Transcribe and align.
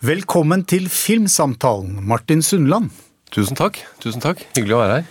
Velkommen 0.00 0.62
til 0.64 0.86
Filmsamtalen, 0.88 1.98
Martin 2.08 2.40
Sundland. 2.40 2.88
Tusen 3.36 3.58
takk. 3.58 3.82
Tusen 4.00 4.22
takk. 4.24 4.38
Hyggelig 4.56 4.72
å 4.72 4.78
være 4.80 4.94
her. 4.94 5.10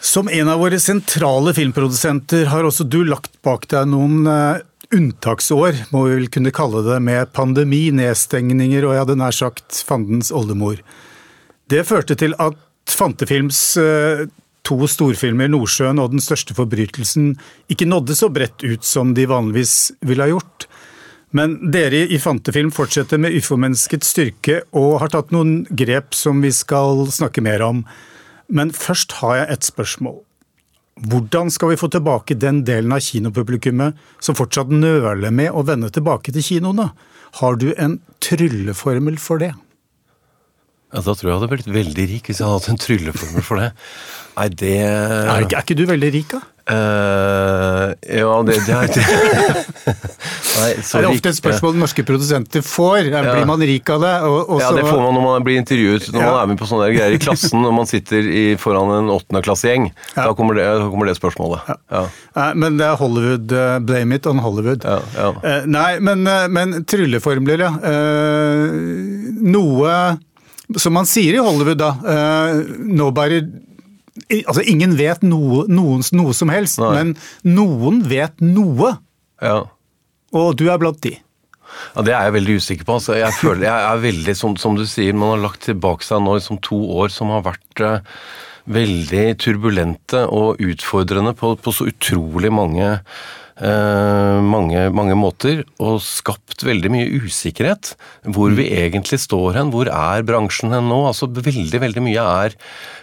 Som 0.00 0.30
en 0.32 0.48
av 0.48 0.62
våre 0.62 0.78
sentrale 0.80 1.52
filmprodusenter 1.52 2.46
har 2.48 2.64
også 2.64 2.86
du 2.88 3.02
lagt 3.04 3.34
bak 3.44 3.66
deg 3.68 3.90
noen 3.92 4.24
uh, 4.24 4.62
unntaksår, 4.96 5.82
må 5.92 6.06
vi 6.06 6.16
vel 6.16 6.30
kunne 6.32 6.54
kalle 6.56 6.80
det, 6.86 6.96
med 7.04 7.34
pandemi, 7.36 7.82
nedstengninger 7.92 8.88
og 8.88 8.96
jeg 8.96 9.02
hadde 9.04 9.18
nær 9.20 9.36
sagt 9.36 9.82
fandens 9.84 10.32
oldemor. 10.32 10.80
Det 11.68 11.84
førte 11.84 12.16
til 12.16 12.32
at 12.40 12.56
Fantefilms 12.88 13.60
uh, 13.76 14.24
to 14.64 14.80
storfilmer, 14.88 15.52
'Nordsjøen' 15.52 16.00
og 16.00 16.14
'Den 16.14 16.24
største 16.24 16.56
forbrytelsen', 16.56 17.34
ikke 17.68 17.92
nådde 17.92 18.16
så 18.16 18.32
bredt 18.32 18.64
ut 18.64 18.88
som 18.88 19.12
de 19.12 19.28
vanligvis 19.28 19.92
ville 20.00 20.24
ha 20.24 20.32
gjort. 20.32 20.64
Men 21.36 21.56
dere 21.70 22.06
i 22.10 22.18
Fantefilm 22.18 22.72
fortsetter 22.74 23.20
med 23.22 23.36
uformenneskets 23.38 24.10
styrke 24.14 24.62
og 24.76 24.98
har 25.02 25.12
tatt 25.12 25.30
noen 25.34 25.62
grep 25.70 26.16
som 26.16 26.42
vi 26.42 26.50
skal 26.54 27.04
snakke 27.14 27.44
mer 27.44 27.62
om. 27.62 27.84
Men 28.50 28.72
først 28.74 29.20
har 29.20 29.36
jeg 29.38 29.54
et 29.54 29.68
spørsmål. 29.68 30.18
Hvordan 31.00 31.48
skal 31.54 31.70
vi 31.70 31.78
få 31.80 31.88
tilbake 31.88 32.36
den 32.36 32.64
delen 32.66 32.92
av 32.92 33.00
kinopublikummet 33.04 33.96
som 34.20 34.36
fortsatt 34.36 34.72
nøler 34.74 35.30
med 35.30 35.54
å 35.54 35.62
vende 35.64 35.88
tilbake 35.94 36.34
til 36.34 36.44
kinoene? 36.44 36.90
Har 37.38 37.56
du 37.62 37.70
en 37.78 38.00
trylleformel 38.20 39.16
for 39.22 39.40
det? 39.40 39.54
Ja, 40.90 41.00
Da 41.00 41.14
tror 41.14 41.22
jeg 41.22 41.30
jeg 41.30 41.38
hadde 41.38 41.52
blitt 41.54 41.70
veldig 41.70 42.06
rik 42.10 42.26
hvis 42.26 42.40
jeg 42.42 42.48
hadde 42.48 42.58
hatt 42.58 42.72
en 42.72 42.82
trylleformel 42.82 43.46
for 43.46 43.62
det. 43.62 43.70
Nei, 44.36 44.48
det 44.54 44.76
Er 44.80 45.44
ikke, 45.44 45.58
er 45.58 45.66
ikke 45.66 45.78
du 45.78 45.86
veldig 45.90 46.14
rik, 46.14 46.32
da? 46.32 46.40
Uh, 46.70 47.90
ja, 48.06 48.34
det, 48.46 48.60
det 48.62 48.74
er 48.76 48.90
Nei, 50.60 50.68
så 50.86 51.00
Er 51.00 51.06
ofte 51.08 51.32
et 51.32 51.38
spørsmål 51.38 51.78
norske 51.80 52.04
produsenter 52.06 52.62
får? 52.62 53.08
Ja. 53.08 53.22
Blir 53.26 53.48
man 53.48 53.62
rik 53.64 53.90
av 53.90 54.04
det? 54.04 54.12
Og, 54.28 54.52
og 54.54 54.60
ja, 54.62 54.68
det 54.76 54.84
får 54.86 55.00
man 55.00 55.16
når 55.16 55.24
man 55.24 55.46
blir 55.46 55.58
intervjuet, 55.58 56.10
når 56.14 56.22
ja. 56.22 56.28
man 56.28 56.38
er 56.42 56.50
med 56.52 56.60
på 56.60 56.68
sånne 56.70 56.90
greier 56.92 57.16
i 57.16 57.18
klassen, 57.22 57.58
når 57.64 57.74
man 57.74 57.88
sitter 57.90 58.28
i, 58.28 58.44
foran 58.60 58.92
en 59.00 59.10
åttendeklassegjeng. 59.16 59.88
Ja. 60.12 60.28
Da, 60.28 60.34
kommer 60.38 60.58
det, 60.58 60.68
kommer 60.92 61.10
det 61.10 61.16
spørsmålet. 61.18 61.72
Ja. 61.90 62.04
men 62.54 62.78
det 62.78 62.86
er 62.86 63.00
Hollywood. 63.00 63.56
Uh, 63.56 63.78
blame 63.88 64.20
it 64.20 64.28
on 64.30 64.42
Hollywood. 64.44 64.86
Uh, 64.86 65.48
nei, 65.66 65.96
men, 66.04 66.22
men 66.54 66.84
trylleformler, 66.86 67.64
ja. 67.66 67.72
noe 69.56 69.96
som 70.78 70.94
man 70.94 71.08
sier 71.08 71.34
i 71.34 71.42
Hollywood, 71.42 71.80
da. 71.82 71.96
nobody 72.78 73.42
Altså, 74.44 74.62
ingen 74.66 74.96
vet 74.98 75.22
noe, 75.26 75.64
noen, 75.70 76.02
noe 76.16 76.34
som 76.36 76.50
helst, 76.52 76.80
Nei. 76.82 76.92
men 76.96 77.12
noen 77.46 78.02
vet 78.10 78.42
noe. 78.42 78.96
Ja. 79.42 79.64
Og 80.36 80.54
du 80.58 80.66
er 80.70 80.80
blant 80.82 81.00
de. 81.06 81.16
Ja, 81.94 82.02
Det 82.02 82.14
er 82.14 82.26
jeg 82.26 82.36
veldig 82.38 82.56
usikker 82.60 82.88
på. 82.88 82.98
Altså, 82.98 83.16
jeg 83.18 83.36
føler 83.38 83.68
jeg 83.68 83.88
er 83.88 84.04
veldig, 84.04 84.36
som, 84.36 84.56
som, 84.60 84.76
du 84.76 84.86
sier, 84.88 85.16
Man 85.16 85.36
har 85.36 85.44
lagt 85.46 85.66
tilbake 85.68 86.06
seg 86.06 86.22
nå 86.24 86.36
liksom 86.38 86.60
to 86.66 86.80
år 87.02 87.12
som 87.14 87.32
har 87.34 87.44
vært 87.46 87.84
uh, 87.86 88.16
veldig 88.70 89.26
turbulente 89.40 90.24
og 90.26 90.60
utfordrende 90.62 91.34
på, 91.38 91.54
på 91.56 91.74
så 91.74 91.88
utrolig 91.90 92.52
mange 92.54 92.90
mange, 93.60 94.86
mange, 94.96 95.16
måter, 95.18 95.64
og 95.82 95.98
skapt 96.00 96.64
veldig 96.64 96.92
mye 96.92 97.20
usikkerhet. 97.26 97.92
Hvor 98.24 98.54
vi 98.56 98.70
egentlig 98.72 99.20
står 99.20 99.58
hen, 99.58 99.72
hvor 99.74 99.90
er 99.92 100.24
bransjen 100.24 100.72
hen 100.72 100.88
nå? 100.88 101.02
Altså 101.10 101.28
Veldig 101.28 101.82
veldig 101.82 102.04
mye 102.04 102.24
er, 102.44 102.56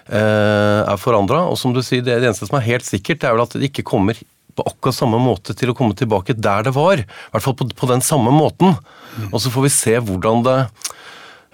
eh, 0.10 0.82
er 0.82 0.98
forandra. 0.98 1.44
Og 1.52 1.60
som 1.62 1.76
du 1.76 1.84
sier, 1.86 2.02
det, 2.02 2.20
det 2.22 2.32
eneste 2.32 2.50
som 2.50 2.58
er 2.58 2.68
helt 2.72 2.88
sikkert, 2.88 3.24
er 3.24 3.38
vel 3.38 3.46
at 3.46 3.54
det 3.54 3.70
ikke 3.70 3.86
kommer 3.86 4.18
på 4.58 4.66
akkurat 4.66 4.98
samme 4.98 5.20
måte 5.22 5.54
til 5.58 5.72
å 5.72 5.78
komme 5.78 5.98
tilbake 5.98 6.34
der 6.34 6.66
det 6.66 6.74
var. 6.74 7.02
I 7.02 7.34
hvert 7.34 7.46
fall 7.46 7.58
på, 7.60 7.70
på 7.78 7.90
den 7.92 8.02
samme 8.02 8.34
måten. 8.34 8.74
Og 9.30 9.42
så 9.44 9.54
får 9.54 9.68
vi 9.68 9.74
se 9.74 9.98
hvordan 10.02 10.46
det 10.48 10.60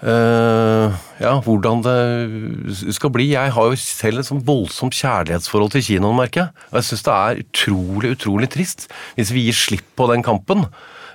ja, 0.04 1.30
hvordan 1.44 1.80
det 1.84 2.94
skal 2.96 3.12
bli. 3.14 3.30
Jeg 3.32 3.52
har 3.56 3.70
jo 3.70 3.78
selv 3.80 4.20
et 4.20 4.28
sånn 4.28 4.42
voldsomt 4.44 4.96
kjærlighetsforhold 4.98 5.72
til 5.72 5.86
kinoen, 5.86 6.18
merker 6.18 6.42
jeg. 6.42 6.64
Og 6.70 6.80
jeg 6.80 6.88
syns 6.90 7.04
det 7.06 7.14
er 7.14 7.44
utrolig, 7.44 8.10
utrolig 8.18 8.50
trist 8.52 8.88
hvis 9.16 9.32
vi 9.32 9.46
gir 9.46 9.56
slipp 9.56 9.86
på 9.96 10.08
den 10.12 10.24
kampen. 10.26 10.66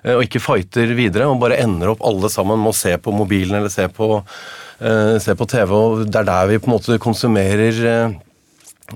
Uh, 0.05 0.15
og 0.15 0.23
ikke 0.25 0.41
fighter 0.41 0.95
videre, 0.97 1.27
og 1.27 1.41
bare 1.43 1.59
ender 1.59 1.93
opp 1.93 2.01
alle 2.07 2.31
sammen 2.31 2.61
med 2.61 2.71
å 2.71 2.79
se 2.79 2.95
på 2.97 3.13
mobilen 3.13 3.59
eller 3.59 3.73
se 3.73 3.85
på, 3.91 4.09
uh, 4.23 5.15
se 5.21 5.35
på 5.37 5.49
TV. 5.53 5.75
Og 5.75 6.07
det 6.07 6.23
er 6.23 6.29
der 6.31 6.49
vi 6.49 6.61
på 6.63 6.71
en 6.71 6.77
måte 6.77 6.99
konsumerer 7.03 8.17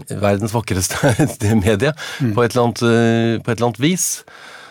verdens 0.10 0.56
vakreste 0.56 1.14
medie 1.66 1.94
mm. 1.94 2.34
på, 2.34 2.42
et 2.42 2.58
annet, 2.58 2.82
på 2.82 3.52
et 3.52 3.58
eller 3.60 3.70
annet 3.70 3.84
vis. 3.84 4.08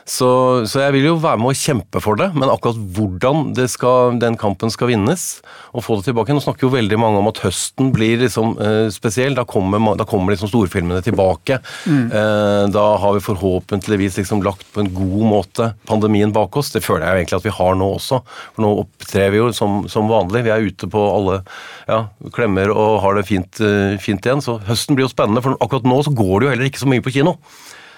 Så, 0.08 0.28
så, 0.66 0.80
jeg 0.82 0.96
vil 0.96 1.06
jo 1.06 1.18
være 1.22 1.38
med 1.38 1.52
å 1.52 1.58
kjempe 1.58 2.00
for 2.02 2.18
det, 2.18 2.30
men 2.34 2.50
akkurat 2.50 2.78
hvordan 2.96 3.52
skal, 3.70 4.16
den 4.22 4.36
kampen 4.40 4.72
skal 4.72 4.90
vinnes, 4.90 5.26
og 5.72 5.84
få 5.86 5.98
det 5.98 6.08
tilbake 6.08 6.34
Nå 6.34 6.42
snakker 6.42 6.66
jo 6.66 6.72
veldig 6.74 6.98
mange 7.00 7.20
om 7.20 7.28
at 7.30 7.40
høsten 7.44 7.90
blir 7.94 8.20
liksom 8.22 8.54
eh, 8.62 8.86
spesiell. 8.92 9.36
Da 9.36 9.44
kommer, 9.48 9.80
da 9.98 10.06
kommer 10.08 10.32
liksom 10.32 10.50
storfilmene 10.50 11.02
tilbake. 11.04 11.58
Mm. 11.84 12.06
Eh, 12.08 12.62
da 12.72 12.84
har 13.02 13.16
vi 13.16 13.24
forhåpentligvis 13.24 14.18
liksom 14.20 14.42
lagt 14.46 14.64
på 14.72 14.82
en 14.82 14.90
god 14.94 15.26
måte 15.28 15.68
pandemien 15.88 16.32
bak 16.34 16.56
oss. 16.60 16.72
Det 16.74 16.84
føler 16.84 17.06
jeg 17.06 17.12
jo 17.12 17.22
egentlig 17.22 17.40
at 17.40 17.48
vi 17.48 17.56
har 17.58 17.76
nå 17.78 17.90
også. 17.98 18.22
For 18.56 18.64
nå 18.64 18.72
opptrer 18.84 19.34
vi 19.34 19.42
jo 19.42 19.50
som, 19.56 19.82
som 19.92 20.10
vanlig. 20.10 20.44
Vi 20.46 20.54
er 20.54 20.70
ute 20.72 20.88
på 20.92 21.04
alle 21.12 21.42
ja, 21.88 22.06
klemmer 22.34 22.72
og 22.72 23.00
har 23.04 23.18
det 23.18 23.26
fint, 23.28 23.60
uh, 23.60 23.98
fint 24.02 24.24
igjen. 24.24 24.42
Så 24.44 24.58
høsten 24.68 24.98
blir 24.98 25.06
jo 25.06 25.12
spennende, 25.12 25.44
for 25.44 25.58
akkurat 25.60 25.88
nå 25.88 26.00
så 26.06 26.14
går 26.16 26.34
det 26.34 26.48
jo 26.48 26.54
heller 26.54 26.70
ikke 26.72 26.82
så 26.82 26.90
mye 26.90 27.04
på 27.04 27.14
kino 27.14 27.36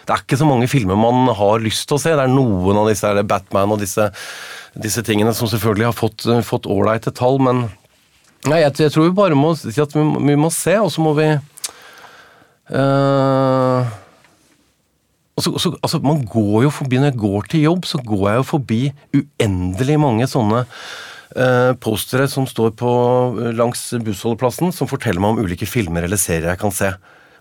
det 0.04 0.12
er 0.12 0.20
ikke 0.20 0.38
så 0.40 0.48
mange 0.48 0.68
filmer 0.68 0.98
man 1.00 1.30
har 1.36 1.62
lyst 1.64 1.86
til 1.88 1.96
å 1.96 2.02
se. 2.02 2.12
Det 2.12 2.26
er 2.26 2.32
noen 2.32 2.82
av 2.82 2.90
disse 2.90 3.08
eller 3.08 3.26
Batman 3.28 3.72
og 3.72 3.80
disse, 3.80 4.10
disse 4.76 5.04
tingene 5.06 5.32
som 5.36 5.48
selvfølgelig 5.50 5.90
har 5.90 6.44
fått 6.44 6.68
ålreite 6.70 7.14
tall, 7.16 7.40
men 7.42 7.66
nei, 8.50 8.60
jeg, 8.60 8.76
jeg, 8.84 8.92
tror 8.92 9.08
vi 9.08 9.16
bare 9.16 9.38
må 9.38 9.54
si 9.56 9.80
at 9.80 9.96
vi, 9.96 10.04
vi 10.04 10.36
må 10.36 10.52
se, 10.52 10.76
og 10.80 10.90
så 10.92 11.04
må 11.04 11.14
vi 11.16 11.30
uh, 12.74 13.92
så, 15.40 15.54
så, 15.58 15.72
altså, 15.80 15.98
man 16.04 16.22
går 16.30 16.68
jo 16.68 16.70
forbi, 16.70 17.00
Når 17.00 17.10
jeg 17.10 17.22
går 17.24 17.50
til 17.50 17.66
jobb, 17.66 17.88
så 17.88 17.98
går 18.04 18.28
jeg 18.28 18.38
jo 18.38 18.46
forbi 18.52 18.82
uendelig 19.16 19.98
mange 19.98 20.28
sånne 20.30 20.62
uh, 20.68 21.72
postere 21.82 22.28
som 22.30 22.46
står 22.46 22.76
på, 22.78 22.92
langs 23.56 23.88
bussholdeplassen, 24.04 24.70
som 24.74 24.90
forteller 24.90 25.22
meg 25.24 25.34
om 25.34 25.42
ulike 25.42 25.66
filmer 25.66 26.06
eller 26.06 26.20
serier 26.20 26.52
jeg 26.52 26.62
kan 26.62 26.74
se. 26.74 26.92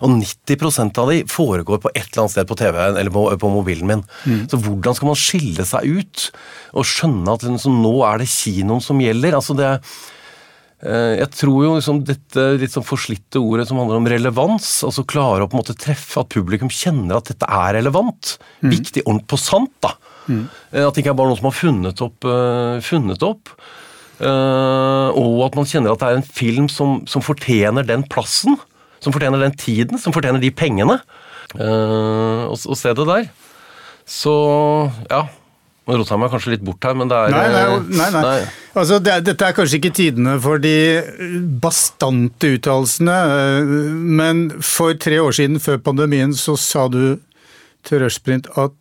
Og 0.01 0.15
90% 0.17 0.99
av 0.99 1.11
de 1.11 1.19
foregår 1.29 1.81
på 1.83 1.91
et 1.93 2.07
eller 2.07 2.23
annet 2.23 2.33
sted 2.35 2.49
på 2.49 2.57
TV-en 2.59 2.97
eller 2.99 3.13
på, 3.13 3.27
på 3.39 3.51
mobilen 3.51 3.89
min. 3.89 4.01
Mm. 4.25 4.41
Så 4.51 4.59
hvordan 4.63 4.97
skal 4.97 5.11
man 5.11 5.19
skille 5.19 5.67
seg 5.67 5.99
ut 5.99 6.25
og 6.73 6.87
skjønne 6.87 7.35
at 7.35 7.45
liksom, 7.47 7.77
nå 7.83 7.93
er 8.07 8.23
det 8.23 8.31
kinoen 8.31 8.83
som 8.83 9.01
gjelder? 9.03 9.37
Altså 9.37 9.55
det 9.57 9.69
eh, 9.69 11.13
jeg 11.21 11.29
tror 11.37 11.59
jo 11.67 11.75
liksom 11.77 12.01
dette 12.09 12.47
litt 12.59 12.73
sånn 12.73 12.87
forslitte 12.87 13.41
ordet 13.43 13.67
som 13.69 13.79
handler 13.79 14.01
om 14.01 14.09
relevans, 14.15 14.71
altså 14.87 15.05
klare 15.07 15.45
å 15.45 15.51
på 15.51 15.57
en 15.59 15.63
måte 15.63 15.77
treffe 15.77 16.23
at 16.23 16.33
publikum 16.33 16.73
kjenner 16.73 17.19
at 17.19 17.31
dette 17.31 17.47
er 17.47 17.77
relevant. 17.77 18.35
Mm. 18.65 18.73
Viktig, 18.73 19.05
ordentlig 19.05 19.31
på 19.35 19.41
sant, 19.45 19.73
da. 19.85 19.93
Mm. 20.25 20.43
Eh, 20.73 20.83
at 20.83 20.91
det 20.91 21.05
ikke 21.05 21.13
er 21.13 21.21
bare 21.21 21.31
noen 21.31 21.39
som 21.39 21.51
har 21.51 21.57
funnet 21.61 22.03
opp. 22.03 22.27
Uh, 22.27 22.83
funnet 22.83 23.25
opp. 23.29 23.55
Og 24.23 25.39
at 25.43 25.55
man 25.57 25.65
kjenner 25.67 25.91
at 25.91 25.99
det 25.99 26.07
er 26.07 26.19
en 26.19 26.23
film 26.23 26.67
som, 26.71 27.01
som 27.09 27.23
fortjener 27.25 27.83
den 27.83 28.05
plassen 28.07 28.55
som 29.03 29.13
fortjener 29.13 29.43
den 29.43 29.55
tiden, 29.59 29.99
som 30.01 30.15
fortjener 30.15 30.41
de 30.41 30.51
pengene. 30.55 30.99
Uh, 31.53 32.49
og, 32.49 32.57
og 32.57 32.77
se 32.79 32.93
det 32.95 33.07
der. 33.09 33.31
Så 34.09 34.33
ja. 35.09 35.25
Nå 35.83 35.97
rota 35.99 36.15
jeg 36.15 36.21
meg 36.21 36.31
kanskje 36.31 36.51
litt 36.53 36.61
bort 36.63 36.85
her, 36.87 36.93
men 36.95 37.09
det 37.11 37.17
er 37.17 37.33
Nei, 37.33 37.47
nei. 37.51 37.63
Eh, 37.67 37.87
nei, 37.91 38.05
nei. 38.15 38.21
nei. 38.23 38.51
Altså, 38.71 39.01
det, 39.03 39.17
dette 39.27 39.49
er 39.49 39.55
kanskje 39.57 39.81
ikke 39.81 39.91
tidene 39.97 40.37
for 40.41 40.61
de 40.63 40.77
bastante 41.61 42.53
uttalelsene, 42.55 43.17
eh, 43.33 43.73
men 44.21 44.45
for 44.63 44.95
tre 44.95 45.19
år 45.19 45.35
siden, 45.35 45.59
før 45.63 45.81
pandemien, 45.83 46.31
så 46.39 46.55
sa 46.59 46.87
du 46.91 47.17
til 47.83 47.99
Rushprint 47.99 48.47
at 48.55 48.71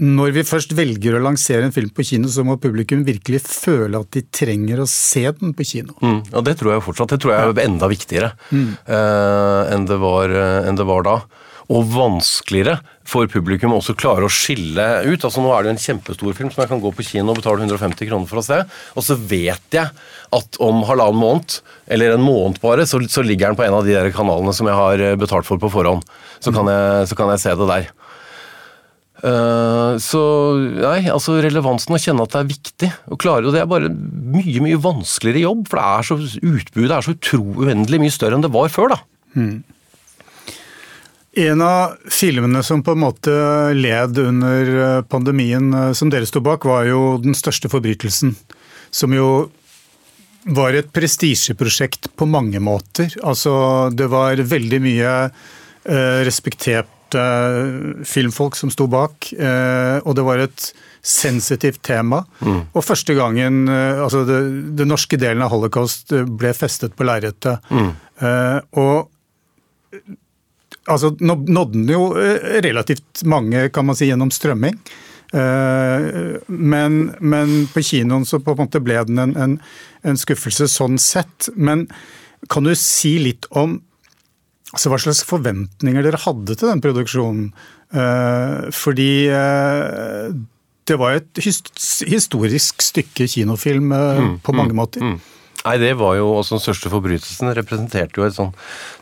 når 0.00 0.32
vi 0.36 0.46
først 0.46 0.72
velger 0.76 1.16
å 1.16 1.22
lansere 1.24 1.66
en 1.66 1.74
film 1.74 1.90
på 1.94 2.04
kino, 2.06 2.30
så 2.32 2.44
må 2.46 2.56
publikum 2.60 3.02
virkelig 3.06 3.42
føle 3.44 4.00
at 4.00 4.12
de 4.16 4.24
trenger 4.32 4.80
å 4.82 4.88
se 4.88 5.26
den 5.40 5.52
på 5.56 5.66
kino. 5.68 5.96
Mm, 6.00 6.22
og 6.32 6.46
det 6.46 6.56
tror 6.60 6.74
jeg 6.74 6.86
fortsatt. 6.86 7.12
Det 7.14 7.20
tror 7.24 7.34
jeg 7.34 7.50
er 7.52 7.62
enda 7.66 7.90
viktigere 7.90 8.32
mm. 8.48 8.70
uh, 8.88 9.74
enn, 9.74 9.86
det 9.90 10.00
var, 10.00 10.32
uh, 10.32 10.68
enn, 10.68 10.80
det 10.80 10.88
var, 10.88 11.04
da. 11.06 11.18
Og 11.70 11.86
vanskeligere 11.92 12.80
for 13.06 13.28
publikum 13.30 13.76
også 13.76 13.94
klare 13.98 14.26
å 14.26 14.32
skille 14.32 14.86
ut. 15.04 15.26
Altså 15.26 15.42
Nå 15.42 15.52
er 15.54 15.66
det 15.66 15.74
en 15.74 15.82
kjempestor 15.82 16.34
film 16.34 16.50
som 16.50 16.64
jeg 16.64 16.72
kan 16.72 16.82
gå 16.82 16.90
på 16.96 17.06
kino 17.06 17.34
og 17.34 17.38
betale 17.38 17.62
150 17.62 18.08
kroner 18.08 18.30
for 18.30 18.40
å 18.40 18.46
se, 18.46 18.58
og 18.96 19.06
så 19.06 19.18
vet 19.18 19.76
jeg 19.76 19.92
at 20.34 20.60
om 20.62 20.82
halvannen 20.88 21.20
måned, 21.20 21.60
eller 21.90 22.16
en 22.16 22.24
måned 22.24 22.58
bare, 22.62 22.86
så, 22.88 23.02
så 23.10 23.22
ligger 23.26 23.50
den 23.50 23.60
på 23.60 23.66
en 23.66 23.76
av 23.76 23.86
de 23.86 23.94
der 23.96 24.10
kanalene 24.14 24.54
som 24.56 24.70
jeg 24.70 24.78
har 24.78 25.04
eh, 25.04 25.16
betalt 25.18 25.46
for 25.46 25.62
på 25.62 25.70
forhånd. 25.72 26.06
Så 26.40 26.54
kan 26.54 26.70
jeg, 26.70 27.08
så 27.10 27.18
kan 27.18 27.32
jeg 27.34 27.42
se 27.42 27.54
det 27.58 27.70
der. 27.70 27.90
Eh, 29.20 29.94
så 30.00 30.20
nei, 30.56 31.02
altså 31.12 31.36
relevansen 31.44 31.92
å 31.92 32.00
kjenne 32.00 32.24
at 32.24 32.32
det 32.32 32.40
er 32.40 32.52
viktig 32.54 32.88
å 33.12 33.18
klare 33.20 33.44
og 33.44 33.52
Det 33.52 33.60
er 33.60 33.68
bare 33.68 33.90
mye 33.92 34.62
mye 34.64 34.78
vanskeligere 34.80 35.44
jobb, 35.44 35.66
for 35.68 35.80
det 35.80 35.88
er 35.90 36.08
så, 36.08 36.16
utbudet 36.54 36.94
er 36.96 37.04
så 37.04 37.16
uendelig 37.36 38.00
mye 38.00 38.14
større 38.14 38.38
enn 38.38 38.46
det 38.46 38.54
var 38.54 38.72
før. 38.72 38.94
da. 38.94 39.00
Mm. 39.36 39.60
En 41.44 41.62
av 41.62 41.98
filmene 42.10 42.62
som 42.66 42.82
på 42.82 42.96
en 42.96 43.02
måte 43.04 43.34
led 43.76 44.18
under 44.18 44.72
eh, 44.80 45.02
pandemien, 45.06 45.68
eh, 45.74 45.92
som 45.94 46.10
dere 46.10 46.26
sto 46.26 46.42
bak, 46.42 46.64
var 46.66 46.88
jo 46.88 47.18
'Den 47.22 47.36
største 47.38 47.70
forbrytelsen'. 47.70 48.34
Som 48.90 49.14
jo 49.14 49.50
var 50.44 50.74
et 50.74 50.90
prestisjeprosjekt 50.92 52.16
på 52.16 52.26
mange 52.26 52.58
måter. 52.58 53.12
Altså, 53.22 53.94
det 53.94 54.08
var 54.08 54.40
veldig 54.40 54.80
mye 54.80 55.30
eh, 55.84 56.24
respekterte 57.10 58.04
filmfolk 58.04 58.56
som 58.56 58.70
sto 58.70 58.86
bak, 58.86 59.32
eh, 59.32 60.00
og 60.04 60.14
det 60.16 60.24
var 60.24 60.38
et 60.38 60.74
sensitivt 61.02 61.82
tema. 61.82 62.24
Mm. 62.40 62.70
Og 62.74 62.84
første 62.84 63.14
gangen 63.14 63.68
eh, 63.68 64.02
altså 64.02 64.24
det, 64.24 64.76
det, 64.76 64.86
norske 64.86 65.16
delen 65.16 65.42
av 65.42 65.50
holocaust 65.50 66.12
eh, 66.12 66.24
ble 66.24 66.52
festet 66.52 66.94
på 66.96 67.04
lerretet. 67.04 67.60
Mm. 67.70 67.90
Eh, 68.20 68.60
og 68.76 69.08
altså, 70.86 71.14
nådde 71.20 71.72
den 71.72 71.88
jo 71.88 72.14
relativt 72.62 73.24
mange, 73.24 73.70
kan 73.70 73.86
man 73.86 73.96
si, 73.96 74.06
gjennom 74.06 74.30
strømming. 74.30 74.78
Men, 75.30 76.94
men, 77.20 77.50
på 77.70 77.82
kinoen 77.86 78.24
så 78.26 78.40
på 78.42 78.50
en 78.50 78.64
måte 78.64 78.80
ble 78.82 78.96
den 79.06 79.20
en, 79.22 79.36
en, 79.38 79.52
en, 80.02 80.16
skuffelse 80.18 80.66
sånn 80.66 80.98
sett. 80.98 81.46
Men 81.54 81.84
kan 82.50 82.66
du 82.66 82.74
si 82.74 83.14
litt 83.22 83.46
om 83.54 83.76
altså 84.70 84.92
hva 84.92 85.00
slags 85.02 85.24
forventninger 85.26 86.06
dere 86.06 86.22
hadde 86.22 86.56
til 86.56 86.70
den 86.70 86.82
produksjonen? 86.84 87.50
Fordi 87.90 89.12
det 90.90 90.98
var 90.98 91.18
et 91.18 91.40
historisk 91.40 92.82
stykke 92.82 93.28
kinofilm 93.30 93.92
eh, 93.94 94.22
mm, 94.24 94.32
på 94.44 94.54
mange 94.56 94.74
mm, 94.74 94.80
måter. 94.80 95.04
Mm. 95.04 95.18
Nei, 95.60 95.74
det 95.82 95.90
var 96.00 96.14
jo 96.16 96.30
også 96.38 96.56
den 96.56 96.64
største 96.64 96.90
forbrytelsen. 96.92 97.52
representerte 97.56 98.16
jo 98.20 98.26
et 98.26 98.36
sånn, 98.36 98.52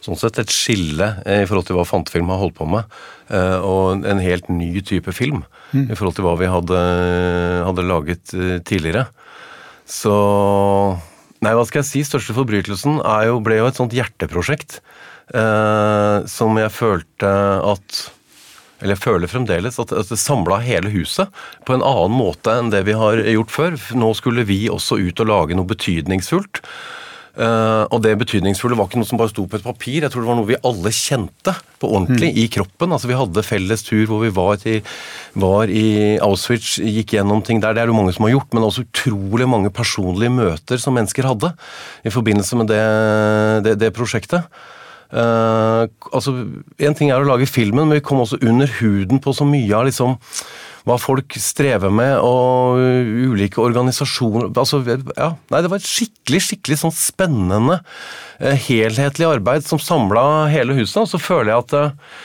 sånn 0.05 0.19
sett 0.19 0.41
et 0.43 0.53
skille 0.53 1.13
eh, 1.25 1.45
i 1.45 1.49
forhold 1.49 1.69
til 1.69 1.79
hva 1.79 1.87
fantefilm 1.89 2.33
har 2.35 2.43
holdt 2.43 2.59
på 2.59 2.69
med. 2.69 2.99
Eh, 3.31 3.59
og 3.65 4.05
en 4.09 4.23
helt 4.23 4.51
ny 4.53 4.73
type 4.83 5.15
film 5.17 5.45
mm. 5.73 5.87
i 5.87 5.95
forhold 5.95 6.19
til 6.19 6.27
hva 6.27 6.35
vi 6.41 6.51
hadde, 6.51 6.83
hadde 7.69 7.87
laget 7.87 8.35
tidligere. 8.69 9.09
Så 9.89 10.17
Nei, 11.39 11.53
hva 11.55 11.63
skal 11.63 11.85
jeg 11.85 11.87
si? 11.87 12.01
Største 12.03 12.35
forbrytelsen 12.35 12.97
jo, 12.99 13.37
ble 13.47 13.61
jo 13.61 13.69
et 13.71 13.77
sånt 13.79 13.93
hjerteprosjekt. 13.95 14.81
Eh, 15.29 16.27
som 16.31 16.57
jeg 16.57 16.73
følte 16.73 17.33
at 17.73 18.05
eller 18.79 18.95
jeg 18.95 19.03
føler 19.03 19.31
fremdeles, 19.31 19.79
at, 19.83 19.91
det 19.91 20.21
samla 20.23 20.61
hele 20.63 20.93
huset 20.93 21.33
på 21.67 21.75
en 21.75 21.83
annen 21.83 22.15
måte 22.15 22.53
enn 22.55 22.71
det 22.71 22.85
vi 22.87 22.95
har 22.95 23.19
gjort 23.19 23.51
før. 23.51 23.77
Nå 23.99 24.13
skulle 24.15 24.45
vi 24.47 24.69
også 24.71 25.01
ut 25.03 25.19
og 25.25 25.27
lage 25.33 25.59
noe 25.59 25.67
betydningsfullt. 25.67 26.63
Uh, 27.39 27.87
og 27.95 28.01
det 28.03 28.17
betydningsfulle 28.19 28.75
var 28.75 28.89
ikke 28.89 28.99
noe 28.99 29.07
som 29.07 29.19
bare 29.19 29.31
sto 29.31 29.45
på 29.47 29.61
et 29.61 29.67
papir, 29.67 30.03
jeg 30.03 30.11
tror 30.11 30.25
det 30.25 30.27
var 30.27 30.39
noe 30.41 30.49
vi 30.49 30.57
alle 30.67 30.91
kjente 30.91 31.53
på 31.79 31.91
ordentlig 31.95 32.33
mm. 32.33 32.39
i 32.43 32.47
kroppen. 32.51 32.95
Altså 32.95 33.11
Vi 33.11 33.19
hadde 33.19 33.45
felles 33.47 33.85
tur 33.87 34.09
hvor 34.11 34.25
vi 34.25 34.33
var, 34.35 34.57
til, 34.63 34.81
var, 35.39 35.71
i 35.71 36.17
Auschwitz, 36.23 36.81
gikk 36.83 37.15
gjennom 37.15 37.45
ting 37.47 37.63
der. 37.63 37.77
Det 37.77 37.85
er 37.85 37.93
det 37.93 37.99
mange 37.99 38.15
som 38.17 38.27
har 38.27 38.35
gjort, 38.35 38.51
men 38.55 38.67
også 38.67 38.87
utrolig 38.89 39.47
mange 39.51 39.75
personlige 39.75 40.35
møter 40.35 40.83
som 40.83 40.99
mennesker 40.99 41.31
hadde 41.31 41.53
i 42.07 42.15
forbindelse 42.15 42.59
med 42.59 42.75
det, 42.75 42.83
det, 43.67 43.79
det 43.87 43.95
prosjektet. 43.95 44.51
Uh, 45.09 45.89
altså, 46.13 46.35
En 46.85 46.97
ting 46.97 47.09
er 47.09 47.23
å 47.23 47.29
lage 47.29 47.49
filmen, 47.49 47.89
men 47.89 47.97
vi 47.99 48.05
kom 48.05 48.21
også 48.21 48.41
under 48.45 48.69
huden 48.81 49.23
på 49.25 49.33
så 49.37 49.47
mye 49.49 49.73
av 49.77 49.87
liksom 49.89 50.19
hva 50.89 50.97
folk 51.01 51.35
strever 51.41 51.93
med, 51.93 52.15
og 52.25 52.79
ulike 53.29 53.61
organisasjoner 53.61 54.47
altså, 54.57 54.81
ja, 54.87 55.35
nei, 55.53 55.61
Det 55.61 55.69
var 55.69 55.83
et 55.83 55.89
skikkelig 55.89 56.41
skikkelig 56.47 56.79
sånn 56.81 56.95
spennende, 56.97 57.81
uh, 58.41 58.57
helhetlig 58.69 59.29
arbeid 59.29 59.69
som 59.69 59.81
samla 59.83 60.49
hele 60.53 60.77
huset. 60.79 61.03
Og 61.05 61.13
så 61.13 61.21
føler 61.21 61.53
jeg 61.53 61.65
at 61.67 61.77
uh, 61.77 62.19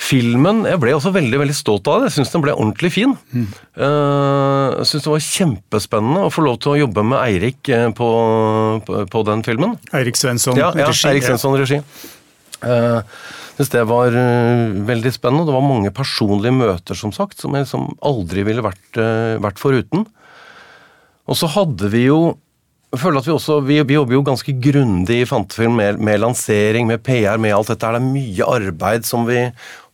Filmen 0.00 0.62
Jeg 0.64 0.80
ble 0.80 0.94
også 0.96 1.12
veldig 1.12 1.40
veldig 1.42 1.54
stolt 1.56 1.88
av 1.90 2.00
det. 2.00 2.08
Jeg 2.08 2.20
syns 2.20 2.32
den 2.32 2.44
ble 2.44 2.54
ordentlig 2.54 2.92
fin. 2.94 3.12
Mm. 3.34 3.48
Jeg 3.76 4.86
syns 4.88 5.04
det 5.04 5.12
var 5.12 5.26
kjempespennende 5.26 6.22
å 6.24 6.30
få 6.32 6.44
lov 6.46 6.56
til 6.62 6.72
å 6.72 6.78
jobbe 6.80 7.04
med 7.10 7.20
Eirik 7.20 7.68
eh, 7.68 7.88
på, 7.96 8.08
på, 8.86 9.02
på 9.12 9.22
den 9.28 9.44
filmen. 9.46 9.76
Eirik 9.96 10.16
Svensson 10.16 10.56
ja, 10.58 10.70
ja, 10.72 10.88
regi. 10.88 11.04
Eirik 11.10 11.28
Svensson 11.28 11.58
regi. 11.60 11.82
Jeg 12.60 13.04
syns 13.58 13.74
det 13.74 13.84
var 13.90 14.16
veldig 14.88 15.12
spennende. 15.12 15.46
Det 15.50 15.58
var 15.58 15.68
mange 15.68 15.92
personlige 15.92 16.56
møter, 16.56 16.96
som 16.96 17.12
sagt, 17.12 17.36
som 17.44 17.56
jeg 17.58 17.68
som 17.68 17.90
aldri 18.00 18.46
ville 18.48 18.64
vært, 18.64 19.00
vært 19.44 19.60
foruten. 19.60 20.08
Og 21.30 21.38
så 21.38 21.50
hadde 21.58 21.92
vi 21.92 22.06
jo 22.08 22.22
jeg 22.90 22.98
føler 23.04 23.20
at 23.20 23.28
Vi 23.28 23.34
også, 23.36 23.60
vi, 23.62 23.76
vi 23.86 23.94
jobber 23.94 24.16
jo 24.16 24.24
ganske 24.26 24.52
grundig 24.58 25.20
i 25.22 25.26
Fantefilm 25.28 25.76
med, 25.78 26.00
med, 26.02 26.18
lansering, 26.24 26.88
med 26.90 27.04
PR, 27.06 27.38
med 27.38 27.54
alt 27.54 27.70
dette. 27.70 27.86
Det 27.86 28.00
er 28.00 28.08
mye 28.16 28.48
arbeid 28.50 29.06
som 29.06 29.28
vi 29.28 29.44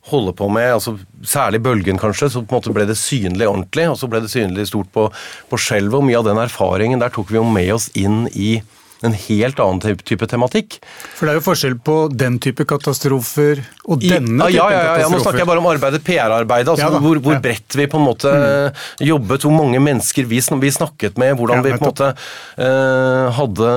holde 0.07 0.33
på 0.37 0.47
med, 0.53 0.71
altså 0.77 0.95
særlig 1.27 1.61
Bølgen 1.65 1.99
kanskje, 2.01 2.31
så 2.31 2.43
på 2.43 2.55
en 2.55 2.59
måte 2.61 2.73
ble 2.75 2.87
det 2.89 2.97
synlig 2.99 3.49
ordentlig, 3.49 3.89
og 3.91 3.99
så 3.99 4.09
ble 4.11 4.23
det 4.23 4.31
synlig 4.33 4.69
stort 4.71 4.89
på, 4.95 5.07
på 5.51 5.61
skjelvet. 5.61 5.99
Og 5.99 6.07
mye 6.07 6.19
av 6.21 6.27
den 6.29 6.41
erfaringen 6.41 7.03
der 7.03 7.13
tok 7.13 7.31
vi 7.33 7.39
jo 7.39 7.45
med 7.47 7.73
oss 7.75 7.91
inn 7.97 8.25
i 8.33 8.57
en 9.05 9.13
helt 9.13 9.59
annen 9.61 9.97
type 10.01 10.27
tematikk. 10.29 10.79
For 11.17 11.27
det 11.27 11.33
er 11.33 11.39
jo 11.39 11.45
forskjell 11.45 11.75
på 11.85 11.97
den 12.13 12.39
type 12.41 12.65
katastrofer 12.67 13.61
og 13.85 14.01
denne 14.01 14.49
I, 14.49 14.57
ja, 14.57 14.65
ja, 14.73 14.81
ja, 14.87 14.95
ja, 15.03 15.09
Nå 15.11 15.19
snakker 15.21 15.43
jeg 15.43 15.49
bare 15.49 15.61
om 15.61 15.69
arbeidet, 15.69 16.01
PR-arbeidet. 16.07 16.73
Altså 16.73 16.89
ja, 16.89 17.01
hvor, 17.03 17.21
hvor, 17.23 17.37
bredt 17.43 17.77
vi 17.77 17.87
på 17.91 18.01
en 18.01 18.07
måte 18.07 18.33
mm. 18.33 18.81
jobbet, 19.09 19.45
hvor 19.45 19.53
mange 19.53 19.81
mennesker 19.83 20.29
vi, 20.29 20.41
vi 20.41 20.73
snakket 20.73 21.21
med, 21.21 21.35
hvordan 21.37 21.65
vi 21.65 21.75
på 21.75 21.81
en 21.81 21.89
måte 21.91 22.11
uh, 22.13 23.27
hadde, 23.37 23.71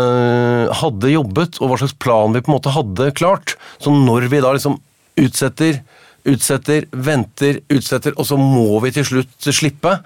hadde, 0.81 1.15
jobbet, 1.15 1.61
og 1.61 1.73
hva 1.73 1.81
slags 1.83 1.97
plan 2.01 2.37
vi 2.37 2.45
på 2.45 2.53
en 2.53 2.57
måte 2.57 2.75
hadde 2.75 3.13
klart. 3.21 3.57
Så 3.83 3.93
når 3.95 4.31
vi 4.33 4.45
da 4.45 4.55
liksom 4.57 4.81
utsetter 5.21 5.83
utsetter, 6.29 6.87
venter, 6.93 7.61
utsetter, 7.73 8.15
og 8.17 8.29
så 8.29 8.39
må 8.41 8.81
vi 8.85 8.93
til 8.97 9.07
slutt 9.07 9.51
slippe. 9.55 9.97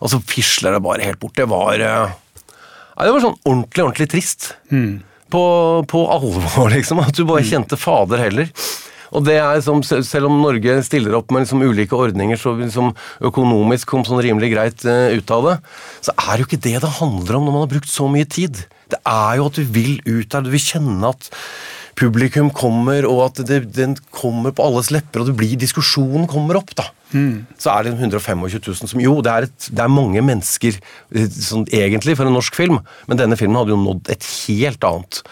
Og 0.00 0.12
så 0.12 0.20
fisler 0.24 0.76
det 0.76 0.82
bare 0.84 1.04
helt 1.04 1.20
bort. 1.20 1.36
Det 1.36 1.48
var 1.50 1.80
ja, 1.80 3.06
det 3.06 3.14
var 3.14 3.24
sånn 3.24 3.38
ordentlig, 3.48 3.84
ordentlig 3.84 4.08
trist. 4.12 4.52
Mm. 4.72 5.00
På, 5.30 5.42
på, 5.88 6.04
alvor, 6.10 6.70
liksom. 6.76 7.02
At 7.04 7.16
du 7.16 7.24
bare 7.24 7.44
mm. 7.44 7.50
kjente 7.52 7.80
fader 7.80 8.22
heller. 8.24 8.50
Og 9.10 9.24
det 9.26 9.38
er 9.42 9.62
som, 9.64 9.80
Selv 9.82 10.28
om 10.28 10.36
Norge 10.42 10.76
stiller 10.86 11.16
opp 11.18 11.32
med 11.34 11.44
liksom 11.44 11.64
ulike 11.66 11.96
ordninger 11.98 12.38
så 12.38 12.52
liksom 12.58 12.92
økonomisk 13.26 13.90
kom 13.90 14.04
sånn 14.06 14.22
rimelig 14.22 14.52
greit 14.52 14.84
uh, 14.86 15.10
ut 15.10 15.32
av 15.34 15.48
det, 15.48 15.56
så 16.06 16.14
er 16.14 16.30
det 16.30 16.44
jo 16.44 16.50
ikke 16.50 16.62
det 16.68 16.76
det 16.84 16.92
handler 17.00 17.38
om 17.38 17.48
når 17.48 17.56
man 17.56 17.64
har 17.64 17.72
brukt 17.72 17.90
så 17.90 18.06
mye 18.12 18.28
tid. 18.30 18.62
Det 18.90 19.00
er 19.02 19.40
jo 19.40 19.48
at 19.50 19.58
du 19.58 19.64
vil 19.66 19.98
ut 20.06 20.30
der, 20.30 20.46
du 20.46 20.52
vil 20.54 20.62
kjenne 20.62 21.10
at 21.10 21.30
publikum 21.98 22.50
kommer, 22.54 23.06
og 23.08 23.26
at 23.28 23.42
det, 23.48 23.62
den 23.76 23.96
kommer 24.14 24.54
på 24.54 24.64
alles 24.66 24.90
lepper, 24.94 25.22
og 25.22 25.30
det 25.30 25.36
blir 25.38 25.58
diskusjonen 25.60 26.28
kommer 26.30 26.60
opp, 26.60 26.74
da. 26.78 26.88
Mm. 27.10 27.46
Så 27.58 27.72
er 27.72 27.88
det 27.88 27.96
125 27.96 28.44
000 28.46 28.90
som 28.92 29.00
Jo, 29.02 29.16
det 29.24 29.32
er, 29.32 29.48
et, 29.48 29.68
det 29.74 29.82
er 29.82 29.90
mange 29.90 30.22
mennesker 30.22 30.76
eh, 30.78 31.26
sånn, 31.26 31.66
egentlig 31.74 32.14
for 32.18 32.28
en 32.28 32.36
norsk 32.38 32.54
film, 32.54 32.78
men 33.10 33.18
denne 33.18 33.38
filmen 33.40 33.58
hadde 33.58 33.74
jo 33.74 33.80
nådd 33.82 34.12
et 34.14 34.26
helt 34.46 34.86
annet 34.86 35.22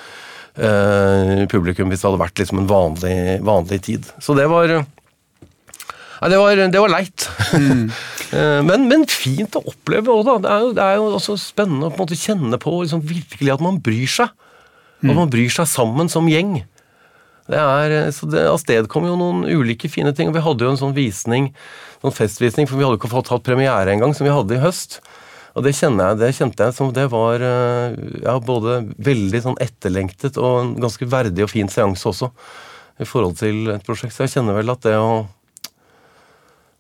uh, 0.59 1.47
publikum 1.53 1.93
hvis 1.93 2.03
det 2.03 2.09
hadde 2.09 2.23
vært 2.25 2.43
liksom 2.43 2.65
en 2.65 2.71
vanlig, 2.71 3.19
vanlig 3.47 3.83
tid. 3.91 4.11
Så 4.23 4.37
det 4.38 4.49
var 4.50 4.81
Nei, 6.19 6.33
det 6.33 6.38
var, 6.41 6.59
det 6.59 6.81
var 6.83 6.91
leit. 6.91 7.29
Mm. 7.55 7.85
men, 8.67 8.88
men, 8.91 9.05
fint 9.07 9.55
å 9.55 9.62
oppleve 9.71 10.11
òg, 10.11 10.25
da. 10.27 10.33
Det 10.43 10.50
er, 10.50 10.65
jo, 10.65 10.73
det 10.75 10.83
er 10.83 10.97
jo 10.99 11.05
også 11.15 11.37
spennende 11.38 11.87
å 11.87 11.93
på 11.93 12.00
en 12.00 12.09
måte 12.09 12.19
kjenne 12.19 12.59
på 12.59 12.73
liksom, 12.81 13.05
virkelig 13.07 13.53
at 13.55 13.62
man 13.62 13.79
bryr 13.85 14.11
seg. 14.11 14.33
At 15.05 15.14
man 15.14 15.31
bryr 15.31 15.52
seg 15.52 15.69
sammen 15.71 16.11
som 16.11 16.26
gjeng. 16.31 16.59
Det 17.49 17.57
er, 17.57 17.95
så 18.12 18.26
det 18.28 18.45
avstedkom 18.50 19.07
jo 19.09 19.14
noen 19.17 19.47
ulike 19.47 19.88
fine 19.88 20.12
ting. 20.12 20.28
og 20.28 20.37
Vi 20.37 20.45
hadde 20.45 20.67
jo 20.67 20.73
en 20.75 20.81
sånn 20.81 20.97
visning, 20.97 21.52
sånn 22.02 22.14
festvisning, 22.14 22.69
for 22.69 22.76
vi 22.76 22.85
hadde 22.85 22.99
ikke 22.99 23.12
fått 23.12 23.31
hatt 23.33 23.47
premiere 23.47 23.95
engang, 23.95 24.12
som 24.17 24.28
vi 24.28 24.35
hadde 24.35 24.59
i 24.59 24.61
høst. 24.61 24.99
Og 25.57 25.64
det, 25.64 25.73
jeg, 25.75 26.19
det 26.21 26.35
kjente 26.37 26.69
jeg 26.69 26.76
som 26.76 26.93
det 26.95 27.09
var 27.11 27.43
eh, 27.43 27.97
ja, 28.23 28.37
både 28.38 28.83
veldig 29.02 29.40
sånn 29.43 29.57
etterlengtet 29.64 30.37
og 30.38 30.61
en 30.61 30.76
ganske 30.83 31.09
verdig 31.09 31.47
og 31.47 31.50
fin 31.50 31.73
seanse 31.73 32.07
også, 32.11 32.28
i 33.00 33.09
forhold 33.09 33.40
til 33.40 33.73
et 33.73 33.87
prosjekt. 33.87 34.14
Så 34.14 34.26
jeg 34.26 34.37
kjenner 34.37 34.59
vel 34.59 34.75
at 34.75 34.85
det 34.87 34.95
å 35.00 35.26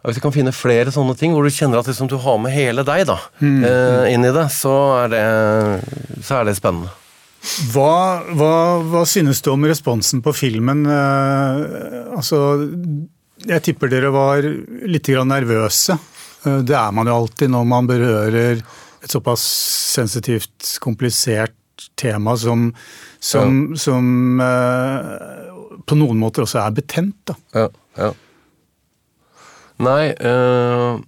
hvis 0.06 0.20
vi 0.20 0.22
kan 0.24 0.32
finne 0.32 0.54
flere 0.54 0.92
sånne 0.94 1.12
ting 1.18 1.34
hvor 1.34 1.44
du 1.44 1.52
kjenner 1.52 1.82
at 1.82 1.88
liksom, 1.90 2.06
du 2.08 2.14
har 2.22 2.38
med 2.40 2.54
hele 2.54 2.84
deg 2.86 3.02
da, 3.10 3.18
mm. 3.42 3.58
eh, 3.66 4.04
inn 4.14 4.24
i 4.24 4.30
det, 4.32 4.46
så 4.54 4.74
er 5.02 5.10
det, 5.12 5.24
så 6.24 6.38
er 6.38 6.48
det 6.48 6.54
spennende. 6.56 6.92
Hva, 7.72 8.24
hva, 8.34 8.54
hva, 8.82 9.04
synes 9.06 9.40
du 9.44 9.52
om 9.52 9.66
responsen 9.68 10.22
på 10.24 10.34
filmen? 10.36 10.84
Eh, 10.90 11.62
altså, 12.16 12.40
jeg 13.46 13.64
tipper 13.64 13.92
dere 13.92 14.10
var 14.14 14.42
litt 14.42 15.08
nervøse. 15.08 15.98
Eh, 16.44 16.60
det 16.66 16.76
er 16.76 16.94
man 16.94 17.10
jo 17.10 17.18
alltid 17.22 17.54
når 17.54 17.68
man 17.70 17.90
berører 17.90 18.58
et 18.58 19.12
såpass 19.14 19.44
sensitivt, 19.94 20.76
komplisert 20.82 21.54
tema 21.98 22.34
som, 22.36 22.72
som, 23.20 23.60
ja. 23.70 23.78
som 23.78 24.40
eh, 24.42 25.12
på 25.86 25.98
noen 25.98 26.18
måter 26.18 26.44
også 26.44 26.62
er 26.64 26.74
betent. 26.80 27.20
Da. 27.30 27.38
Ja, 27.54 27.68
ja. 27.98 28.10
Nei, 29.78 30.10
øh, 30.10 30.98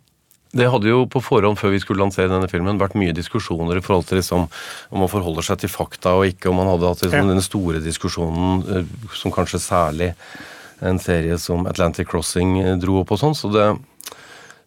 det 0.56 0.66
hadde 0.66 0.90
jo 0.90 1.04
på 1.06 1.22
forhånd, 1.22 1.58
før 1.60 1.70
vi 1.74 1.80
skulle 1.82 2.02
lansere 2.02 2.30
denne 2.30 2.48
filmen, 2.50 2.78
vært 2.80 2.96
mye 2.98 3.14
diskusjoner 3.14 3.78
i 3.78 3.82
forhold 3.84 4.08
til 4.08 4.18
liksom, 4.18 4.48
om 4.90 5.04
man 5.04 5.10
forholder 5.12 5.46
seg 5.46 5.60
til 5.62 5.70
fakta 5.70 6.16
og 6.18 6.26
ikke, 6.32 6.50
om 6.50 6.58
man 6.58 6.72
hadde 6.72 6.90
hatt 6.90 7.04
liksom, 7.04 7.20
ja. 7.22 7.28
denne 7.30 7.44
store 7.44 7.82
diskusjonen 7.84 8.64
eh, 8.66 8.96
som 9.14 9.34
kanskje 9.34 9.62
særlig 9.62 10.10
en 10.80 10.98
serie 10.98 11.36
som 11.38 11.68
Atlantic 11.70 12.08
Crossing 12.10 12.56
eh, 12.64 12.74
dro 12.82 12.98
opp 13.04 13.14
og 13.14 13.20
sånn. 13.22 13.36
Så 13.38 13.52
det, 13.54 13.68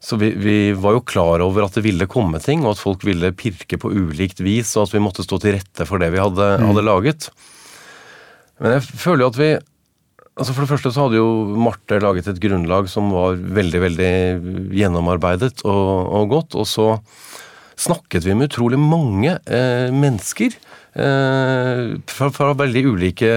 så 0.03 0.19
vi, 0.21 0.31
vi, 0.39 0.57
var 0.71 0.95
jo 0.95 1.03
klar 1.03 1.43
over 1.43 1.67
at 1.67 1.75
det 1.75 1.83
ville 1.83 2.07
komme 2.11 2.39
ting, 2.43 2.63
og 2.63 2.77
at 2.77 2.83
folk 2.83 3.03
ville 3.07 3.33
pirke 3.35 3.79
på 3.79 3.91
ulikt 3.91 4.39
vis, 4.43 4.71
og 4.77 4.87
at 4.87 4.95
vi 4.95 5.03
måtte 5.03 5.25
stå 5.27 5.41
til 5.43 5.57
rette 5.57 5.89
for 5.89 5.99
det 5.99 6.13
vi 6.15 6.23
hadde, 6.23 6.47
mm. 6.61 6.67
hadde 6.69 6.87
laget. 6.87 7.29
Men 8.63 8.77
jeg 8.77 8.87
føler 8.87 9.25
jo 9.25 9.31
at 9.33 9.39
vi 9.41 9.51
altså 10.37 10.53
For 10.53 10.63
det 10.63 10.71
første 10.71 10.91
så 10.93 11.05
hadde 11.05 11.19
jo 11.19 11.29
Marte 11.59 11.99
laget 12.01 12.29
et 12.31 12.41
grunnlag 12.41 12.89
som 12.91 13.11
var 13.13 13.37
veldig, 13.37 13.81
veldig 13.87 14.13
gjennomarbeidet 14.73 15.55
og, 15.65 16.13
og 16.19 16.33
godt. 16.37 16.57
Og 16.59 16.69
så 16.69 16.87
snakket 17.79 18.25
vi 18.27 18.37
med 18.37 18.51
utrolig 18.51 18.79
mange 18.81 19.37
eh, 19.45 19.89
mennesker. 19.93 20.55
Eh, 20.93 21.83
fra, 22.05 22.29
fra, 22.29 22.51
veldig 22.57 22.83
ulike 22.93 23.31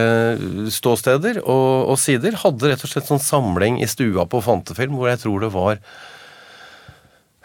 ståsteder 0.73 1.41
og, 1.45 1.93
og, 1.93 1.97
sider. 2.01 2.37
Hadde 2.43 2.73
rett 2.73 2.85
og 2.85 2.93
slett 2.93 3.09
sånn 3.09 3.23
samling 3.23 3.81
i 3.81 3.89
stua 3.89 4.27
på 4.29 4.43
Fantefilm 4.45 4.99
hvor 4.99 5.13
jeg 5.13 5.23
tror 5.25 5.47
det 5.47 5.53
var 5.57 5.81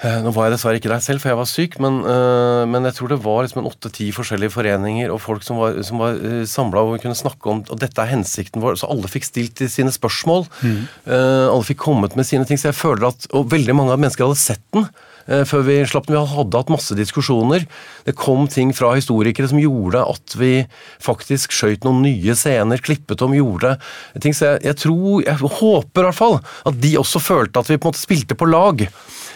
nå 0.01 0.31
var 0.33 0.47
jeg 0.47 0.55
dessverre 0.55 0.79
ikke 0.79 0.89
der 0.89 1.03
selv, 1.03 1.21
for 1.21 1.29
jeg 1.29 1.37
var 1.37 1.49
syk, 1.49 1.75
men, 1.83 1.99
uh, 2.07 2.63
men 2.69 2.87
jeg 2.89 2.97
tror 2.97 3.11
det 3.11 3.19
var 3.21 3.43
liksom 3.45 3.61
en 3.61 3.69
åtte-ti 3.69 4.07
forskjellige 4.15 4.55
foreninger 4.55 5.13
og 5.13 5.21
folk 5.21 5.45
som 5.45 5.59
var, 5.61 5.77
som 5.85 6.01
var 6.01 6.17
uh, 6.17 6.41
samla 6.49 6.81
og 6.87 6.97
kunne 7.03 7.17
snakke 7.17 7.53
om 7.53 7.61
og 7.61 7.77
dette 7.81 8.01
er 8.01 8.09
hensikten 8.15 8.63
vår. 8.63 8.79
Så 8.81 8.89
alle 8.89 9.11
fikk 9.11 9.29
stilt 9.29 9.61
sine 9.69 9.93
spørsmål. 9.93 10.47
Mm. 10.65 10.81
Alle 11.11 11.65
fikk 11.67 11.79
kommet 11.83 12.15
med 12.17 12.25
sine 12.27 12.47
ting. 12.47 12.57
Så 12.59 12.71
jeg 12.71 12.77
føler 12.77 13.11
at 13.11 13.27
Og 13.37 13.49
veldig 13.51 13.75
mange 13.77 13.93
av 13.93 14.01
mennesker 14.01 14.25
hadde 14.25 14.41
sett 14.41 14.63
den. 14.73 14.87
Eh, 15.29 15.43
før 15.47 15.65
vi 15.67 15.77
slapp 15.87 16.07
den. 16.07 16.17
Vi 16.17 16.33
hadde 16.33 16.59
hatt 16.59 16.73
masse 16.73 16.95
diskusjoner. 16.97 17.65
Det 18.07 18.15
kom 18.17 18.47
ting 18.51 18.73
fra 18.75 18.93
historikere 18.97 19.49
som 19.51 19.61
gjorde 19.61 20.03
at 20.13 20.35
vi 20.39 20.53
faktisk 21.03 21.53
skjøt 21.55 21.85
noen 21.87 22.01
nye 22.05 22.35
scener, 22.37 22.81
klippet 22.81 23.21
om, 23.25 23.35
gjorde 23.37 23.77
ting. 24.21 24.35
Så 24.35 24.53
jeg, 24.53 24.63
jeg 24.71 24.79
tror, 24.85 25.21
jeg 25.25 25.37
håper 25.41 26.03
i 26.03 26.09
hvert 26.09 26.21
fall, 26.21 26.39
at 26.69 26.81
de 26.81 26.95
også 26.99 27.21
følte 27.23 27.61
at 27.61 27.71
vi 27.71 27.77
på 27.77 27.87
en 27.87 27.93
måte 27.93 28.03
spilte 28.03 28.37
på 28.37 28.49
lag. 28.49 28.85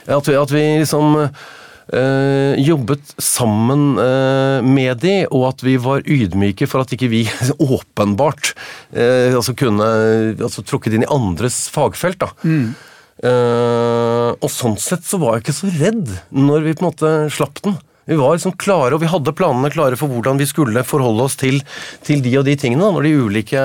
At 0.05 0.27
vi, 0.29 0.35
at 0.37 0.51
vi 0.53 0.63
liksom 0.81 1.15
øh, 1.17 2.53
jobbet 2.61 3.15
sammen 3.21 3.97
øh, 4.01 4.65
med 4.65 5.01
de, 5.01 5.15
og 5.31 5.47
at 5.53 5.63
vi 5.65 5.77
var 5.81 6.05
ydmyke 6.05 6.67
for 6.69 6.85
at 6.85 6.93
ikke 6.93 7.11
vi 7.11 7.23
åpenbart 7.59 8.53
øh, 8.93 9.33
altså 9.35 9.55
kunne 9.57 9.87
altså, 10.35 10.65
trukket 10.65 10.93
inn 10.93 11.07
i 11.07 11.13
andres 11.13 11.65
fagfelt. 11.73 12.21
da. 12.21 12.31
Mm. 12.43 12.75
Uh, 13.23 14.35
og 14.43 14.49
sånn 14.51 14.73
sett 14.75 15.05
så 15.07 15.15
var 15.21 15.37
jeg 15.37 15.45
ikke 15.45 15.53
så 15.55 15.69
redd 15.79 16.09
når 16.35 16.65
vi 16.65 16.73
på 16.75 16.83
en 16.83 16.89
måte 16.89 17.11
slapp 17.31 17.61
den. 17.63 17.77
Vi 18.05 18.17
var 18.19 18.35
liksom 18.35 18.53
klare, 18.59 18.93
og 18.93 19.01
vi 19.01 19.09
hadde 19.09 19.33
planene 19.33 19.71
klare 19.73 19.97
for 19.97 20.11
hvordan 20.11 20.37
vi 20.37 20.45
skulle 20.49 20.83
forholde 20.85 21.23
oss 21.25 21.37
til, 21.39 21.61
til 22.05 22.19
de 22.21 22.35
og 22.37 22.45
de 22.45 22.57
tingene, 22.59 22.91
når 22.91 23.07
de 23.07 23.13
ulike 23.23 23.61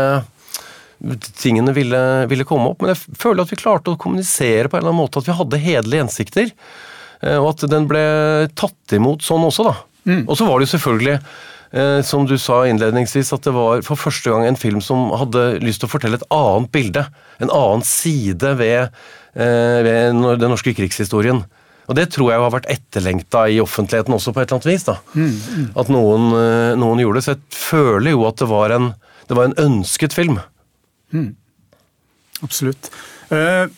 tingene 1.40 1.74
ville, 1.76 2.00
ville, 2.30 2.46
komme 2.48 2.72
opp. 2.72 2.82
Men 2.82 2.94
jeg 2.94 3.18
føler 3.20 3.44
at 3.44 3.52
vi 3.52 3.60
klarte 3.60 3.92
å 3.92 4.00
kommunisere 4.00 4.68
på 4.68 4.76
en 4.78 4.84
eller 4.84 4.92
annen 4.92 5.02
måte, 5.02 5.22
at 5.22 5.28
vi 5.28 5.36
hadde 5.36 5.62
hederlige 5.62 6.06
hensikter. 6.06 6.50
Uh, 7.20 7.38
og 7.38 7.52
at 7.54 7.68
den 7.68 7.88
ble 7.90 8.02
tatt 8.58 8.96
imot 8.96 9.24
sånn 9.26 9.46
også, 9.48 9.70
da. 9.70 9.78
Mm. 10.08 10.24
Og 10.26 10.36
så 10.38 10.46
var 10.48 10.58
det 10.58 10.68
jo 10.68 10.74
selvfølgelig 10.74 11.16
eh, 11.76 12.00
som 12.06 12.26
du 12.26 12.36
sa 12.40 12.62
innledningsvis, 12.68 13.32
at 13.36 13.46
det 13.46 13.54
var 13.54 13.82
for 13.86 14.00
første 14.00 14.32
gang 14.32 14.46
en 14.46 14.58
film 14.58 14.80
som 14.84 15.10
hadde 15.12 15.60
lyst 15.64 15.82
til 15.82 15.90
å 15.90 15.92
fortelle 15.92 16.20
et 16.20 16.28
annet 16.34 16.72
bilde. 16.74 17.06
En 17.42 17.52
annen 17.52 17.84
side 17.86 18.54
ved, 18.60 18.94
eh, 19.34 19.78
ved 19.86 20.20
den 20.40 20.48
norske 20.50 20.74
krigshistorien. 20.76 21.44
Og 21.90 21.96
det 21.98 22.06
tror 22.14 22.30
jeg 22.30 22.42
har 22.42 22.52
vært 22.54 22.70
etterlengta 22.70 23.48
i 23.50 23.58
offentligheten 23.62 24.14
også, 24.14 24.32
på 24.32 24.42
et 24.42 24.50
eller 24.50 24.60
annet 24.60 24.70
vis. 24.70 24.86
da. 24.86 24.96
Mm, 25.14 25.30
mm. 25.30 25.64
At 25.82 25.90
noen, 25.90 26.28
eh, 26.38 26.78
noen, 26.78 27.02
gjorde 27.02 27.18
det. 27.18 27.24
Så 27.26 27.34
jeg 27.34 27.42
føler 27.50 28.14
jo 28.14 28.26
at 28.28 28.38
det 28.38 28.50
var 28.50 28.70
en, 28.76 28.92
det 29.26 29.36
var 29.38 29.50
en 29.50 29.58
ønsket 29.58 30.14
film. 30.14 30.38
Mm. 31.12 31.30
Absolutt. 32.44 32.90
Uh, 33.30 33.68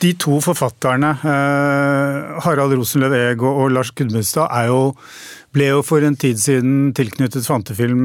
de 0.00 0.12
to 0.16 0.38
forfatterne, 0.40 1.12
uh, 1.20 2.36
Harald 2.46 2.76
Rosenløv 2.78 3.16
Eeg 3.16 3.42
og, 3.44 3.66
Lars 3.74 3.92
Gudmundstad, 3.96 4.48
er 4.48 4.70
jo 4.72 4.94
ble 5.56 5.70
jo 5.70 5.82
for 5.86 6.04
en 6.04 6.16
tid 6.20 6.36
siden 6.40 6.90
tilknyttet 6.96 7.46
Fantefilm 7.48 8.00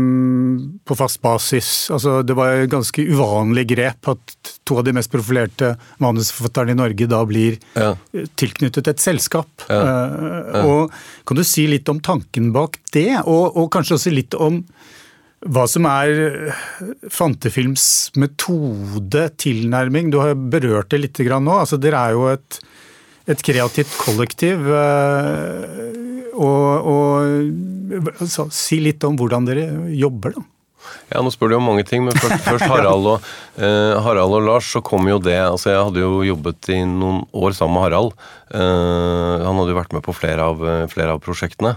på 0.88 0.96
fast 0.96 1.20
basis. 1.24 1.90
Altså, 1.92 2.22
det 2.24 2.36
var 2.38 2.62
et 2.62 2.72
ganske 2.72 3.04
uvanlig 3.12 3.66
grep 3.74 4.08
at 4.14 4.54
to 4.68 4.78
av 4.80 4.86
de 4.88 4.94
mest 4.96 5.12
profilerte 5.12 5.74
manusforfatterne 6.04 6.72
i 6.76 6.80
Norge 6.80 7.10
da 7.12 7.20
blir 7.28 7.58
ja. 7.76 7.92
tilknyttet 8.40 8.88
et 8.94 9.04
selskap. 9.04 9.52
Ja. 9.68 9.82
Ja. 9.82 10.64
Og 10.64 10.96
Kan 11.28 11.40
du 11.40 11.44
si 11.48 11.68
litt 11.68 11.92
om 11.92 12.00
tanken 12.00 12.54
bak 12.56 12.80
det, 12.96 13.10
og, 13.26 13.58
og 13.58 13.72
kanskje 13.74 14.00
også 14.00 14.16
litt 14.16 14.38
om 14.40 14.62
hva 15.42 15.66
som 15.70 15.88
er 15.90 16.52
Fantefilms 17.10 18.12
metode, 18.20 19.26
tilnærming? 19.42 20.12
Du 20.14 20.20
har 20.22 20.36
berørt 20.36 20.92
det 20.94 21.02
litt 21.02 21.22
nå. 21.26 21.56
Altså, 21.58 21.80
dere 21.82 21.98
er 21.98 22.18
jo 22.18 22.28
et, 22.30 22.60
et 23.26 23.42
kreativt 23.42 23.96
kollektiv. 24.04 24.70
Og, 26.32 26.90
og 26.94 28.26
så, 28.30 28.48
si 28.54 28.80
litt 28.86 29.04
om 29.08 29.18
hvordan 29.18 29.50
dere 29.50 29.66
jobber, 29.98 30.38
da. 30.38 30.46
Ja, 31.12 31.22
Nå 31.22 31.32
spør 31.34 31.52
du 31.52 31.58
om 31.58 31.68
mange 31.70 31.84
ting, 31.88 32.06
men 32.06 32.16
først, 32.18 32.42
først 32.48 32.70
Harald, 32.70 33.10
og, 33.16 33.28
eh, 33.62 33.98
Harald, 34.02 34.38
og, 34.38 34.46
Lars, 34.48 34.70
så 34.74 34.82
kom 34.86 35.06
jo 35.10 35.20
det 35.22 35.38
altså 35.38 35.74
Jeg 35.74 35.84
hadde 35.90 36.02
jo 36.02 36.24
jobbet 36.26 36.72
i 36.74 36.80
noen 36.88 37.22
år 37.38 37.58
sammen 37.58 37.78
med 37.78 37.86
Harald. 37.88 38.16
Eh, 38.54 39.44
han 39.46 39.60
hadde 39.62 39.74
jo 39.74 39.82
vært 39.82 39.94
med 39.98 40.06
på 40.06 40.16
flere 40.16 40.48
av, 40.54 40.66
flere 40.94 41.18
av 41.18 41.22
prosjektene. 41.24 41.76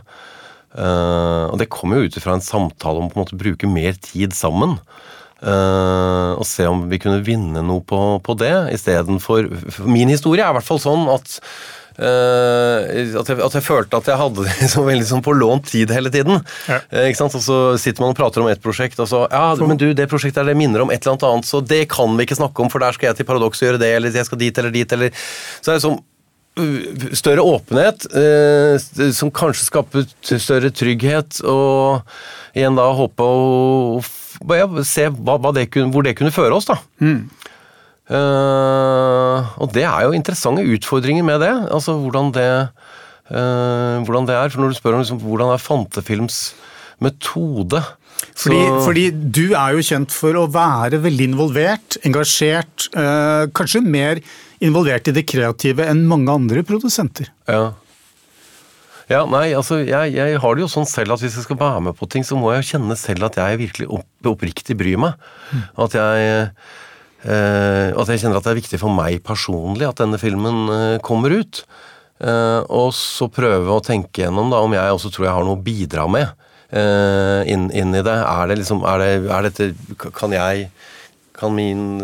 Eh, 0.75 1.45
og 1.50 1.59
det 1.61 1.71
kommer 1.73 2.00
jo 2.00 2.09
ut 2.09 2.19
ifra 2.19 2.35
en 2.37 2.45
samtale 2.45 3.00
om 3.00 3.11
på 3.11 3.19
en 3.19 3.25
måte 3.25 3.38
bruke 3.40 3.71
mer 3.71 3.97
tid 4.02 4.37
sammen. 4.37 4.78
Uh, 5.45 6.38
og 6.38 6.47
se 6.49 6.64
om 6.64 6.87
vi 6.88 6.97
kunne 7.02 7.21
vinne 7.21 7.61
noe 7.66 7.83
på, 7.85 7.99
på 8.25 8.37
det, 8.40 8.54
istedenfor 8.73 9.50
Min 9.85 10.09
historie 10.09 10.40
er 10.40 10.54
i 10.54 10.57
hvert 10.57 10.64
fall 10.64 10.81
sånn 10.81 11.02
at 11.12 11.35
Uh, 11.95 12.90
at, 13.21 13.28
jeg, 13.31 13.38
at, 13.38 13.54
jeg, 13.54 13.62
følte 13.62 13.99
at 14.00 14.09
jeg 14.11 14.19
hadde 14.19 14.43
det 14.43 14.54
liksom 14.64 14.87
veldig 14.88 15.07
sånn 15.07 15.23
på 15.23 15.35
lånt 15.38 15.69
tid 15.71 15.93
hele 15.95 16.11
tiden. 16.11 16.40
Ja. 16.66 16.81
Uh, 16.90 17.04
ikke 17.07 17.21
sant? 17.21 17.37
Og 17.38 17.45
så 17.45 17.59
sitter 17.78 18.02
man 18.02 18.16
og 18.16 18.19
prater 18.19 18.43
om 18.43 18.49
et 18.50 18.62
prosjekt, 18.62 18.99
og 18.99 19.07
så 19.11 19.25
Ja, 19.31 19.52
men 19.62 19.78
du, 19.78 19.87
det 19.95 20.09
prosjektet 20.11 20.43
er 20.43 20.50
det 20.50 20.57
minner 20.59 20.83
om 20.83 20.90
et 20.90 21.07
eller 21.07 21.23
annet 21.31 21.47
så 21.47 21.62
det 21.62 21.85
kan 21.93 22.16
vi 22.19 22.26
ikke 22.26 22.40
snakke 22.40 22.64
om, 22.64 22.73
for 22.73 22.83
der 22.83 22.97
skal 22.97 23.12
jeg 23.12 23.21
til 23.21 23.28
Paradoks 23.28 23.62
og 23.62 23.69
gjøre 23.69 23.83
det, 23.85 23.93
eller 23.95 24.19
jeg 24.19 24.26
skal 24.26 24.43
dit 24.43 24.59
eller 24.59 24.75
dit, 24.75 24.97
eller 24.97 25.14
Så 25.61 25.71
er 25.71 25.78
det 25.78 25.85
sånn 25.87 26.00
uh, 26.00 26.02
større 27.18 27.42
åpenhet, 27.42 28.04
som 29.16 29.32
kanskje 29.34 29.66
skaper 29.66 30.04
større 30.23 30.70
trygghet, 30.70 31.40
og 31.50 32.04
igjen 32.54 32.78
da 32.78 32.84
håpe 32.94 33.26
å 33.26 33.99
se 34.87 35.08
hva, 35.11 35.38
hva 35.38 35.50
det 35.56 35.66
kunne, 35.73 35.90
hvor 35.94 36.06
det 36.06 36.14
kunne 36.18 36.34
føre 36.34 36.54
oss, 36.54 36.68
da. 36.70 36.78
Mm. 37.02 37.25
Uh, 38.04 39.40
og 39.64 39.70
det 39.73 39.87
er 39.88 40.04
jo 40.04 40.12
interessante 40.12 40.64
utfordringer 40.75 41.25
med 41.25 41.40
det. 41.40 41.52
Altså 41.73 41.96
hvordan 42.02 42.30
det, 42.37 42.49
uh, 43.32 44.04
hvordan 44.04 44.28
det 44.28 44.37
er. 44.37 44.52
For 44.52 44.61
når 44.61 44.75
du 44.75 44.78
spør 44.78 44.99
om 44.99 45.04
liksom, 45.04 45.20
hvordan 45.25 45.54
er 45.54 45.62
Fantefilms 45.62 46.46
metode 47.02 47.80
fordi, 48.38 48.61
fordi, 48.84 49.02
du 49.11 49.52
er 49.58 49.75
jo 49.75 49.82
kjent 49.84 50.12
for 50.14 50.37
å 50.38 50.46
være 50.49 51.00
veldig 51.02 51.26
involvert, 51.32 51.96
engasjert. 52.06 52.87
Uh, 52.94 53.50
kanskje 53.56 53.82
mer 53.84 54.20
involvert 54.62 55.08
i 55.11 55.16
det 55.16 55.26
kreative 55.30 55.87
enn 55.88 56.04
mange 56.11 56.34
andre 56.34 56.62
produsenter. 56.66 57.30
Ja. 57.49 57.73
Ja, 59.11 59.25
nei, 59.28 59.50
altså 59.52 59.82
jeg, 59.82 60.14
jeg, 60.16 60.38
har 60.40 60.56
det 60.56 60.64
jo 60.64 60.70
sånn 60.73 60.88
selv 60.88 61.12
at 61.14 61.20
hvis 61.20 61.37
jeg 61.37 61.44
skal 61.44 61.58
være 61.61 61.82
med 61.88 61.96
på 61.99 62.08
ting, 62.11 62.25
så 62.25 62.38
må 62.40 62.54
jeg 62.54 62.70
kjenne 62.70 62.96
selv 62.96 63.26
at 63.28 63.37
jeg 63.37 63.61
virkelig 63.61 63.88
opp, 63.99 64.08
oppriktig 64.32 64.76
bryr 64.80 65.00
meg. 65.00 65.18
Mm. 65.50 65.64
At 65.84 65.96
jeg 65.99 66.30
eh, 66.32 67.90
at 67.92 68.12
jeg 68.12 68.23
kjenner 68.23 68.40
at 68.40 68.46
det 68.46 68.54
er 68.54 68.62
viktig 68.62 68.80
for 68.80 68.96
meg 68.96 69.20
personlig 69.26 69.88
at 69.90 70.00
denne 70.00 70.20
filmen 70.20 70.64
eh, 70.73 70.96
kommer 71.04 71.37
ut. 71.37 71.61
Eh, 72.25 72.61
og 72.73 72.94
så 72.96 73.28
prøve 73.28 73.76
å 73.76 73.84
tenke 73.84 74.25
gjennom 74.25 74.49
da, 74.54 74.62
om 74.64 74.73
jeg 74.73 74.96
også 74.96 75.12
tror 75.12 75.28
jeg 75.28 75.37
har 75.37 75.46
noe 75.50 75.61
å 75.61 75.64
bidra 75.64 76.08
med 76.08 76.40
inn, 76.75 77.68
inn, 77.70 77.92
i 77.94 78.00
det. 78.02 78.14
Er 78.26 78.49
det 78.50 78.56
liksom 78.58 78.80
er 78.88 78.99
det, 78.99 79.08
er 79.30 79.44
dette, 79.46 79.66
Kan 80.16 80.32
jeg 80.34 80.64
kan 81.35 81.55
min, 81.55 81.99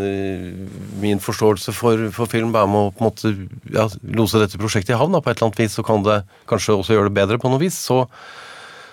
min 1.00 1.20
forståelse 1.22 1.72
for, 1.76 2.08
for, 2.14 2.30
film 2.30 2.50
være 2.54 2.70
med 2.70 2.88
å 2.88 2.92
på 2.94 3.04
en 3.04 3.08
måte 3.08 3.30
ja, 3.70 3.86
lose 4.18 4.40
dette 4.42 4.58
prosjektet 4.58 4.96
i 4.96 4.98
havn 4.98 5.14
på 5.14 5.30
et 5.30 5.36
eller 5.36 5.50
annet 5.50 5.60
vis, 5.62 5.76
så 5.78 5.84
kan 5.86 6.02
det 6.06 6.22
kanskje 6.50 6.74
også 6.74 6.96
gjøre 6.96 7.10
det 7.10 7.18
bedre 7.20 7.38
på 7.38 7.52
noe 7.52 7.62
vis. 7.62 7.78
Så, 7.78 8.02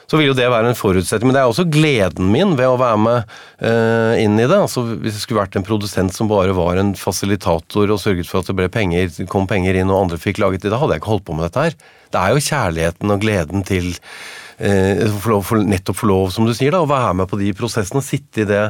så 0.08 0.20
vil 0.20 0.29
jo 0.29 0.38
det 0.38 0.48
være 0.51 0.72
en 0.72 0.77
forutsetning. 0.77 1.32
Men 1.32 1.38
det 1.38 1.41
er 1.41 1.51
også 1.51 1.67
gleden 1.72 2.29
min 2.32 2.56
ved 2.60 2.70
å 2.70 2.79
være 2.79 3.00
med 3.01 3.34
uh, 3.65 4.13
inn 4.22 4.38
i 4.39 4.46
det. 4.46 4.56
Altså, 4.56 4.86
hvis 4.94 5.17
jeg 5.17 5.25
skulle 5.25 5.41
vært 5.41 5.58
en 5.60 5.67
produsent 5.67 6.15
som 6.15 6.29
bare 6.32 6.56
var 6.58 6.79
en 6.79 6.94
fasilitator 6.98 7.91
og 7.91 8.01
sørget 8.01 8.29
for 8.29 8.41
at 8.41 8.51
det 8.51 8.58
ble 8.60 8.70
penger, 8.72 9.12
kom 9.32 9.50
penger 9.50 9.82
inn 9.82 9.91
og 9.91 10.06
andre 10.06 10.22
fikk 10.22 10.39
laget 10.44 10.63
det, 10.63 10.72
da 10.74 10.79
hadde 10.79 10.96
jeg 10.96 11.03
ikke 11.03 11.15
holdt 11.15 11.27
på 11.27 11.36
med 11.39 11.50
dette 11.50 11.65
her. 11.65 11.79
Det 12.13 12.22
er 12.22 12.32
jo 12.32 12.46
kjærligheten 12.48 13.17
og 13.17 13.25
gleden 13.25 13.67
til 13.67 13.91
uh, 13.98 15.03
for 15.17 15.41
for, 15.50 15.65
nettopp 15.75 16.00
få 16.00 16.13
lov, 16.13 16.32
som 16.36 16.48
du 16.48 16.56
sier, 16.56 16.72
da, 16.77 16.86
å 16.86 16.94
være 16.94 17.17
med 17.24 17.34
på 17.34 17.41
de 17.41 17.51
prosessene. 17.58 18.06
Sitte 18.06 18.46
i 18.46 18.50
det 18.53 18.63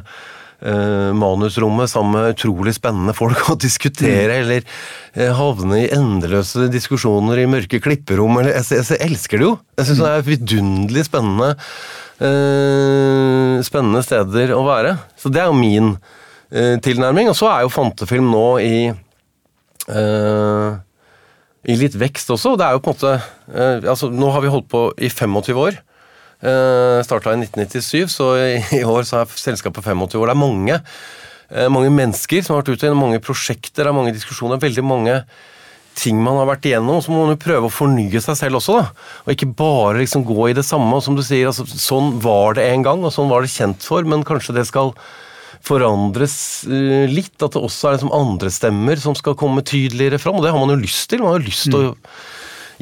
manusrommet 1.13 1.91
sammen 1.91 2.15
med 2.15 2.31
utrolig 2.33 2.73
spennende 2.73 3.13
folk 3.13 3.43
og 3.51 3.59
diskutere, 3.65 4.31
mm. 4.31 4.39
eller 4.41 4.63
uh, 4.65 5.35
havne 5.37 5.83
i 5.83 5.91
endeløse 5.93 6.65
diskusjoner 6.73 7.43
i 7.43 7.49
mørke 7.49 7.77
klipperom. 7.83 8.39
Eller, 8.41 8.55
jeg, 8.57 8.65
jeg, 8.79 8.87
jeg 8.95 9.11
elsker 9.11 9.37
det 9.37 9.45
jo! 9.45 9.53
Jeg 9.77 9.89
syns 9.89 10.01
det 10.01 10.13
er 10.13 10.25
vidunderlig 10.31 11.05
spennende, 11.05 11.51
uh, 12.23 13.59
spennende 13.67 14.01
steder 14.07 14.55
å 14.57 14.63
være. 14.65 14.97
Så 15.19 15.29
det 15.29 15.43
er 15.43 15.51
jo 15.51 15.59
min 15.61 15.93
tilnærming. 16.47 17.27
Og 17.27 17.35
så 17.35 17.49
er 17.51 17.65
jo 17.65 17.71
Fantefilm 17.73 18.29
nå 18.31 18.45
i 18.63 18.75
i 21.67 21.75
litt 21.75 21.97
vekst 21.99 22.31
også. 22.33 22.55
Det 22.57 22.65
er 22.65 22.77
jo 22.77 22.83
på 22.83 22.93
en 22.93 22.97
måte 22.97 23.13
eh, 23.51 23.89
altså 23.91 24.09
Nå 24.13 24.31
har 24.33 24.43
vi 24.43 24.53
holdt 24.53 24.69
på 24.71 24.87
i 24.95 25.11
25 25.11 25.61
år. 25.65 25.81
Eh, 26.37 27.03
Starta 27.03 27.33
i 27.33 27.39
1997, 27.41 28.07
så 28.13 28.31
i, 28.37 28.83
år 28.85 29.05
så 29.07 29.23
er 29.23 29.37
selskapet 29.41 29.85
25 29.85 30.21
år. 30.21 30.29
Det 30.29 30.35
er 30.35 30.41
mange, 30.41 30.79
eh, 31.49 31.69
mange 31.73 31.91
mennesker 31.93 32.43
som 32.45 32.55
har 32.55 32.63
vært 32.63 32.77
ute, 32.77 32.91
i 32.91 32.97
mange 32.97 33.21
prosjekter, 33.23 33.87
det 33.87 33.95
mange 33.95 34.13
diskusjoner, 34.13 34.61
veldig 34.61 34.85
mange 34.85 35.21
ting 35.97 36.19
man 36.21 36.37
har 36.37 36.45
vært 36.45 36.67
igjennom, 36.69 37.01
så 37.01 37.09
må 37.09 37.23
man 37.23 37.33
jo 37.33 37.41
prøve 37.41 37.69
å 37.69 37.73
fornye 37.73 38.21
seg 38.21 38.37
selv 38.37 38.59
også. 38.59 38.77
da, 38.77 38.89
Og 39.25 39.33
ikke 39.33 39.49
bare 39.57 39.97
liksom 40.03 40.27
gå 40.27 40.51
i 40.51 40.53
det 40.53 40.65
samme. 40.65 40.93
og 40.93 41.01
som 41.01 41.15
du 41.17 41.23
sier, 41.23 41.47
altså, 41.49 41.65
Sånn 41.65 42.21
var 42.21 42.53
det 42.53 42.69
en 42.69 42.83
gang, 42.83 43.01
og 43.03 43.11
sånn 43.11 43.29
var 43.29 43.41
det 43.41 43.49
kjent 43.49 43.81
for, 43.81 44.03
men 44.03 44.23
kanskje 44.23 44.53
det 44.53 44.67
skal 44.67 44.93
forandres 45.65 46.67
uh, 46.69 47.09
litt. 47.09 47.33
At 47.41 47.57
det 47.57 47.63
også 47.65 47.89
er 47.89 47.97
liksom 47.97 48.13
andre 48.13 48.53
stemmer 48.53 49.01
som 49.01 49.15
skal 49.17 49.33
komme 49.33 49.65
tydeligere 49.65 50.21
fram. 50.21 50.37
Og 50.37 50.45
det 50.45 50.53
har 50.53 50.61
man 50.61 50.75
jo 50.75 50.83
lyst 50.85 51.09
til. 51.09 51.23
Man 51.23 51.33
har 51.33 51.41
jo 51.41 51.49
lyst 51.49 51.65
til 51.65 51.81
mm. 51.81 51.89
å 51.89 51.95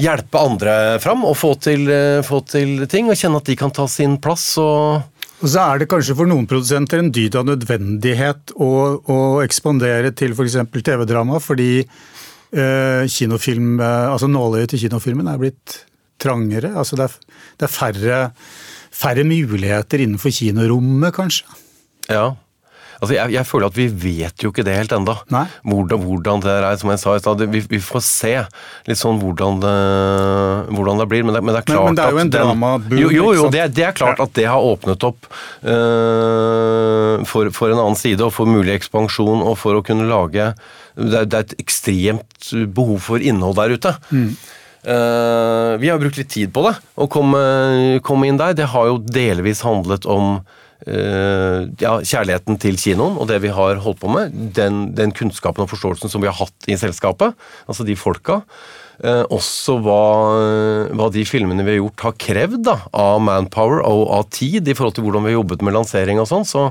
hjelpe 0.02 0.42
andre 0.42 0.78
fram 1.04 1.26
og 1.28 1.38
få 1.40 1.54
til, 1.64 1.88
uh, 1.90 2.24
få 2.26 2.42
til, 2.50 2.86
ting, 2.92 3.10
og 3.12 3.20
kjenne 3.20 3.42
at 3.42 3.52
de 3.52 3.58
kan 3.60 3.74
ta 3.76 3.88
sin 3.92 4.18
plass. 4.22 4.56
og 4.62 5.12
og 5.44 5.52
så 5.52 5.62
er 5.62 5.82
det 5.82 5.90
kanskje 5.92 6.16
for 6.16 6.30
noen 6.30 6.48
produsenter 6.48 7.02
en 7.02 7.12
dyd 7.14 7.36
av 7.36 7.44
nødvendighet 7.50 8.54
å, 8.56 8.70
å 9.12 9.18
ekspandere 9.44 10.14
til 10.16 10.32
f.eks. 10.32 10.56
For 10.72 10.86
TV-drama, 10.88 11.42
fordi 11.44 11.84
eh, 11.84 13.04
kinofilm, 13.12 13.76
eh, 13.84 14.14
altså 14.14 14.30
nåløyet 14.32 14.72
til 14.74 14.86
kinofilmen 14.86 15.28
er 15.30 15.42
blitt 15.42 15.76
trangere. 16.24 16.72
Altså 16.80 16.98
det 16.98 17.10
er, 17.10 17.20
det 17.60 17.68
er 17.68 17.74
færre, 17.76 18.22
færre 18.96 19.28
muligheter 19.28 20.06
innenfor 20.06 20.34
kinorommet, 20.34 21.12
kanskje. 21.20 21.60
Ja, 22.08 22.30
Altså, 23.02 23.16
jeg, 23.18 23.34
jeg, 23.36 23.48
føler 23.50 23.72
at 23.72 23.78
vi 23.78 23.86
vet 23.90 24.44
jo 24.44 24.52
ikke 24.52 24.66
det 24.66 24.76
helt 24.78 24.94
ennå. 24.96 25.16
Hvordan, 25.28 26.02
hvordan, 26.06 26.44
det 26.46 26.54
er, 26.56 26.68
som 26.80 26.92
jeg 26.94 27.02
sa 27.02 27.16
i 27.16 27.24
stad. 27.24 27.44
Vi, 27.52 27.62
vi, 27.72 27.80
får 27.84 28.04
se 28.08 28.34
litt 28.88 29.00
sånn 29.00 29.20
hvordan 29.22 29.62
det, 29.64 29.76
hvordan 30.72 31.04
det 31.04 31.10
blir. 31.12 31.26
Men 31.28 31.38
det, 31.38 31.44
men 31.44 31.56
det, 31.56 31.64
er 31.64 31.70
klart 31.70 31.90
men, 31.90 31.94
men 31.94 32.00
det 32.00 32.06
er 32.06 32.16
jo 32.16 32.24
en 32.24 32.34
dramaboom. 32.38 33.00
Jo, 33.02 33.12
jo, 33.14 33.30
jo 33.40 33.48
det, 33.54 33.68
det, 33.78 33.88
er 33.90 33.98
klart 33.98 34.22
at 34.24 34.36
det 34.38 34.48
har 34.50 34.64
åpnet 34.64 35.08
opp 35.08 35.30
uh, 35.30 37.24
for, 37.28 37.52
for, 37.56 37.72
en 37.72 37.82
annen 37.82 38.00
side, 38.00 38.22
og 38.24 38.34
for 38.36 38.50
mulig 38.50 38.78
ekspansjon, 38.78 39.44
og 39.44 39.58
for 39.62 39.80
å 39.80 39.86
kunne 39.86 40.08
lage 40.10 40.52
Det 40.96 41.18
er, 41.20 41.26
det 41.28 41.40
er 41.40 41.48
et 41.50 41.58
ekstremt 41.60 42.52
behov 42.76 43.02
for 43.04 43.20
innhold 43.20 43.58
der 43.60 43.76
ute. 43.76 43.98
Mm. 44.12 44.30
Uh, 44.86 45.76
vi 45.82 45.90
har 45.90 45.98
brukt 46.00 46.18
litt 46.20 46.30
tid 46.30 46.52
på 46.54 46.62
det, 46.68 46.76
å 47.02 47.08
komme, 47.12 47.40
komme 48.06 48.30
inn 48.30 48.38
der. 48.40 48.54
Det 48.56 48.70
har 48.72 48.92
jo 48.92 49.00
delvis 49.02 49.66
handlet 49.66 50.06
om 50.06 50.40
ja, 50.86 51.94
kjærligheten 52.04 52.60
til 52.62 52.76
kinoen 52.78 53.16
og 53.18 53.30
det 53.30 53.40
vi 53.42 53.54
har 53.56 53.80
holdt 53.82 54.02
på 54.02 54.10
med, 54.12 54.34
den, 54.58 54.90
den, 54.98 55.14
kunnskapen 55.16 55.64
og 55.64 55.72
forståelsen 55.72 56.12
som 56.12 56.22
vi 56.22 56.28
har 56.30 56.36
hatt 56.36 56.68
i 56.68 56.76
selskapet, 56.78 57.34
altså 57.66 57.86
de 57.88 57.96
folka, 57.98 58.42
eh, 59.00 59.24
også 59.34 59.80
hva, 59.86 60.04
hva, 60.92 61.10
de 61.16 61.26
filmene 61.26 61.66
vi 61.66 61.78
har 61.78 61.82
gjort 61.82 62.06
har 62.10 62.20
krevd 62.28 62.62
da, 62.68 62.78
av 62.92 63.24
manpower 63.24 63.82
og 63.88 64.06
av 64.20 64.30
tid 64.36 64.68
i 64.68 64.76
forhold 64.78 64.98
til 65.00 65.08
hvordan 65.08 65.26
vi 65.26 65.34
har 65.34 65.40
jobbet 65.40 65.66
med 65.66 65.78
lansering 65.80 66.22
og 66.22 66.30
sånn. 66.32 66.48
så 66.48 66.70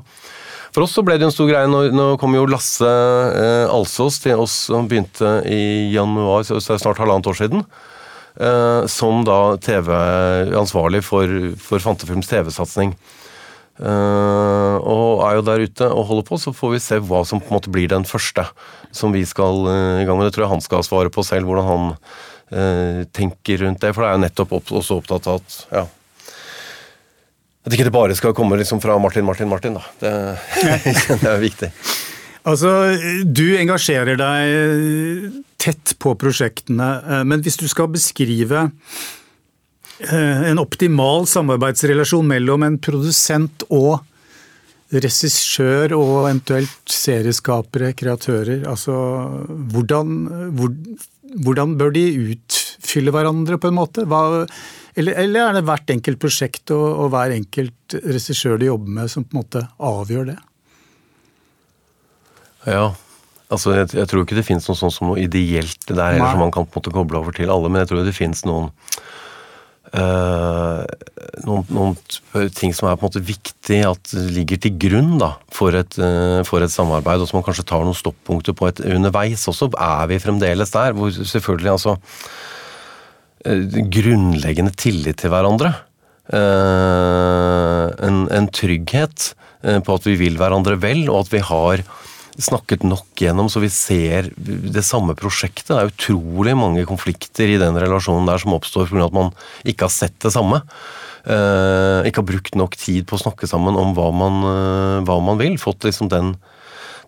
for 0.74 0.82
oss 0.82 0.94
så 0.96 1.04
ble 1.06 1.14
det 1.20 1.28
en 1.28 1.30
stor 1.34 1.46
greie. 1.46 1.68
Nå, 1.70 1.84
nå 1.94 2.04
kom 2.18 2.34
jo 2.34 2.48
Lasse 2.50 2.88
eh, 2.88 3.70
Alsås 3.70 4.18
til 4.24 4.40
oss, 4.42 4.56
som 4.72 4.88
begynte 4.90 5.36
i 5.46 5.92
januar, 5.94 6.42
så 6.42 6.58
det 6.58 6.72
er 6.74 6.80
snart 6.82 6.98
halvannet 6.98 7.28
år 7.30 7.38
siden. 7.38 7.62
Eh, 8.34 8.86
som 8.90 9.22
da 9.22 9.54
TV-ansvarlig 9.62 11.04
for, 11.06 11.30
for 11.62 11.78
Fantefilms 11.84 12.26
TV-satsing. 12.26 12.96
Uh, 13.74 14.78
og 14.86 15.24
er 15.26 15.34
jo 15.34 15.46
der 15.48 15.64
ute 15.66 15.86
og 15.90 16.06
holder 16.06 16.26
på, 16.28 16.38
så 16.38 16.52
får 16.54 16.76
vi 16.76 16.82
se 16.82 17.00
hva 17.02 17.24
som 17.26 17.40
på 17.42 17.50
en 17.50 17.56
måte 17.56 17.72
blir 17.74 17.90
den 17.90 18.06
første 18.06 18.44
som 18.94 19.10
vi 19.14 19.24
skal 19.26 19.66
uh, 19.66 19.98
i 19.98 20.06
gang 20.06 20.18
med. 20.18 20.28
Det 20.28 20.36
tror 20.36 20.46
jeg 20.46 20.52
han 20.52 20.62
skal 20.62 20.86
svare 20.86 21.10
på 21.14 21.24
selv, 21.26 21.48
hvordan 21.48 21.66
han 21.66 21.90
uh, 22.54 23.00
tenker 23.10 23.64
rundt 23.64 23.82
det. 23.82 23.90
For 23.90 24.04
det 24.04 24.12
er 24.12 24.16
jo 24.18 24.24
nettopp 24.28 24.54
opp, 24.60 24.72
også 24.78 25.00
opptatt 25.02 25.26
av 25.30 25.42
at 25.42 25.58
ja, 25.74 25.84
at 27.64 27.72
ikke 27.72 27.86
det 27.88 27.94
bare 27.96 28.14
skal 28.14 28.34
komme 28.36 28.58
liksom 28.60 28.82
fra 28.82 28.98
Martin, 29.00 29.24
Martin, 29.24 29.48
Martin. 29.48 29.78
da. 29.78 29.84
Det, 29.96 30.10
det 31.22 31.30
er 31.30 31.38
viktig. 31.40 31.70
Altså, 32.44 32.70
Du 33.24 33.46
engasjerer 33.56 34.20
deg 34.20 35.38
tett 35.64 35.94
på 35.96 36.12
prosjektene, 36.20 37.24
men 37.24 37.40
hvis 37.40 37.56
du 37.56 37.64
skal 37.72 37.88
beskrive 37.88 38.66
en 40.00 40.58
optimal 40.58 41.28
samarbeidsrelasjon 41.30 42.26
mellom 42.26 42.64
en 42.66 42.80
produsent 42.82 43.62
og 43.70 44.02
regissør 44.94 45.94
og 45.96 46.12
eventuelt 46.24 46.90
serieskapere, 46.90 47.92
kreatører. 47.98 48.64
Altså 48.70 48.94
hvordan, 49.74 50.16
hvor, 50.56 50.72
hvordan 51.46 51.76
bør 51.80 51.94
de 51.94 52.04
utfylle 52.34 53.14
hverandre, 53.14 53.58
på 53.58 53.70
en 53.70 53.78
måte? 53.78 54.06
Hva, 54.10 54.44
eller, 54.94 55.16
eller, 55.18 55.48
er 55.48 55.58
det 55.58 55.64
hvert 55.66 55.94
enkelt 55.96 56.20
prosjekt 56.22 56.74
og, 56.74 56.84
og 57.04 57.14
hver 57.14 57.34
enkelt 57.34 57.96
regissør 58.04 58.60
de 58.60 58.70
jobber 58.70 58.98
med, 59.00 59.10
som 59.10 59.24
på 59.26 59.34
en 59.34 59.42
måte 59.42 59.64
avgjør 59.78 60.30
det? 60.30 60.38
Ja, 62.64 62.86
altså 63.52 63.74
jeg, 63.74 63.90
jeg 63.92 64.08
tror 64.08 64.22
ikke 64.24 64.38
det 64.38 64.46
finnes 64.46 64.68
noe 64.70 64.78
sånt 64.78 64.94
som 64.94 65.10
noe 65.10 65.20
ideelt 65.20 65.82
der, 65.90 66.14
eller 66.14 66.30
som 66.30 66.46
man 66.46 66.54
kan 66.54 66.64
på 66.64 66.78
en 66.78 66.80
måte 66.80 66.94
koble 66.94 67.20
over 67.20 67.34
til 67.36 67.50
alle, 67.52 67.72
men 67.72 67.82
jeg 67.82 67.90
tror 67.90 68.06
det 68.06 68.16
finnes 68.16 68.44
noen 68.48 68.70
noen, 69.94 71.64
noen, 71.70 71.94
ting 72.56 72.72
som 72.74 72.88
er 72.88 72.96
på 72.98 73.04
en 73.04 73.10
måte 73.10 73.22
viktig 73.24 73.80
at 73.86 74.14
ligger 74.34 74.58
til 74.64 74.76
grunn 74.86 75.12
da, 75.20 75.34
for, 75.54 75.76
et, 75.78 75.98
uh, 76.00 76.42
for 76.46 76.64
et 76.64 76.72
samarbeid, 76.72 77.22
og 77.22 77.30
som 77.30 77.38
man 77.38 77.46
kanskje 77.46 77.66
tar 77.68 77.84
noen 77.86 77.96
stoppunkter 77.98 78.56
på 78.58 78.70
et, 78.70 78.82
underveis 78.96 79.46
også, 79.50 79.70
er 79.78 80.10
vi 80.10 80.22
fremdeles 80.22 80.74
der. 80.74 80.96
Hvor 80.98 81.14
selvfølgelig 81.14 81.74
altså 81.76 81.96
uh, 81.96 83.80
Grunnleggende 83.94 84.74
tillit 84.76 85.20
til 85.22 85.34
hverandre. 85.34 85.74
En, 86.24 88.22
en, 88.32 88.46
trygghet 88.48 89.26
på 89.84 89.96
at 89.98 90.06
vi 90.08 90.14
vil 90.16 90.38
hverandre 90.40 90.78
vel, 90.80 91.02
og 91.12 91.26
at 91.26 91.32
vi 91.34 91.42
har 91.44 91.82
snakket 92.40 92.82
nok 92.86 93.20
gjennom 93.20 93.48
så 93.50 93.62
vi 93.62 93.70
ser 93.72 94.30
det 94.36 94.82
samme 94.86 95.14
prosjektet. 95.18 95.70
Det 95.70 95.78
er 95.78 95.92
utrolig 95.92 96.56
mange 96.58 96.84
konflikter 96.88 97.50
i 97.50 97.60
den 97.60 97.78
relasjonen 97.78 98.26
der 98.28 98.42
som 98.42 98.56
oppstår 98.56 98.90
pga. 98.90 99.06
at 99.06 99.16
man 99.16 99.30
ikke 99.64 99.86
har 99.86 99.94
sett 99.94 100.18
det 100.24 100.34
samme. 100.34 100.62
Uh, 101.24 102.04
ikke 102.04 102.20
har 102.20 102.28
brukt 102.28 102.58
nok 102.58 102.76
tid 102.76 103.06
på 103.08 103.16
å 103.16 103.22
snakke 103.22 103.48
sammen 103.48 103.78
om 103.80 103.94
hva 103.96 104.10
man, 104.12 104.42
uh, 104.44 105.04
hva 105.06 105.20
man 105.24 105.40
vil. 105.40 105.56
Fått 105.62 105.86
liksom 105.86 106.10
den, 106.12 106.34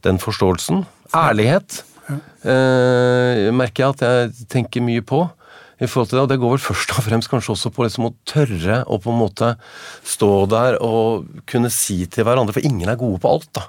den 0.07 0.21
forståelsen. 0.23 0.87
Ærlighet 1.17 1.83
uh, 2.09 3.51
merker 3.53 3.83
jeg 3.83 3.91
at 3.91 4.07
jeg 4.07 4.49
tenker 4.53 4.85
mye 4.85 5.05
på. 5.05 5.27
i 5.77 5.85
forhold 5.85 6.09
til 6.09 6.17
det, 6.17 6.23
og 6.23 6.29
Det 6.31 6.41
går 6.41 6.55
vel 6.55 6.67
først 6.71 6.93
og 6.97 7.05
fremst 7.05 7.29
kanskje 7.29 7.53
også 7.53 7.71
på 7.75 7.85
liksom 7.85 8.09
å 8.09 8.15
tørre 8.25 8.85
å 8.89 8.97
på 8.97 9.13
en 9.13 9.21
måte 9.21 9.57
stå 10.07 10.47
der 10.49 10.79
og 10.81 11.27
kunne 11.45 11.69
si 11.69 12.07
til 12.07 12.25
hverandre, 12.25 12.55
for 12.57 12.65
ingen 12.65 12.89
er 12.89 12.97
gode 12.97 13.21
på 13.21 13.29
alt. 13.29 13.51
da. 13.53 13.67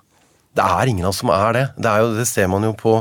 Det 0.58 0.66
er 0.66 0.90
ingen 0.90 1.06
av 1.06 1.14
oss 1.14 1.22
som 1.22 1.32
er 1.34 1.54
det. 1.56 1.66
Det, 1.78 1.92
er 1.92 2.04
jo, 2.04 2.14
det 2.18 2.26
ser 2.30 2.50
man 2.52 2.66
jo 2.66 2.74
på, 2.78 2.94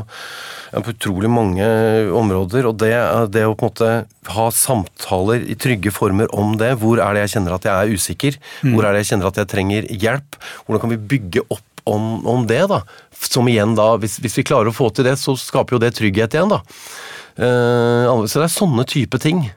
på, 0.75 0.93
utrolig 0.93 1.31
mange 1.31 1.67
områder. 2.15 2.69
Og 2.69 2.77
det, 2.83 2.93
det, 3.33 3.45
å 3.47 3.55
på 3.57 3.67
en 3.67 3.71
måte 3.71 3.91
ha 4.35 4.47
samtaler 4.53 5.47
i 5.49 5.57
trygge 5.59 5.93
former 5.95 6.31
om 6.37 6.55
det. 6.61 6.75
Hvor 6.81 7.01
er 7.03 7.17
det 7.17 7.25
jeg 7.25 7.37
kjenner 7.37 7.57
at 7.57 7.67
jeg 7.67 7.73
er 7.73 7.97
usikker? 7.97 8.39
Mm. 8.61 8.75
Hvor 8.75 8.85
er 8.85 8.93
det 8.93 9.03
jeg 9.03 9.11
kjenner 9.13 9.31
at 9.31 9.41
jeg 9.41 9.51
trenger 9.55 9.89
hjelp? 10.05 10.39
Hvordan 10.65 10.85
kan 10.85 10.93
vi 10.93 11.03
bygge 11.15 11.45
opp 11.47 11.65
om, 11.87 12.25
om 12.27 12.47
det? 12.49 12.63
da? 12.69 12.83
Som 13.17 13.49
igjen 13.49 13.77
da, 13.77 13.93
hvis, 14.01 14.19
hvis, 14.23 14.37
vi 14.41 14.47
klarer 14.47 14.71
å 14.71 14.75
få 14.75 14.91
til 14.93 15.07
det, 15.07 15.17
så 15.21 15.37
skaper 15.39 15.77
jo 15.77 15.83
det 15.83 15.95
trygghet 15.97 16.37
igjen. 16.37 16.53
da. 16.53 16.61
Uh, 17.37 18.25
så 18.25 18.41
det 18.41 18.47
er 18.47 18.53
sånne 18.53 18.85
type 18.89 19.21
ting. 19.21 19.47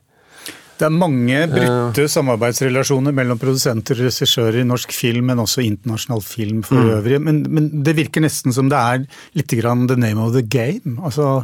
Det 0.81 0.87
er 0.89 0.95
mange 0.97 1.41
brutte 1.51 2.07
samarbeidsrelasjoner 2.09 3.13
mellom 3.13 3.41
produsenter 3.41 3.99
og 3.99 4.07
regissører 4.09 4.63
i 4.63 4.69
norsk 4.69 4.95
film, 4.97 5.27
men 5.29 5.43
også 5.43 5.61
internasjonal 5.67 6.23
film 6.25 6.63
for 6.65 6.81
mm. 6.81 6.93
øvrig. 6.95 7.19
Men, 7.21 7.43
men, 7.53 7.67
det 7.85 7.99
virker 7.99 8.25
nesten 8.25 8.55
som 8.57 8.71
det 8.73 8.79
er 8.81 9.03
litt 9.37 9.53
grann 9.61 9.85
the 9.91 9.99
name 10.01 10.23
of 10.23 10.33
the 10.33 10.41
game. 10.41 10.97
Altså, 11.05 11.43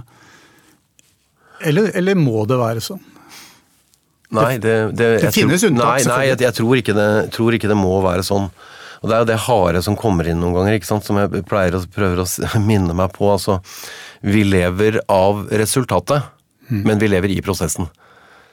eller, 1.61 1.91
eller 1.97 2.17
må 2.17 2.47
det 2.49 2.57
være 2.61 2.85
sånn? 2.85 3.03
Nei, 4.37 4.57
det, 4.59 4.73
det, 4.97 5.11
det 5.23 5.35
finnes 5.37 5.61
tror, 5.61 5.71
unntak, 5.71 6.01
Nei, 6.01 6.09
nei 6.09 6.23
jeg, 6.31 6.41
jeg 6.43 6.57
tror, 6.57 6.81
ikke 6.81 6.97
det, 6.97 7.11
tror, 7.37 7.59
ikke 7.59 7.71
det, 7.71 7.77
må 7.79 7.93
være 8.05 8.25
sånn. 8.27 8.49
Og 9.03 9.11
Det 9.11 9.15
er 9.15 9.21
jo 9.21 9.29
det 9.29 9.37
harde 9.45 9.85
som 9.85 9.99
kommer 10.01 10.27
inn 10.33 10.41
noen 10.41 10.57
ganger, 10.57 10.81
som 10.89 11.21
jeg 11.21 11.45
pleier 11.47 11.77
å 11.77 11.85
prøve 11.93 12.25
å 12.25 12.65
minne 12.71 12.97
meg 12.97 13.13
på. 13.15 13.29
altså, 13.37 13.61
Vi 14.25 14.43
lever 14.49 15.03
av 15.13 15.45
resultatet, 15.53 16.33
mm. 16.73 16.83
men 16.89 17.05
vi 17.05 17.13
lever 17.13 17.37
i 17.37 17.39
prosessen. 17.45 17.93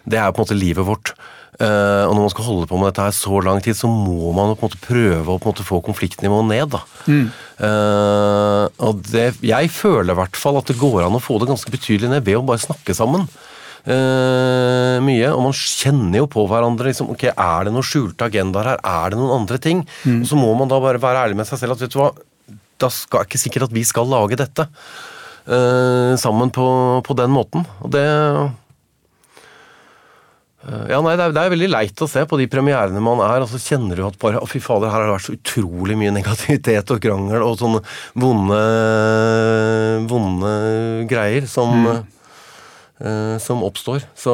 Det 0.03 0.19
er 0.19 0.31
på 0.31 0.41
en 0.41 0.45
måte 0.45 0.59
livet 0.59 0.87
vårt. 0.87 1.13
Uh, 1.61 2.09
og 2.09 2.15
når 2.15 2.23
man 2.23 2.31
skal 2.33 2.47
holde 2.47 2.67
på 2.69 2.77
med 2.81 2.89
dette 2.89 3.03
her 3.05 3.13
så 3.13 3.39
lang 3.45 3.59
tid, 3.61 3.77
så 3.77 3.89
må 3.89 4.31
man 4.33 4.55
på 4.57 4.65
en 4.65 4.71
måte 4.71 4.81
prøve 4.81 5.21
å 5.29 5.37
på 5.37 5.45
en 5.45 5.53
måte 5.53 5.65
få 5.67 5.79
konfliktnivået 5.85 6.49
ned. 6.49 6.73
da. 6.73 6.81
Mm. 7.05 7.27
Uh, 7.59 8.65
og 8.87 9.03
det, 9.11 9.27
jeg 9.45 9.69
føler 9.73 10.15
i 10.15 10.19
hvert 10.23 10.39
fall 10.39 10.57
at 10.59 10.71
det 10.71 10.79
går 10.81 11.03
an 11.05 11.19
å 11.19 11.21
få 11.21 11.37
det 11.41 11.51
ganske 11.51 11.73
betydelig 11.73 12.09
ned 12.09 12.25
ved 12.25 12.39
å 12.39 12.45
bare 12.47 12.63
snakke 12.63 12.95
sammen. 12.97 13.27
Uh, 13.83 14.97
mye, 15.03 15.29
og 15.29 15.43
man 15.49 15.55
kjenner 15.59 16.23
jo 16.23 16.31
på 16.31 16.47
hverandre. 16.49 16.89
liksom, 16.89 17.11
ok, 17.13 17.29
Er 17.35 17.67
det 17.67 17.75
noen 17.75 17.85
skjulte 17.85 18.31
agendaer 18.31 18.73
her? 18.73 18.83
Er 18.89 19.13
det 19.13 19.21
noen 19.21 19.37
andre 19.43 19.61
ting? 19.61 19.85
Mm. 20.07 20.23
Og 20.23 20.29
Så 20.31 20.39
må 20.39 20.49
man 20.57 20.71
da 20.71 20.81
bare 20.81 21.01
være 21.03 21.27
ærlig 21.27 21.37
med 21.37 21.49
seg 21.49 21.61
selv 21.61 21.77
at 21.77 21.85
vet 21.85 21.93
du 21.93 21.99
hva, 22.01 22.13
da 22.81 22.89
skal 22.89 23.21
jeg 23.21 23.29
ikke 23.29 23.43
sikkert 23.45 23.69
at 23.69 23.77
vi 23.77 23.85
skal 23.85 24.09
lage 24.09 24.39
dette 24.39 24.67
sammen 25.43 26.47
på, 26.55 26.65
på 27.03 27.15
den 27.19 27.31
måten. 27.35 27.65
Og 27.83 27.91
det 27.91 28.03
ja, 30.63 30.99
nei, 31.03 31.17
det 31.19 31.25
er, 31.25 31.33
det 31.35 31.41
er, 31.41 31.51
veldig 31.51 31.67
leit 31.73 32.01
å 32.03 32.07
se 32.07 32.21
på 32.29 32.37
de 32.39 32.45
premierene 32.47 33.01
man 33.03 33.19
er, 33.25 33.43
og 33.43 33.49
så 33.51 33.59
kjenner 33.59 33.99
du 33.99 34.05
at 34.07 34.15
bare 34.21 34.39
Å, 34.39 34.47
fy 34.47 34.61
fader, 34.63 34.87
her 34.87 35.01
har 35.01 35.09
det 35.09 35.15
vært 35.17 35.25
så 35.25 35.35
utrolig 35.35 35.97
mye 35.99 36.13
negativitet 36.15 36.93
og 36.93 37.01
krangel 37.03 37.43
og 37.43 37.57
sånne 37.59 37.81
vonde, 38.23 38.59
vonde 40.07 40.53
greier 41.09 41.49
som, 41.51 41.73
mm. 41.83 41.97
uh, 43.03 43.35
som 43.43 43.65
oppstår. 43.67 44.05
Så 44.15 44.33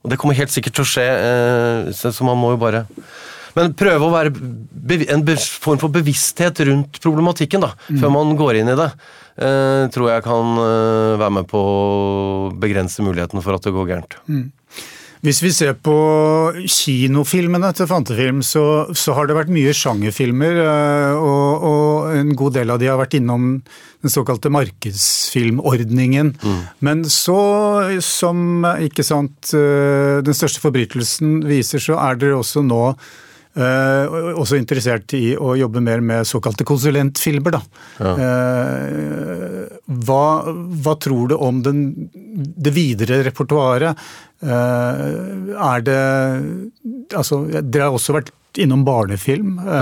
Og 0.00 0.12
det 0.12 0.16
kommer 0.20 0.38
helt 0.38 0.52
sikkert 0.52 0.78
til 0.78 0.86
å 0.86 0.90
skje, 0.94 1.04
uh, 1.04 1.90
så, 1.92 2.08
så, 2.08 2.24
man 2.24 2.40
må 2.40 2.54
jo 2.54 2.62
bare 2.62 2.86
men 3.50 3.72
prøve 3.74 4.06
å 4.06 4.12
være 4.14 4.30
en 5.10 5.24
form 5.58 5.80
for 5.82 5.90
bevissthet 5.90 6.60
rundt 6.68 7.00
problematikken 7.02 7.64
da, 7.64 7.72
mm. 7.90 7.98
før 7.98 8.12
man 8.14 8.30
går 8.38 8.60
inn 8.60 8.70
i 8.70 8.76
det. 8.78 8.86
Uh, 9.40 9.90
tror 9.90 10.06
jeg 10.12 10.22
kan 10.22 10.54
være 11.18 11.32
med 11.34 11.48
på 11.50 11.58
å 11.58 11.74
begrense 12.62 13.02
muligheten 13.02 13.42
for 13.42 13.58
at 13.58 13.66
det 13.66 13.74
går 13.74 13.90
gærent. 13.90 14.16
Mm. 14.30 14.46
Hvis 15.20 15.42
vi 15.44 15.50
ser 15.52 15.74
på 15.76 15.94
kinofilmene 16.64 17.70
til 17.76 17.88
Fantefilm, 17.90 18.40
så, 18.46 18.64
så 18.96 19.12
har 19.18 19.28
det 19.28 19.36
vært 19.36 19.52
mye 19.52 19.74
sjangerfilmer. 19.76 20.60
Eh, 20.64 21.16
og, 21.20 21.66
og, 21.70 22.12
en 22.16 22.32
god 22.38 22.56
del 22.56 22.72
av 22.72 22.80
de 22.80 22.88
har 22.88 22.96
vært 23.00 23.18
innom 23.18 23.50
den 23.60 24.12
såkalte 24.12 24.52
markedsfilmordningen. 24.52 26.32
Mm. 26.40 26.60
Men 26.88 27.04
så, 27.04 27.40
som 28.04 28.64
ikke 28.80 29.04
sant, 29.04 29.52
eh, 29.52 30.20
den 30.24 30.36
største 30.36 30.62
forbrytelsen 30.64 31.42
viser, 31.48 31.84
så 31.84 32.00
er 32.00 32.20
dere 32.20 32.40
også 32.40 32.64
nå 32.64 32.84
Uh, 33.50 34.36
også 34.38 34.60
interessert 34.60 35.10
i 35.18 35.32
å 35.34 35.56
jobbe 35.58 35.80
mer 35.82 35.98
med 36.06 36.28
såkalte 36.28 36.62
konsulentfilmer. 36.62 37.56
Da. 37.56 37.60
Ja. 37.98 38.12
Uh, 38.14 39.64
hva, 40.06 40.26
hva, 40.84 40.94
tror 41.02 41.32
du 41.32 41.34
om 41.34 41.58
den, 41.66 41.80
det 42.14 42.70
videre 42.76 43.24
repertoaret? 43.26 43.98
Uh, 44.40 45.52
er 45.52 45.82
det 45.84 46.02
Altså, 47.12 47.42
dere 47.60 47.88
har 47.88 47.96
også 47.96 48.14
vært 48.16 48.30
innom 48.60 48.84
barnefilm, 48.86 49.58
ja. 49.62 49.80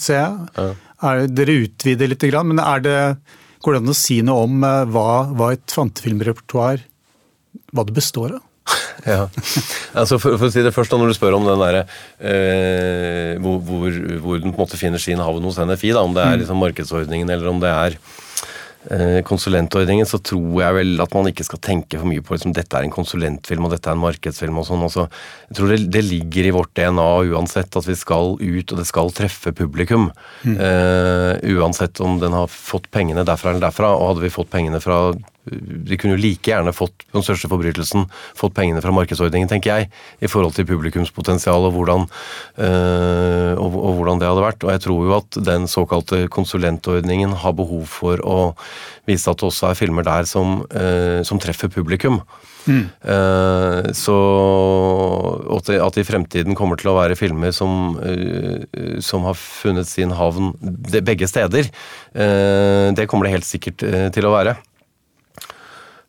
ser 0.00 0.16
jeg. 0.18 0.46
Ja. 0.56 0.68
Er, 1.06 1.26
dere 1.30 1.56
utvider 1.66 2.10
litt, 2.10 2.24
men 2.46 2.58
er 2.62 2.82
det, 2.82 2.94
går 3.62 3.76
det 3.76 3.80
an 3.82 3.92
å 3.92 3.96
si 3.96 4.20
noe 4.26 4.46
om 4.46 4.62
hva, 4.62 5.08
hva 5.34 5.50
et 5.54 5.74
fantefilmrepertoar 5.74 6.82
hva 7.74 7.86
det 7.86 7.96
består 7.96 8.36
av? 8.38 8.46
ja. 9.06 9.24
Altså 9.98 10.18
for, 10.20 10.36
for, 10.36 10.46
å 10.48 10.52
si 10.52 10.62
det 10.64 10.72
først, 10.74 10.92
da, 10.92 11.00
når 11.00 11.12
du 11.12 11.16
spør 11.18 11.38
om 11.38 11.46
den 11.48 11.62
der, 11.62 11.78
eh, 12.22 13.32
hvor, 13.42 13.58
hvor, 13.66 14.00
hvor, 14.22 14.42
den 14.42 14.52
på 14.52 14.60
en 14.60 14.62
måte 14.62 14.80
finner 14.80 15.02
sin 15.02 15.22
havn 15.22 15.46
hos 15.46 15.58
NFI, 15.58 15.94
da, 15.96 16.04
om 16.06 16.14
det 16.16 16.24
er 16.24 16.36
mm. 16.36 16.42
liksom 16.44 16.60
markedsordningen 16.62 17.32
eller 17.34 17.50
om 17.50 17.62
det 17.62 17.72
er 17.72 17.96
eh, 17.96 18.29
konsulentordningen, 19.28 20.08
så 20.08 20.16
tror 20.24 20.54
jeg 20.62 20.76
vel 20.78 21.02
at 21.04 21.12
man 21.12 21.28
ikke 21.28 21.44
skal 21.44 21.60
tenke 21.60 21.98
for 22.00 22.08
mye 22.08 22.22
på 22.24 22.32
liksom, 22.32 22.54
dette 22.56 22.78
er 22.78 22.86
en 22.86 22.94
konsulentfilm 22.94 23.66
og 23.66 23.74
dette 23.74 23.90
er 23.90 23.98
en 23.98 24.00
markedsfilm 24.00 24.56
og 24.56 24.64
sånn. 24.70 24.84
Altså, 24.86 25.04
jeg 25.50 25.58
tror 25.58 25.72
det, 25.72 25.78
det, 25.92 26.02
ligger 26.08 26.48
i 26.48 26.54
vårt 26.56 26.72
DNA 26.78 27.08
uansett 27.34 27.76
at 27.76 27.88
vi 27.88 27.98
skal 28.00 28.38
ut 28.40 28.72
og 28.72 28.80
det 28.80 28.86
skal 28.88 29.12
treffe 29.12 29.52
publikum. 29.56 30.08
Mm. 30.48 30.56
Uh, 30.56 31.32
uansett 31.58 32.00
om 32.00 32.16
den 32.22 32.32
har 32.36 32.48
fått 32.48 32.88
pengene 32.94 33.26
derfra 33.28 33.52
eller 33.52 33.68
derfra. 33.68 33.92
Og 33.98 34.14
hadde 34.14 34.24
vi 34.24 34.32
fått 34.32 34.52
pengene 34.52 34.80
fra 34.80 35.10
de 35.50 35.98
kunne 36.00 36.16
jo 36.16 36.22
like 36.22 36.50
gjerne 36.50 36.74
fått 36.76 37.06
den 37.14 37.24
største 37.26 37.50
forbrytelsen, 37.50 38.06
fått 38.38 38.54
pengene 38.56 38.82
fra 38.84 38.94
markedsordningen, 38.94 39.50
tenker 39.50 39.72
jeg, 39.72 39.90
i 40.22 40.30
forhold 40.30 40.56
til 40.56 40.68
publikumspotensial 40.68 41.68
og 41.68 41.74
hvordan, 41.76 42.06
øh, 42.60 43.54
og, 43.56 43.78
og 43.80 43.98
hvordan 43.98 44.22
det 44.22 44.30
hadde 44.30 44.46
vært. 44.46 44.66
Og 44.66 44.74
jeg 44.74 44.84
tror 44.86 45.08
jo 45.08 45.16
at 45.18 45.40
den 45.50 45.66
såkalte 45.70 46.22
konsulentordningen 46.32 47.34
har 47.42 47.56
behov 47.58 47.86
for 47.90 48.22
å 48.22 48.38
vise 49.08 49.30
at 49.30 49.40
det 49.40 49.50
også 49.50 49.70
er 49.70 49.78
filmer 49.78 50.06
der 50.06 50.28
som, 50.28 50.62
øh, 50.70 51.20
som 51.26 51.42
treffer 51.42 51.72
publikum. 51.72 52.22
Mm. 52.68 52.88
Uh, 53.00 53.88
så 53.96 54.16
at 55.56 55.70
det, 55.70 55.78
at 55.80 55.96
det, 55.96 56.04
i 56.04 56.08
fremtiden 56.08 56.56
kommer 56.58 56.80
til 56.80 56.92
å 56.92 56.96
være 56.98 57.16
filmer 57.18 57.54
som, 57.56 57.96
uh, 57.96 59.00
som 59.04 59.24
har 59.28 59.38
funnet 59.38 59.88
sin 59.88 60.12
havn 60.16 60.52
begge 60.60 61.28
steder, 61.30 61.70
uh, 62.14 62.90
det 62.96 63.08
kommer 63.10 63.28
det 63.28 63.38
helt 63.38 63.48
sikkert 63.48 63.86
til 64.14 64.28
å 64.28 64.34
være. 64.34 64.58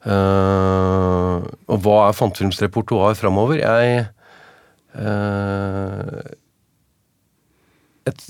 Uh, 0.01 1.45
og 1.69 1.77
hva 1.83 1.97
er 2.07 2.15
Fantefilms 2.17 2.61
repertoar 2.63 3.13
framover? 3.19 3.59
Jeg 3.61 4.07
uh, 4.97 6.30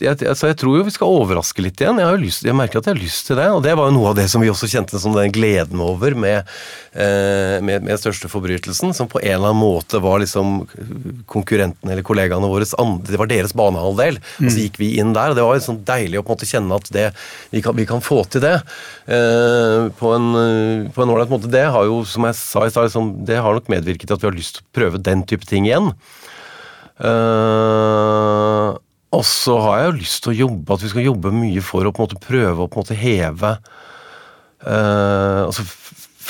jeg, 0.01 0.17
altså 0.27 0.49
jeg, 0.49 0.57
tror 0.61 0.77
jo 0.79 0.85
vi 0.87 0.93
skal 0.93 1.13
overraske 1.13 1.63
litt 1.63 1.81
igjen. 1.81 2.01
Jeg, 2.01 2.19
lyst, 2.21 2.45
jeg, 2.47 2.57
merker 2.57 2.81
at 2.81 2.89
jeg 2.89 2.97
har 2.97 3.01
lyst 3.01 3.27
til 3.29 3.39
det. 3.39 3.47
Og 3.53 3.61
det 3.65 3.75
var 3.77 3.89
jo 3.89 3.95
noe 3.95 4.11
av 4.11 4.17
det 4.19 4.27
som 4.31 4.43
vi 4.43 4.49
også 4.51 4.69
kjente 4.71 4.99
som 5.01 5.15
den 5.15 5.33
gleden 5.33 5.81
over 5.83 6.15
med, 6.17 6.49
eh, 6.93 7.57
med, 7.63 7.85
med 7.85 8.01
største 8.01 8.31
forbrytelsen. 8.31 8.95
Som 8.97 9.09
på 9.11 9.21
en 9.21 9.37
eller 9.37 9.51
annen 9.51 9.61
måte 9.61 10.01
var 10.03 10.21
liksom 10.23 10.65
konkurrentene 11.31 11.95
eller 11.95 12.05
kollegaene 12.05 12.49
våre 12.51 12.67
Det 13.07 13.19
var 13.21 13.31
deres 13.31 13.55
banehalvdel. 13.57 14.19
Mm. 14.19 14.45
Og 14.45 14.49
så 14.51 14.65
gikk 14.65 14.81
vi 14.81 14.93
inn 15.01 15.13
der, 15.17 15.31
og 15.31 15.39
det 15.39 15.47
var 15.47 15.61
sånn 15.63 15.83
deilig 15.87 16.21
å 16.21 16.25
på 16.25 16.33
en 16.33 16.39
måte 16.39 16.49
kjenne 16.49 16.81
at 16.81 16.91
det, 16.93 17.07
vi, 17.53 17.63
kan, 17.63 17.77
vi 17.77 17.87
kan 17.89 18.03
få 18.03 18.23
til 18.31 18.45
det. 18.45 18.57
Eh, 19.11 19.89
på 20.01 20.15
en 20.17 20.29
på 20.93 21.03
en 21.03 21.13
ålreit 21.13 21.31
måte. 21.31 21.51
Det 21.51 21.63
har 21.73 21.87
jo, 21.87 22.01
som 22.07 22.25
jeg 22.27 22.37
sa 22.39 22.65
i 22.65 22.73
stad, 22.73 22.89
liksom, 22.89 23.13
det 23.27 23.39
har 23.41 23.55
nok 23.55 23.69
medvirket 23.71 24.09
til 24.09 24.17
at 24.17 24.23
vi 24.23 24.29
har 24.29 24.37
lyst 24.37 24.59
til 24.59 24.65
å 24.65 24.75
prøve 24.79 25.01
den 25.03 25.25
type 25.29 25.47
ting 25.49 25.67
igjen. 25.69 25.91
Uh, 27.01 28.77
og 29.11 29.23
så 29.27 29.57
har 29.65 29.77
jeg 29.77 29.89
jo 29.89 29.99
lyst 29.99 30.23
til 30.23 30.33
å 30.33 30.39
jobbe, 30.45 30.75
at 30.75 30.83
vi 30.85 30.91
skal 30.93 31.07
jobbe 31.09 31.33
mye 31.35 31.63
for 31.65 31.87
å 31.87 31.91
på 31.91 32.01
en 32.01 32.07
måte 32.07 32.23
prøve 32.23 32.63
å 32.63 32.69
på 32.71 32.79
en 32.79 32.85
måte 32.85 32.97
heve 32.97 33.55
uh, 34.63 35.47
altså 35.47 35.65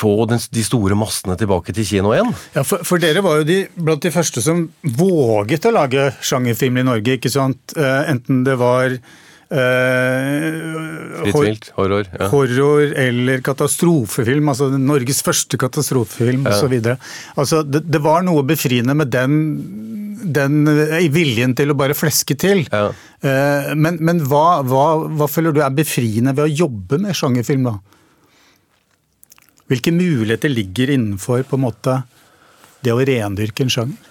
få 0.02 0.14
den, 0.32 0.40
de 0.56 0.64
store 0.66 0.98
massene 0.98 1.36
tilbake 1.38 1.76
til 1.78 1.86
kino 1.86 2.14
igjen. 2.16 2.32
Ja, 2.56 2.64
for, 2.66 2.82
for, 2.88 3.02
dere 3.02 3.22
var 3.22 3.42
jo 3.42 3.48
de, 3.48 3.60
blant 3.76 4.02
de 4.02 4.14
første 4.14 4.42
som 4.42 4.64
våget 4.82 5.68
å 5.70 5.76
lage 5.76 6.08
sjangerfilm 6.26 6.80
i 6.82 6.88
Norge. 6.88 7.18
ikke 7.20 7.34
sant? 7.34 7.76
Uh, 7.78 8.02
enten 8.12 8.46
det 8.48 8.58
var 8.62 8.98
Uh, 9.52 11.26
hor. 11.36 11.48
Horror. 11.76 12.06
Ja. 12.08 12.30
Horror 12.32 12.94
eller 12.96 13.42
katastrofefilm. 13.44 14.48
altså 14.48 14.70
Norges 14.80 15.20
første 15.28 15.60
katastrofefilm 15.60 16.48
ja. 16.48 16.54
osv. 16.56 16.78
Altså, 17.36 17.60
det, 17.68 17.82
det 17.92 18.00
var 18.00 18.24
noe 18.24 18.46
befriende 18.48 18.96
med 18.96 19.12
den 19.12 19.36
den 20.24 20.68
eh, 20.70 21.08
viljen 21.14 21.56
til 21.58 21.74
å 21.74 21.78
bare 21.78 21.98
fleske 21.98 22.38
til. 22.40 22.64
Ja. 22.72 22.92
Eh, 23.22 23.72
men, 23.78 24.00
men 24.04 24.22
hva, 24.30 24.62
hva, 24.68 24.86
hva, 25.08 25.28
føler 25.32 25.56
du 25.56 25.62
er 25.64 25.74
befriende 25.76 26.36
ved 26.38 26.48
å 26.48 26.62
jobbe 26.66 27.02
med 27.02 27.18
sjangerfilm, 27.18 27.68
da? 27.70 27.78
Hvilke 29.72 29.94
muligheter 29.96 30.52
ligger 30.52 30.92
innenfor 30.92 31.46
på 31.48 31.58
en 31.58 31.64
måte 31.64 32.02
det 32.84 32.92
å 32.92 33.04
rendyrke 33.08 33.64
en 33.64 33.72
sjanger? 33.72 34.10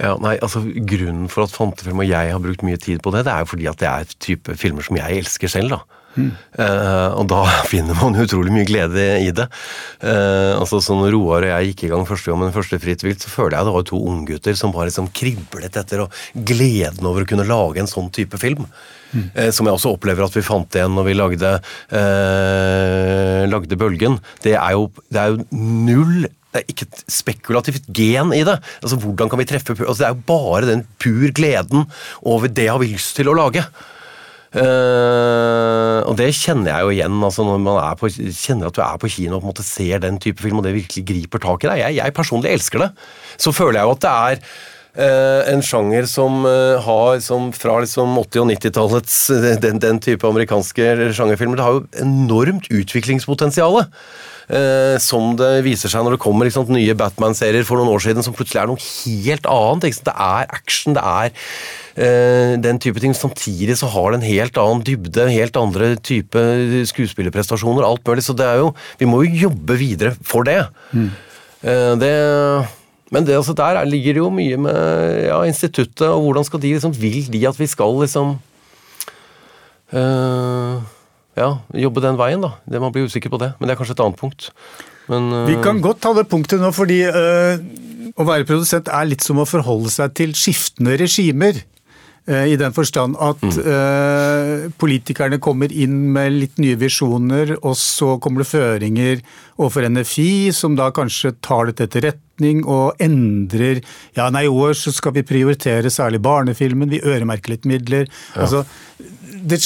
Ja, 0.00 0.14
nei, 0.16 0.38
altså 0.40 0.62
Grunnen 0.64 1.28
for 1.28 1.44
at 1.44 1.52
Fantefilm 1.52 2.00
og 2.00 2.08
jeg 2.08 2.32
har 2.32 2.40
brukt 2.40 2.64
mye 2.64 2.80
tid 2.80 3.02
på 3.04 3.12
det, 3.12 3.26
det 3.28 3.34
er 3.34 3.44
jo 3.44 3.50
fordi 3.52 3.66
at 3.68 3.80
det 3.82 3.88
er 3.90 4.14
type 4.16 4.56
filmer 4.58 4.86
som 4.86 4.96
jeg 4.96 5.20
elsker 5.22 5.52
selv. 5.52 5.76
da. 5.76 5.99
Mm. 6.16 6.30
Og 7.20 7.26
da 7.30 7.40
finner 7.70 7.96
man 8.00 8.18
utrolig 8.18 8.52
mye 8.54 8.68
glede 8.68 9.04
i 9.22 9.30
det. 9.34 9.46
Uh, 10.02 10.58
altså 10.58 10.80
så 10.82 10.96
Når 10.98 11.14
Roar 11.14 11.46
og 11.46 11.52
jeg 11.52 11.70
gikk 11.70 11.84
i 11.86 11.92
gang 11.92 12.06
første 12.08 12.30
gang 12.30 12.40
med 12.40 12.50
den 12.50 12.56
første 12.56 12.80
Fritt 12.82 13.04
vilt, 13.06 13.22
så 13.22 13.32
føler 13.32 13.58
jeg 13.58 13.68
det 13.68 13.76
var 13.76 13.86
to 13.90 14.00
unggutter 14.12 14.58
som 14.58 14.74
bare 14.74 14.88
liksom 14.90 15.10
kriblet 15.16 15.78
etter 15.80 16.06
og 16.06 16.24
gleden 16.34 17.06
over 17.06 17.24
å 17.24 17.30
kunne 17.30 17.46
lage 17.48 17.82
en 17.82 17.90
sånn 17.90 18.10
type 18.14 18.40
film. 18.40 18.66
Mm. 19.10 19.24
Som 19.50 19.66
jeg 19.66 19.74
også 19.74 19.94
opplever 19.96 20.22
at 20.22 20.36
vi 20.36 20.42
fant 20.46 20.76
igjen 20.76 20.92
når 20.94 21.06
vi 21.08 21.14
lagde, 21.18 21.48
lagde 23.50 23.78
Bølgen. 23.78 24.20
Det 24.44 24.54
er, 24.54 24.76
jo, 24.78 24.86
det 25.10 25.18
er 25.18 25.32
jo 25.34 25.48
null 25.50 26.28
det 26.50 26.64
er 26.64 26.72
ikke 26.72 26.86
et 26.88 27.02
spekulativt 27.10 27.86
gen 27.94 28.32
i 28.34 28.42
det. 28.46 28.56
Altså, 28.82 28.98
Hvordan 28.98 29.30
kan 29.30 29.38
vi 29.38 29.46
treffe 29.46 29.76
altså, 29.76 30.00
Det 30.00 30.08
er 30.08 30.16
jo 30.16 30.28
bare 30.30 30.66
den 30.66 30.84
pur 30.98 31.30
gleden 31.34 31.86
over 32.26 32.50
det 32.50 32.66
har 32.66 32.80
vi 32.82 32.90
lyst 32.90 33.14
til 33.18 33.30
å 33.30 33.36
lage. 33.38 33.62
Uh, 34.50 36.02
og 36.10 36.16
det 36.18 36.32
kjenner 36.34 36.72
jeg 36.72 36.82
jo 36.82 36.94
igjen 36.96 37.20
altså 37.22 37.44
når 37.46 37.60
man 37.62 37.76
på, 38.00 38.08
kjenner 38.10 38.66
at 38.66 38.74
du 38.74 38.80
er 38.82 38.96
på 38.98 39.10
kino 39.14 39.36
og 39.36 39.44
på 39.44 39.46
en 39.46 39.52
måte 39.52 39.66
ser 39.66 40.02
den 40.02 40.18
type 40.18 40.42
film, 40.42 40.58
og 40.58 40.66
det 40.66 40.74
virkelig 40.74 41.06
griper 41.06 41.42
tak 41.44 41.64
i 41.64 41.70
deg. 41.70 41.82
Jeg, 41.84 41.98
jeg 42.00 42.16
personlig 42.16 42.50
elsker 42.56 42.82
det. 42.82 42.90
Så 43.38 43.54
føler 43.54 43.78
jeg 43.78 43.86
jo 43.86 43.94
at 43.94 44.04
det 44.04 44.10
er 44.10 44.42
en 45.00 45.62
sjanger 45.64 46.08
som 46.10 46.42
uh, 46.44 46.80
har 46.84 47.20
som 47.24 47.48
fra 47.56 47.78
liksom 47.84 48.18
80- 48.20 48.42
og 48.42 48.50
90-tallets 48.50 49.16
den, 49.62 49.78
den, 49.80 50.00
type 50.02 50.26
amerikanske 50.26 51.12
sjangerfilmer, 51.16 51.56
det 51.56 51.66
har 51.66 51.78
jo 51.78 51.86
enormt 52.04 52.68
utviklingspotensial. 52.68 53.80
Eh, 54.50 54.96
som 54.98 55.36
det 55.38 55.60
viser 55.62 55.92
seg 55.92 56.02
når 56.02 56.16
det 56.16 56.22
kommer 56.24 56.48
sant, 56.50 56.72
nye 56.74 56.94
Batman-serier 56.98 57.62
for 57.66 57.78
noen 57.78 57.92
år 57.92 58.02
siden 58.02 58.24
som 58.26 58.34
plutselig 58.34 58.58
er 58.64 58.70
noe 58.70 58.82
helt 58.82 59.46
annet. 59.46 60.00
Det 60.06 60.14
er 60.14 60.54
action, 60.56 60.96
det 60.96 61.04
er 61.06 61.30
eh, 61.94 62.54
den 62.64 62.80
type 62.82 63.02
ting. 63.02 63.14
Samtidig 63.14 63.78
så 63.78 63.90
har 63.94 64.10
det 64.10 64.20
en 64.20 64.26
helt 64.26 64.58
annen 64.58 64.82
dybde, 64.86 65.28
helt 65.30 65.60
andre 65.60 65.92
type 66.02 66.42
skuespillerprestasjoner, 66.90 67.86
alt 67.86 68.02
mulig. 68.10 68.26
Så 68.26 68.34
det 68.34 68.48
er 68.48 68.64
jo 68.64 68.74
Vi 68.98 69.06
må 69.06 69.22
jo 69.22 69.46
jobbe 69.46 69.78
videre 69.78 70.16
for 70.26 70.46
det. 70.48 70.64
Mm. 70.90 71.10
Eh, 71.62 71.94
det 72.00 72.14
men 73.10 73.26
det, 73.26 73.34
altså, 73.34 73.54
der 73.58 73.82
ligger 73.84 74.14
det 74.14 74.22
jo 74.22 74.30
mye 74.30 74.56
med 74.56 74.78
ja, 75.26 75.42
instituttet, 75.48 76.06
og 76.06 76.22
hvordan 76.22 76.46
skal 76.46 76.62
de 76.62 76.72
liksom 76.76 76.94
Vil 76.94 77.26
de 77.32 77.42
at 77.48 77.58
vi 77.58 77.66
skal 77.66 77.98
liksom 78.04 78.36
øh, 79.92 80.76
ja, 81.36 81.50
jobbe 81.74 82.04
den 82.04 82.18
veien, 82.20 82.44
da. 82.44 82.54
Det, 82.70 82.80
man 82.82 82.94
blir 82.94 83.08
usikker 83.08 83.32
på 83.32 83.40
det. 83.42 83.52
Men 83.58 83.68
det 83.68 83.74
er 83.74 83.80
kanskje 83.80 83.98
et 83.98 84.04
annet 84.04 84.20
punkt. 84.20 84.50
Men, 85.10 85.32
øh, 85.34 85.48
Vi 85.48 85.58
kan 85.62 85.82
godt 85.82 86.02
ta 86.02 86.14
det 86.14 86.28
punktet 86.30 86.62
nå, 86.62 86.70
fordi 86.70 87.02
øh, 87.08 87.58
å 88.14 88.26
være 88.26 88.46
produsent 88.46 88.90
er 88.90 89.10
litt 89.10 89.26
som 89.26 89.42
å 89.42 89.48
forholde 89.48 89.90
seg 89.90 90.14
til 90.14 90.34
skiftende 90.38 90.94
regimer. 91.00 91.62
Eh, 92.28 92.52
I 92.52 92.56
den 92.60 92.74
forstand 92.76 93.16
at 93.22 93.40
mm. 93.42 93.54
uh, 93.64 94.66
politikerne 94.80 95.40
kommer 95.42 95.72
inn 95.72 96.10
med 96.14 96.34
litt 96.36 96.60
nye 96.60 96.76
visjoner, 96.78 97.56
og 97.64 97.74
så 97.80 98.16
kommer 98.22 98.44
det 98.44 98.50
føringer 98.50 99.22
overfor 99.56 99.88
NFI, 99.88 100.52
som 100.54 100.76
da 100.78 100.90
kanskje 100.94 101.32
tar 101.44 101.70
det 101.70 101.78
til 101.78 101.88
etterretning 101.88 102.62
og 102.68 103.00
endrer 103.02 103.82
Ja, 104.16 104.28
nei, 104.32 104.46
i 104.46 104.52
år 104.52 104.76
så 104.78 104.92
skal 104.94 105.16
vi 105.16 105.26
prioritere 105.26 105.90
særlig 105.92 106.22
barnefilmen, 106.24 106.92
vi 106.92 107.02
øremerker 107.02 107.56
litt 107.56 107.68
midler. 107.68 108.06
Ja. 108.36 108.44
Altså, 108.44 108.64
det, 109.40 109.60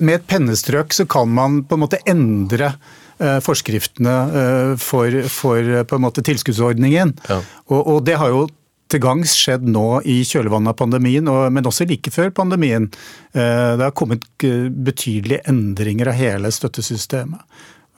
med 0.00 0.18
et 0.18 0.28
pennestrøk 0.28 0.96
så 0.96 1.06
kan 1.06 1.30
man 1.36 1.62
på 1.68 1.76
en 1.76 1.84
måte 1.84 2.00
endre 2.08 2.74
uh, 3.20 3.38
forskriftene 3.44 4.18
uh, 4.34 4.74
for, 4.80 5.22
for, 5.28 5.72
på 5.84 6.00
en 6.00 6.06
måte 6.08 6.24
tilskuddsordningen. 6.24 7.16
Ja. 7.28 7.40
Og, 7.68 7.80
og 7.80 8.04
det 8.08 8.18
har 8.20 8.32
jo 8.32 8.46
til 8.94 9.02
gangs 9.02 9.34
skjedd 9.34 9.66
nå 9.66 10.00
i 10.06 10.20
kjølvannet 10.26 10.74
av 10.74 10.78
pandemien, 10.78 11.26
men 11.26 11.66
også 11.66 11.86
like 11.90 12.12
før 12.14 12.30
pandemien. 12.34 12.86
Eh, 13.34 13.72
det 13.78 13.88
har 13.88 13.96
kommet 13.98 14.26
betydelige 14.38 15.42
endringer 15.50 16.12
av 16.12 16.20
hele 16.20 16.52
støttesystemet. 16.54 17.42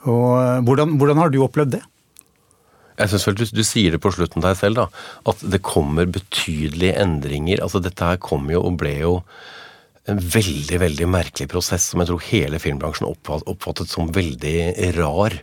Og 0.07 0.33
eh, 0.41 0.57
hvordan, 0.65 0.97
hvordan 0.97 1.21
har 1.21 1.33
du 1.33 1.43
opplevd 1.45 1.77
det? 1.77 1.83
Jeg 2.97 3.11
synes 3.11 3.27
vel 3.27 3.37
du, 3.37 3.45
du, 3.59 3.63
sier 3.67 3.93
det 3.93 4.01
på 4.01 4.11
slutten 4.15 4.41
deg 4.41 4.57
selv, 4.57 4.79
da. 4.79 4.87
At 5.29 5.43
det 5.45 5.61
kommer 5.65 6.09
betydelige 6.09 6.97
endringer. 6.97 7.61
Altså 7.61 7.81
Dette 7.83 8.09
her 8.09 8.17
kom 8.21 8.49
jo 8.49 8.63
og 8.65 8.79
ble 8.81 8.95
jo 9.03 9.13
en 10.07 10.19
veldig 10.23 10.79
veldig 10.79 11.07
merkelig 11.11 11.49
prosess 11.51 11.89
som 11.91 11.99
jeg 11.99 12.09
tror 12.09 12.23
hele 12.29 12.61
filmbransjen 12.63 13.09
oppfattet 13.09 13.91
som 13.91 14.09
veldig 14.15 14.57
rar. 14.95 15.35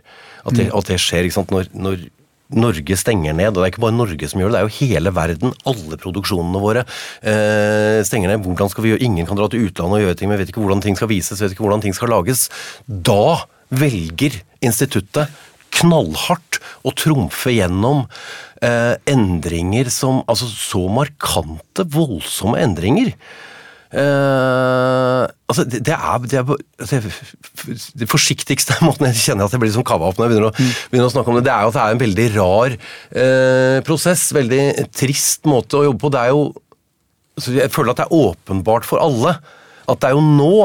At 0.43 0.57
det, 0.57 0.67
mm. 0.71 0.75
at 0.77 0.89
det 0.89 0.97
skjer 1.01 1.27
ikke 1.27 1.37
sant? 1.37 1.53
Når, 1.53 1.69
når 1.77 2.07
Norge 2.53 2.97
stenger 2.99 3.33
ned, 3.33 3.53
og 3.53 3.57
det 3.57 3.63
er 3.63 3.71
ikke 3.73 3.83
bare 3.87 3.97
Norge 3.97 4.29
som 4.29 4.41
gjør 4.41 4.51
det, 4.51 4.57
det 4.57 4.61
er 4.61 4.67
jo 4.67 4.77
hele 4.91 5.13
verden. 5.15 5.55
Alle 5.65 5.97
produksjonene 6.01 6.61
våre 6.61 6.83
eh, 6.85 8.03
stenger 8.05 8.29
ned. 8.29 8.43
Hvordan 8.45 8.69
skal 8.69 8.85
vi 8.85 8.93
gjøre? 8.93 9.05
Ingen 9.07 9.29
kan 9.29 9.39
dra 9.39 9.49
til 9.49 9.65
utlandet 9.65 9.97
og 9.97 10.05
gjøre 10.05 10.19
ting, 10.19 10.29
men 10.29 10.41
vet 10.41 10.53
ikke 10.53 10.61
hvordan 10.61 10.83
ting 10.85 10.99
skal 10.99 11.09
vises, 11.09 11.41
vet 11.41 11.55
ikke 11.55 11.65
hvordan 11.65 11.85
ting 11.85 11.97
skal 11.97 12.13
lages. 12.13 12.47
Da 12.85 13.47
velger 13.73 14.37
instituttet 14.65 15.33
knallhardt 15.75 16.61
å 16.85 16.93
trumfe 16.95 17.51
gjennom 17.55 18.05
eh, 18.63 18.93
endringer 19.09 19.89
som 19.93 20.21
Altså 20.29 20.47
så 20.51 20.85
markante, 20.91 21.87
voldsomme 21.91 22.61
endringer. 22.61 23.11
Uh, 23.93 25.23
altså 25.47 25.63
det, 25.69 25.83
det, 25.85 25.93
er, 25.93 26.23
det, 26.25 26.39
er, 26.41 26.63
det, 26.89 26.99
det 28.01 28.07
forsiktigste 28.09 28.79
måten 28.87 29.07
jeg 29.11 29.21
kjenner 29.21 29.45
at 29.45 29.53
jeg 29.53 29.61
blir 29.61 29.69
liksom 29.69 29.85
kava 29.87 30.09
opp 30.09 30.17
når 30.17 30.25
jeg 30.25 30.33
begynner 30.33 30.49
å, 30.49 30.55
mm. 30.57 30.71
begynner 30.91 31.07
å, 31.07 31.13
snakke 31.13 31.31
om 31.31 31.37
det, 31.37 31.45
det 31.45 31.53
er 31.53 31.61
jo 31.61 31.69
at 31.69 31.77
det 31.77 31.83
er 31.83 31.93
en 31.93 32.01
veldig 32.05 32.29
rar 32.35 32.77
uh, 32.79 33.77
prosess. 33.87 34.29
Veldig 34.35 34.63
trist 34.95 35.45
måte 35.49 35.79
å 35.79 35.85
jobbe 35.89 36.01
på. 36.01 36.13
Det 36.15 36.23
er 36.23 36.33
jo 36.33 36.41
Jeg 37.61 37.71
føler 37.75 37.93
at 37.93 38.01
det 38.01 38.07
er 38.07 38.17
åpenbart 38.25 38.87
for 38.87 39.03
alle 39.03 39.37
at 39.85 40.01
det 40.01 40.09
er 40.09 40.17
jo 40.17 40.25
nå 40.25 40.57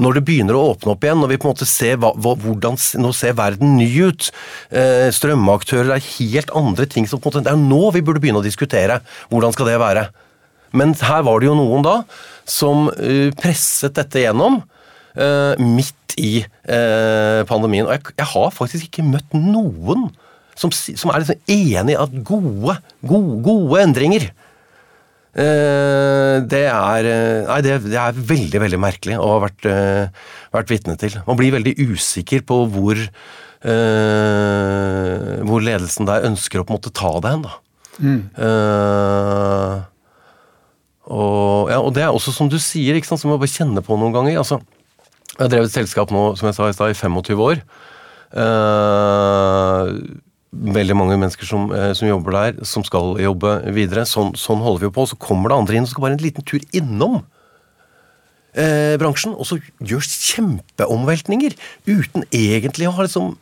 når 0.00 0.16
det 0.16 0.24
begynner 0.26 0.56
å 0.58 0.64
åpne 0.72 0.94
opp 0.94 1.04
igjen, 1.06 1.20
når 1.22 1.30
vi 1.30 1.38
på 1.38 1.46
en 1.46 1.54
måte 1.54 1.68
ser 1.70 2.00
hva, 2.02 2.10
hvordan 2.18 2.78
Nå 2.98 3.12
ser 3.14 3.36
verden 3.38 3.76
ny 3.78 3.86
ut. 4.08 4.30
Eh, 4.74 5.06
strømaktører 5.14 5.94
er 5.94 6.08
helt 6.16 6.50
andre 6.58 6.88
ting 6.90 7.06
som 7.06 7.22
på 7.22 7.30
en 7.30 7.36
måte 7.36 7.44
Det 7.46 7.52
er 7.52 7.58
jo 7.58 7.68
nå 7.70 7.92
vi 7.94 8.02
burde 8.02 8.22
begynne 8.22 8.42
å 8.42 8.46
diskutere. 8.46 9.00
Hvordan 9.30 9.54
skal 9.54 9.70
det 9.70 9.78
være? 9.82 10.08
Men 10.74 10.96
her 10.98 11.22
var 11.22 11.38
det 11.38 11.46
jo 11.46 11.54
noen 11.58 11.86
da 11.86 12.00
som 12.48 12.88
uh, 12.92 13.30
presset 13.40 13.96
dette 13.96 14.24
gjennom. 14.24 14.62
Uh, 15.14 15.54
midt 15.62 16.16
i 16.18 16.42
uh, 16.42 17.42
pandemien. 17.48 17.86
Og 17.86 17.94
jeg, 17.94 18.14
jeg, 18.18 18.28
har 18.32 18.54
faktisk 18.54 18.88
ikke 18.88 19.06
møtt 19.06 19.36
noen 19.36 20.08
som, 20.58 20.70
som 20.74 21.10
er 21.10 21.22
liksom 21.22 21.40
enig 21.50 21.94
i 21.94 21.98
at 21.98 22.16
gode, 22.26 22.76
gode, 23.02 23.38
gode 23.46 23.84
endringer 23.84 24.32
det 25.34 26.60
er, 26.70 27.06
nei, 27.48 27.56
det, 27.66 27.72
det, 27.88 27.96
er 27.98 28.14
veldig 28.14 28.60
veldig 28.62 28.78
merkelig 28.78 29.16
å 29.18 29.32
ha 29.32 29.40
vært, 29.42 29.66
vært 30.54 30.70
vitne 30.70 30.94
til. 30.94 31.16
Man 31.26 31.40
blir 31.40 31.50
veldig 31.56 31.72
usikker 31.74 32.44
på 32.46 32.60
hvor, 32.70 33.00
hvor 35.50 35.66
ledelsen 35.66 36.06
der 36.06 36.28
ønsker 36.30 36.62
å 36.62 36.66
på 36.68 36.70
en 36.70 36.78
måte 36.78 36.94
ta 36.94 37.10
det 37.18 37.34
hen. 37.34 37.42
da. 37.48 37.58
Mm. 37.98 38.22
Og, 41.04 41.68
ja, 41.68 41.80
og, 41.80 41.92
det 41.96 42.04
er 42.04 42.12
også 42.14 42.32
som 42.32 42.48
du 42.48 42.56
sier, 42.62 42.96
ikke 42.96 43.10
sant, 43.10 43.20
som 43.20 43.32
jeg 43.32 43.42
bare 43.42 43.52
kjenner 43.52 43.84
på 43.84 43.96
noen 44.00 44.14
ganger. 44.14 44.38
altså, 44.40 44.60
Jeg 45.34 45.42
har 45.42 45.50
drevet 45.52 45.68
et 45.68 45.78
selskap 45.78 46.12
nå 46.14 46.30
som 46.38 46.48
jeg 46.48 46.56
sa 46.56 46.68
i 46.68 46.76
stad, 46.76 46.94
i 46.94 46.96
25 46.96 47.42
år. 47.44 47.60
Eh, 48.34 49.90
veldig 50.74 50.96
mange 50.96 51.18
mennesker 51.20 51.46
som, 51.46 51.68
eh, 51.74 51.92
som, 51.92 52.08
jobber 52.08 52.32
der, 52.32 52.64
som 52.64 52.84
skal 52.86 53.18
jobbe 53.20 53.58
videre. 53.74 54.06
Sånn, 54.08 54.34
sånn, 54.34 54.62
holder 54.64 54.80
vi 54.80 54.88
jo 54.88 54.96
på. 54.96 55.06
Så 55.10 55.20
kommer 55.20 55.50
det 55.50 55.58
andre 55.58 55.76
inn 55.76 55.86
og 55.86 55.92
skal 55.92 56.06
bare 56.06 56.16
en 56.16 56.24
liten 56.24 56.46
tur 56.46 56.60
innom 56.72 57.20
eh, 58.54 58.96
bransjen, 58.96 59.34
og 59.34 59.46
så 59.48 59.58
gjør 59.82 60.04
kjempeomveltninger 60.06 61.56
uten 61.90 62.24
egentlig 62.30 62.88
å 62.88 62.94
ha 62.94 63.06
liksom 63.06 63.34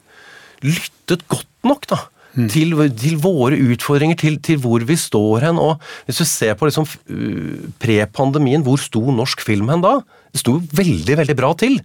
lyttet 0.64 1.26
godt 1.28 1.50
nok, 1.66 1.86
da. 1.86 1.98
Mm. 2.32 2.46
Til, 2.48 2.70
til, 2.96 3.16
våre 3.20 3.58
utfordringer, 3.60 4.16
til, 4.16 4.38
til, 4.40 4.60
hvor 4.62 4.84
vi 4.88 4.96
står 4.96 5.48
hen. 5.48 5.58
og 5.60 5.82
Hvis 6.06 6.22
du 6.22 6.24
ser 6.28 6.54
på 6.56 6.68
liksom, 6.68 6.88
pre-pandemien, 7.82 8.64
hvor 8.64 8.80
sto 8.80 9.02
norsk 9.12 9.44
film 9.44 9.68
hen 9.72 9.84
da? 9.84 9.98
Det 10.32 10.40
sto 10.40 10.56
veldig, 10.72 11.18
veldig 11.20 11.36
bra 11.36 11.52
til. 11.60 11.76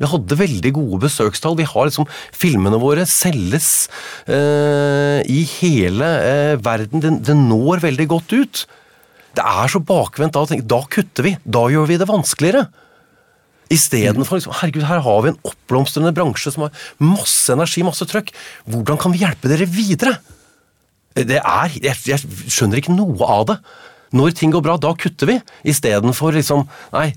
Vi 0.00 0.10
hadde 0.10 0.38
veldig 0.38 0.72
gode 0.74 1.02
besøkstall. 1.06 1.56
Vi 1.58 1.68
har 1.70 1.88
liksom, 1.88 2.08
Filmene 2.34 2.80
våre 2.82 3.06
selges 3.06 3.88
eh, 4.26 5.20
i 5.30 5.44
hele 5.60 6.08
eh, 6.24 6.54
verden. 6.62 7.02
Det, 7.04 7.12
det, 7.28 7.36
når 7.38 7.84
veldig 7.84 8.08
godt 8.10 8.34
ut. 8.34 8.64
Det 9.34 9.44
er 9.44 9.70
så 9.70 9.82
bakvendt 9.82 10.34
da 10.34 10.58
da 10.62 10.80
kutter 10.90 11.28
vi. 11.28 11.36
Da 11.44 11.66
gjør 11.70 11.86
vi 11.90 12.00
det 12.00 12.10
vanskeligere. 12.10 12.66
Istedenfor 13.72 14.38
liksom, 14.38 14.54
herregud, 14.60 14.84
her 14.88 15.00
har 15.04 15.22
vi 15.24 15.32
en 15.32 15.40
oppblomstrende 15.48 16.12
bransje 16.16 16.52
som 16.52 16.66
har 16.66 16.84
masse 17.00 17.52
energi, 17.54 17.84
masse 17.86 18.06
trøkk. 18.08 18.32
Hvordan 18.68 19.00
kan 19.00 19.14
vi 19.14 19.22
hjelpe 19.22 19.50
dere 19.50 19.68
videre? 19.70 20.18
Det 21.14 21.38
er, 21.38 21.78
jeg, 21.78 21.96
jeg 22.10 22.50
skjønner 22.50 22.82
ikke 22.82 22.94
noe 22.96 23.28
av 23.30 23.46
det. 23.52 23.58
Når 24.14 24.34
ting 24.38 24.52
går 24.54 24.62
bra, 24.62 24.76
da 24.78 24.92
kutter 24.98 25.30
vi. 25.30 25.38
Istedenfor 25.66 26.36
liksom 26.36 26.66
Nei, 26.94 27.08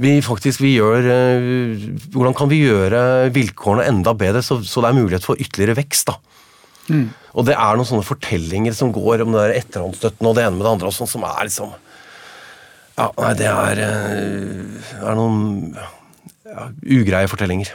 vi 0.00 0.16
faktisk 0.24 0.62
vi 0.64 0.74
gjør 0.78 1.04
uh, 1.04 1.86
Hvordan 2.14 2.36
kan 2.36 2.50
vi 2.50 2.62
gjøre 2.64 3.30
vilkårene 3.34 3.86
enda 3.90 4.14
bedre, 4.16 4.42
så, 4.44 4.58
så 4.64 4.82
det 4.82 4.90
er 4.90 4.98
mulighet 4.98 5.28
for 5.28 5.40
ytterligere 5.40 5.78
vekst, 5.82 6.10
da. 6.10 6.18
Mm. 6.90 7.06
Og 7.38 7.46
det 7.46 7.54
er 7.54 7.78
noen 7.78 7.88
sånne 7.88 8.04
fortellinger 8.04 8.74
som 8.76 8.90
går 8.92 9.22
om 9.22 9.32
det 9.32 9.44
der 9.44 9.58
etterhåndsstøtten 9.60 10.28
og 10.28 10.36
det 10.36 10.44
ene 10.44 10.58
med 10.58 10.66
det 10.66 10.72
andre, 10.74 10.90
og 10.90 10.96
sånn, 10.96 11.10
som 11.10 11.24
er 11.28 11.46
liksom 11.46 11.72
Ja, 12.96 13.08
nei, 13.16 13.32
det 13.38 13.48
er, 13.48 13.78
uh, 13.80 14.88
er 15.00 15.16
noen 15.16 15.38
ja, 15.76 16.66
ugreie 16.98 17.30
fortellinger. 17.30 17.72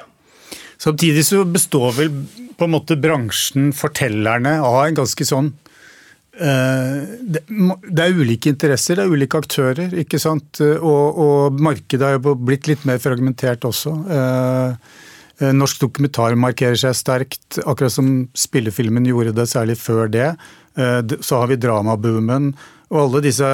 Samtidig 0.78 1.24
så 1.26 1.42
består 1.50 1.96
vel 1.98 2.12
på 2.58 2.68
en 2.68 2.74
måte 2.74 2.98
bransjen, 3.02 3.72
fortellerne, 3.76 4.60
av 4.62 4.84
en 4.84 5.00
ganske 5.00 5.26
sånn 5.26 5.50
uh, 5.50 7.00
det, 7.34 7.42
er 7.48 8.14
ulike 8.14 8.54
interesser, 8.54 9.00
det 9.00 9.08
er 9.08 9.16
ulike 9.18 9.42
aktører, 9.42 9.98
ikke 10.06 10.22
sant. 10.22 10.62
Og, 10.62 11.18
og 11.26 11.62
markedet 11.66 12.06
har 12.06 12.20
jo 12.20 12.38
blitt 12.38 12.70
litt 12.70 12.86
mer 12.90 13.02
fragmentert 13.02 13.66
også. 13.66 13.96
Uh, 14.06 15.50
norsk 15.54 15.82
dokumentar 15.82 16.38
markerer 16.38 16.78
seg 16.82 16.96
sterkt, 16.98 17.60
akkurat 17.66 17.94
som 17.94 18.08
spillefilmen 18.38 19.06
gjorde 19.10 19.36
det, 19.38 19.50
særlig 19.50 19.76
før 19.78 20.10
det. 20.10 20.32
Så 20.74 21.38
har 21.38 21.52
vi 21.52 21.60
dramaboomen, 21.62 22.48
og 22.90 22.98
alle 23.04 23.22
disse 23.28 23.52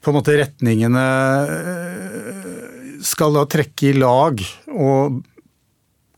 på 0.00 0.10
en 0.10 0.16
måte 0.16 0.36
retningene 0.38 1.06
skal 3.04 3.36
da 3.36 3.46
trekke 3.48 3.90
i 3.90 3.96
lag 3.96 4.40
og 4.72 5.20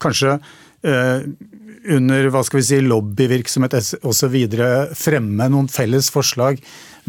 kanskje 0.03 0.37
eh, 0.87 1.25
under 1.93 2.29
hva 2.31 2.43
skal 2.47 2.61
vi 2.61 2.67
si, 2.67 2.79
lobbyvirksomhet 2.85 3.75
osv. 4.07 4.37
fremme 4.99 5.49
noen 5.51 5.71
felles 5.71 6.11
forslag. 6.15 6.61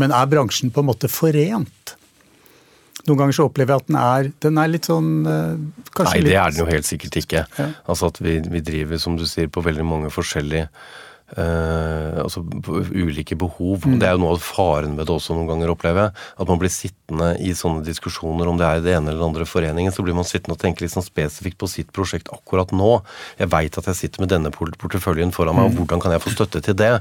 Men 0.01 0.13
er 0.15 0.29
bransjen 0.29 0.73
på 0.73 0.81
en 0.81 0.89
måte 0.89 1.09
forent? 1.11 1.93
Noen 3.03 3.19
ganger 3.19 3.35
så 3.35 3.47
opplever 3.49 3.75
jeg 3.75 3.83
at 3.83 3.89
den 3.89 3.99
er, 3.99 4.27
den 4.45 4.59
er 4.61 4.69
litt 4.71 4.87
sånn 4.87 5.09
eh, 5.27 5.55
Nei, 6.07 6.21
det 6.23 6.37
er 6.39 6.53
den 6.53 6.61
jo 6.63 6.67
helt 6.69 6.87
sikkert 6.87 7.17
ikke. 7.19 7.43
Ja. 7.59 7.65
Altså 7.89 8.09
at 8.13 8.21
vi, 8.23 8.37
vi, 8.47 8.61
driver, 8.63 9.01
som 9.01 9.17
du 9.19 9.25
sier, 9.29 9.49
på 9.51 9.63
veldig 9.65 9.85
mange 9.85 10.13
forskjellige 10.13 10.69
Uh, 11.33 12.21
altså 12.21 12.43
ulike 12.93 13.35
behov. 13.39 13.87
Mm. 13.87 13.97
Det 14.01 14.05
er 14.05 14.13
jo 14.13 14.21
noe 14.21 14.35
av 14.35 14.43
faren 14.45 14.93
med 14.93 15.07
det 15.07 15.15
også 15.15 15.33
noen 15.33 15.49
ganger, 15.49 15.71
opplever 15.73 16.05
jeg. 16.05 16.13
At 16.43 16.49
man 16.51 16.59
blir 16.61 16.73
sittende 16.73 17.29
i 17.41 17.55
sånne 17.57 17.81
diskusjoner, 17.87 18.49
om 18.49 18.59
det 18.59 18.67
er 18.67 18.81
i 18.81 18.83
det 18.85 18.93
ene 18.97 19.09
eller 19.09 19.25
andre 19.25 19.47
foreningen, 19.49 19.93
så 19.95 20.05
blir 20.05 20.17
man 20.17 20.27
sittende 20.29 20.57
og 20.57 20.61
tenke 20.61 20.85
litt 20.85 20.93
sånn 20.93 21.05
spesifikt 21.05 21.57
på 21.61 21.69
sitt 21.71 21.89
prosjekt 21.95 22.29
akkurat 22.33 22.73
nå. 22.75 22.91
Jeg 23.39 23.49
veit 23.53 23.79
at 23.79 23.89
jeg 23.89 23.99
sitter 23.99 24.23
med 24.23 24.33
denne 24.33 24.51
porteføljen 24.53 25.33
foran 25.33 25.57
meg, 25.57 25.71
og 25.71 25.73
mm. 25.73 25.79
hvordan 25.81 26.03
kan 26.03 26.13
jeg 26.13 26.23
få 26.25 26.35
støtte 26.35 26.61
til 26.67 26.77
det? 26.77 26.91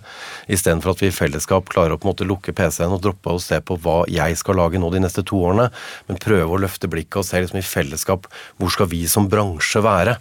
Istedenfor 0.52 0.94
at 0.94 1.04
vi 1.04 1.10
i 1.10 1.16
fellesskap 1.16 1.68
klarer 1.72 1.96
å 1.96 2.00
på 2.00 2.08
en 2.08 2.12
måte 2.14 2.28
lukke 2.28 2.56
PC-en 2.56 2.96
og 2.96 3.02
droppe 3.04 3.36
å 3.36 3.42
se 3.42 3.60
på 3.60 3.76
hva 3.84 4.02
jeg 4.10 4.38
skal 4.40 4.60
lage 4.62 4.80
nå 4.80 4.88
de 4.94 5.02
neste 5.04 5.26
to 5.28 5.42
årene, 5.44 5.68
men 6.08 6.22
prøve 6.22 6.48
å 6.48 6.62
løfte 6.62 6.88
blikket 6.88 7.20
og 7.20 7.28
se 7.28 7.42
liksom 7.42 7.60
i 7.60 7.66
fellesskap 7.66 8.30
hvor 8.56 8.72
skal 8.72 8.88
vi 8.92 9.04
som 9.10 9.28
bransje 9.32 9.84
være? 9.84 10.16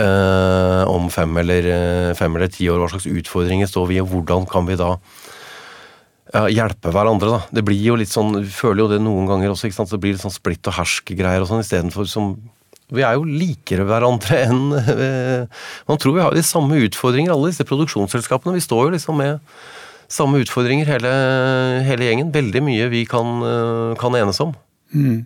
Eh, 0.00 0.82
om 0.90 1.10
fem 1.12 1.36
eller, 1.42 1.68
eh, 1.70 2.14
fem 2.18 2.34
eller 2.36 2.50
ti 2.52 2.68
år. 2.70 2.82
Hva 2.82 2.90
slags 2.92 3.08
utfordringer 3.10 3.70
står 3.70 3.88
vi 3.90 3.98
i, 3.98 4.02
og 4.02 4.10
hvordan 4.12 4.48
kan 4.50 4.66
vi 4.68 4.78
da 4.80 4.94
ja, 6.34 6.46
hjelpe 6.50 6.90
hverandre, 6.94 7.36
da. 7.36 7.40
Det 7.54 7.64
blir 7.66 7.78
jo 7.78 7.98
litt 8.00 8.10
sånn, 8.10 8.34
vi 8.40 8.50
føler 8.50 8.84
jo 8.84 8.90
det 8.94 9.02
noen 9.04 9.28
ganger 9.30 9.52
også, 9.52 9.68
ikke 9.68 9.78
sant. 9.78 9.94
det 9.94 10.00
blir 10.02 10.16
litt 10.16 10.24
sånn 10.24 10.34
splitt 10.34 10.66
og 10.70 10.76
hersk-greier 10.80 11.44
og 11.44 11.50
sånn, 11.50 11.62
istedenfor 11.62 12.08
som 12.10 12.34
vi 12.94 13.00
er 13.00 13.16
jo 13.16 13.24
likere 13.24 13.86
hverandre 13.88 14.42
enn 14.44 14.74
eh, 14.76 15.62
Man 15.88 15.98
tror 15.98 16.18
vi 16.18 16.22
har 16.22 16.34
de 16.36 16.42
samme 16.44 16.76
utfordringer, 16.84 17.32
alle 17.32 17.48
disse 17.48 17.64
produksjonsselskapene. 17.66 18.54
Vi 18.58 18.64
står 18.64 18.82
jo 18.86 18.94
liksom 18.94 19.16
med 19.18 19.40
samme 20.12 20.42
utfordringer, 20.44 20.90
hele, 20.92 21.12
hele 21.86 22.10
gjengen. 22.10 22.34
Veldig 22.34 22.62
mye 22.62 22.90
vi 22.92 23.06
kan, 23.08 23.40
kan 23.98 24.18
enes 24.18 24.38
om. 24.44 24.52
Mm. 24.92 25.24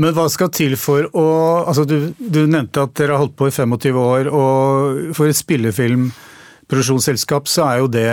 Men 0.00 0.14
hva 0.16 0.24
skal 0.32 0.48
til 0.54 0.72
for 0.80 1.04
å 1.12 1.26
altså 1.68 1.84
du, 1.88 2.12
du, 2.16 2.46
nevnte 2.48 2.80
at 2.86 2.94
dere 2.96 3.12
har 3.12 3.20
holdt 3.26 3.36
på 3.36 3.48
i 3.50 3.52
25 3.52 3.96
år, 4.00 4.28
og 4.32 5.12
for 5.16 5.26
et 5.28 5.36
spillefilmproduksjonsselskap 5.36 7.48
så 7.50 7.64
er 7.66 7.78
jo 7.82 7.88
det 7.92 8.06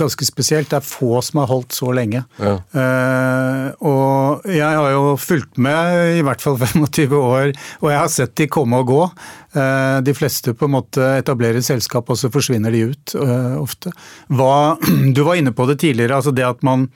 ganske 0.00 0.24
spesielt. 0.24 0.70
Det 0.72 0.78
er 0.78 0.86
få 0.86 1.20
som 1.26 1.40
har 1.42 1.50
holdt 1.52 1.72
så 1.76 1.92
lenge. 1.92 2.24
Ja. 2.40 2.54
Uh, 2.72 3.68
og 3.92 4.40
jeg 4.48 4.64
har 4.64 4.90
jo 4.94 5.16
fulgt 5.20 5.60
med 5.60 6.16
i 6.16 6.24
hvert 6.24 6.40
fall 6.40 6.56
25 6.64 7.12
år, 7.18 7.52
og 7.82 7.88
jeg 7.92 8.00
har 8.00 8.08
sett 8.16 8.32
de 8.40 8.48
komme 8.48 8.80
og 8.80 8.88
gå. 8.88 9.04
Uh, 9.52 10.00
de 10.06 10.14
fleste 10.16 10.56
på 10.56 10.64
en 10.64 10.76
måte 10.78 11.04
etablerer 11.20 11.60
selskap, 11.66 12.08
og 12.08 12.16
så 12.16 12.32
forsvinner 12.32 12.72
de 12.72 12.88
ut 12.94 13.04
uh, 13.20 13.60
ofte. 13.60 13.92
Hva, 14.32 14.80
du 15.16 15.20
var 15.28 15.36
inne 15.36 15.52
på 15.52 15.68
det 15.68 15.76
tidligere, 15.84 16.16
altså 16.22 16.32
det 16.32 16.48
at 16.48 16.64
man 16.64 16.88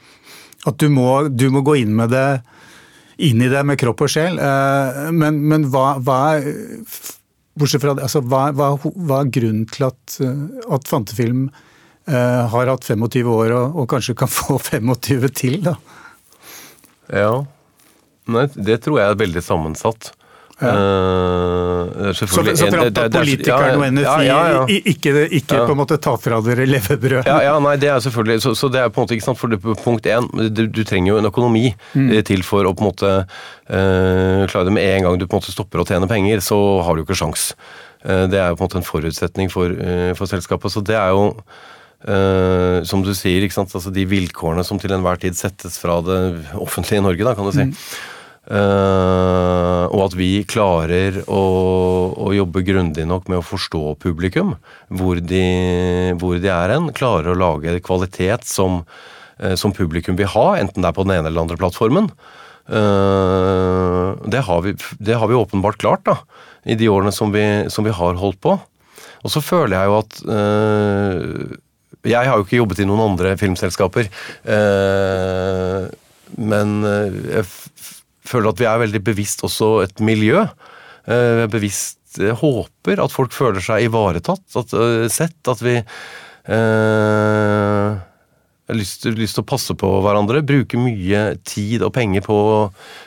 at 0.65 0.81
du 0.81 0.89
må, 0.89 1.29
du 1.29 1.53
må 1.53 1.61
gå 1.61 1.77
inn 1.83 1.93
med 1.93 2.09
det 2.15 2.41
inn 3.23 3.43
i 3.43 3.51
det 3.53 3.61
med 3.67 3.79
kropp 3.79 4.07
og 4.07 4.11
sjel. 4.11 4.41
Men, 5.15 5.39
men 5.51 5.69
hva, 5.71 5.95
hva 6.03 6.19
Bortsett 7.55 7.85
fra 7.85 7.95
det, 7.95 8.03
altså, 8.03 8.23
hva, 8.27 8.49
hva, 8.55 9.21
er 9.21 9.31
grunnen 9.35 9.67
til 9.71 9.87
at, 9.87 10.17
eh, 10.25 10.43
at 10.75 10.89
Fantefilm 10.91 11.47
eh, 11.47 12.43
har 12.51 12.71
hatt 12.71 12.87
25 12.89 13.31
år 13.31 13.55
og, 13.55 13.77
og, 13.79 13.87
kanskje 13.93 14.17
kan 14.19 14.31
få 14.41 14.59
25 14.59 15.29
til, 15.39 15.61
da? 15.69 15.77
Ja, 17.13 17.45
Nei, 18.25 18.47
det 18.57 18.79
tror 18.87 18.97
jeg 18.97 19.13
er 19.13 19.19
veldig 19.21 19.41
sammensatt. 19.45 20.15
Ja. 20.63 20.71
Uh, 20.71 22.13
så, 22.15 22.27
så 22.27 22.29
for 22.31 22.49
at, 22.79 22.99
politikerne 23.11 23.75
og 23.75 23.89
NFI 23.97 24.27
ja, 24.29 24.37
ja, 24.53 24.61
ikke, 24.71 25.25
ikke 25.41 25.65
på 25.67 25.75
en 25.75 25.81
måte 25.81 25.99
ta 26.03 26.15
fra 26.21 26.39
dere 26.47 26.69
levebrød? 26.69 27.27
Ja, 27.27 27.41
ja, 27.43 27.57
nei, 27.63 27.75
det 27.83 27.91
er 27.91 27.99
selvfølgelig, 28.05 28.45
så, 28.45 28.55
så, 28.59 28.71
det 28.71 28.85
er 28.85 28.93
på 28.95 29.03
en 29.03 29.09
måte 29.09 29.17
ikke 29.19 29.27
sant, 29.27 29.41
for 29.41 29.51
det, 29.51 29.59
punkt 29.83 30.07
én, 30.07 30.31
du, 30.55 30.65
du, 30.71 30.83
trenger 30.87 31.15
jo 31.15 31.19
en 31.19 31.31
økonomi 31.31 31.67
mm. 31.75 32.07
Eh, 32.15 32.23
til 32.27 32.47
for 32.47 32.69
å 32.69 32.75
på 32.77 32.85
en 32.85 32.91
måte 32.93 33.13
uh, 33.25 34.47
klare 34.47 34.69
det 34.69 34.77
med 34.79 34.87
en 34.87 35.09
gang 35.09 35.19
du 35.19 35.27
på 35.27 35.35
en 35.35 35.43
måte 35.43 35.55
stopper 35.55 35.83
å 35.83 35.89
tjene 35.89 36.11
penger, 36.11 36.45
så 36.45 36.59
har 36.87 36.95
du 36.95 37.03
ikke 37.03 37.19
sjans. 37.19 37.51
Uh, 38.07 38.31
det 38.31 38.39
er 38.39 38.53
jo 38.53 38.61
på 38.61 38.63
en 38.63 38.69
måte 38.69 38.83
en 38.83 38.91
forutsetning 38.93 39.51
for, 39.51 39.75
for 40.15 40.31
selskapet. 40.31 40.71
Så 40.71 40.85
det 40.87 40.99
er 41.01 41.15
jo 41.17 41.33
Uh, 42.05 42.85
som 42.85 43.01
du 43.01 43.15
sier, 43.17 43.47
altså 43.49 43.89
de 43.89 44.03
vilkårene 44.05 44.61
som 44.69 44.77
til 44.77 44.93
enhver 44.93 45.17
tid 45.23 45.39
settes 45.39 45.79
fra 45.81 46.03
det 46.05 46.19
offentlige 46.61 47.01
i 47.01 47.05
Norge, 47.07 47.25
da, 47.25 47.33
kan 47.33 47.49
du 47.49 47.55
si. 47.57 47.65
Mm. 47.65 47.79
Uh, 48.45 49.89
og 49.89 50.03
at 50.05 50.15
vi 50.19 50.45
klarer 50.45 51.23
å, 51.33 51.43
å, 52.13 52.29
jobbe 52.37 52.61
grundig 52.67 53.07
nok 53.09 53.31
med 53.33 53.41
å 53.41 53.47
forstå 53.47 53.95
publikum, 54.03 54.53
hvor 54.93 55.17
de, 55.17 56.13
hvor 56.21 56.37
de 56.43 56.51
er 56.53 56.75
hen. 56.75 56.91
Klarer 56.97 57.33
å 57.33 57.39
lage 57.41 57.79
kvalitet 57.87 58.45
som, 58.49 58.83
uh, 59.41 59.55
som, 59.57 59.73
publikum 59.73 60.19
vil 60.21 60.29
ha, 60.35 60.49
enten 60.61 60.85
det 60.85 60.91
er 60.91 60.97
på 60.97 61.09
den 61.09 61.17
ene 61.17 61.33
eller 61.33 61.47
andre 61.47 61.61
plattformen. 61.61 62.11
Uh, 62.69 64.13
det, 64.29 64.45
har 64.45 64.65
vi, 64.67 64.77
det, 65.01 65.17
har 65.17 65.31
vi, 65.31 65.41
åpenbart 65.41 65.81
klart 65.81 66.05
da, 66.05 66.21
i 66.69 66.77
de 66.77 66.93
årene 66.93 67.17
som 67.17 67.33
vi, 67.33 67.47
som 67.73 67.89
vi 67.89 67.97
har 67.97 68.21
holdt 68.21 68.43
på. 68.45 68.59
Og 69.25 69.33
så 69.33 69.41
føler 69.41 69.79
jeg 69.79 69.89
jo 69.89 70.01
at 70.03 70.19
Jeg 72.05 72.29
har 72.29 72.37
jo 72.37 72.45
ikke 72.45 72.59
jobbet 72.59 72.83
i 72.83 72.85
noen 72.85 73.01
andre 73.07 73.31
filmselskaper. 73.41 74.11
men 76.37 76.75
jeg 76.85 77.47
føler 78.29 78.51
at 78.51 78.63
vi 78.63 78.69
er 78.69 78.83
veldig 78.83 79.03
bevisst 79.05 79.45
også 79.47 79.69
et 79.85 80.01
miljø. 80.05 80.47
Eh, 81.05 81.45
bevisst 81.53 82.21
eh, 82.21 82.35
håper 82.41 83.03
at 83.05 83.13
folk 83.13 83.33
føler 83.37 83.61
seg 83.65 83.91
ivaretatt, 83.91 84.47
at, 84.61 84.73
eh, 84.73 85.07
sett. 85.13 85.41
At 85.51 85.61
vi 85.65 85.77
har 86.45 88.75
lyst, 88.77 89.07
lyst, 89.09 89.39
til 89.39 89.45
å 89.45 89.49
passe 89.49 89.73
på 89.81 89.89
hverandre. 90.05 90.45
Bruke 90.45 90.77
mye 90.77 91.39
tid 91.49 91.85
og 91.85 91.95
penger 91.97 92.25
på 92.27 92.37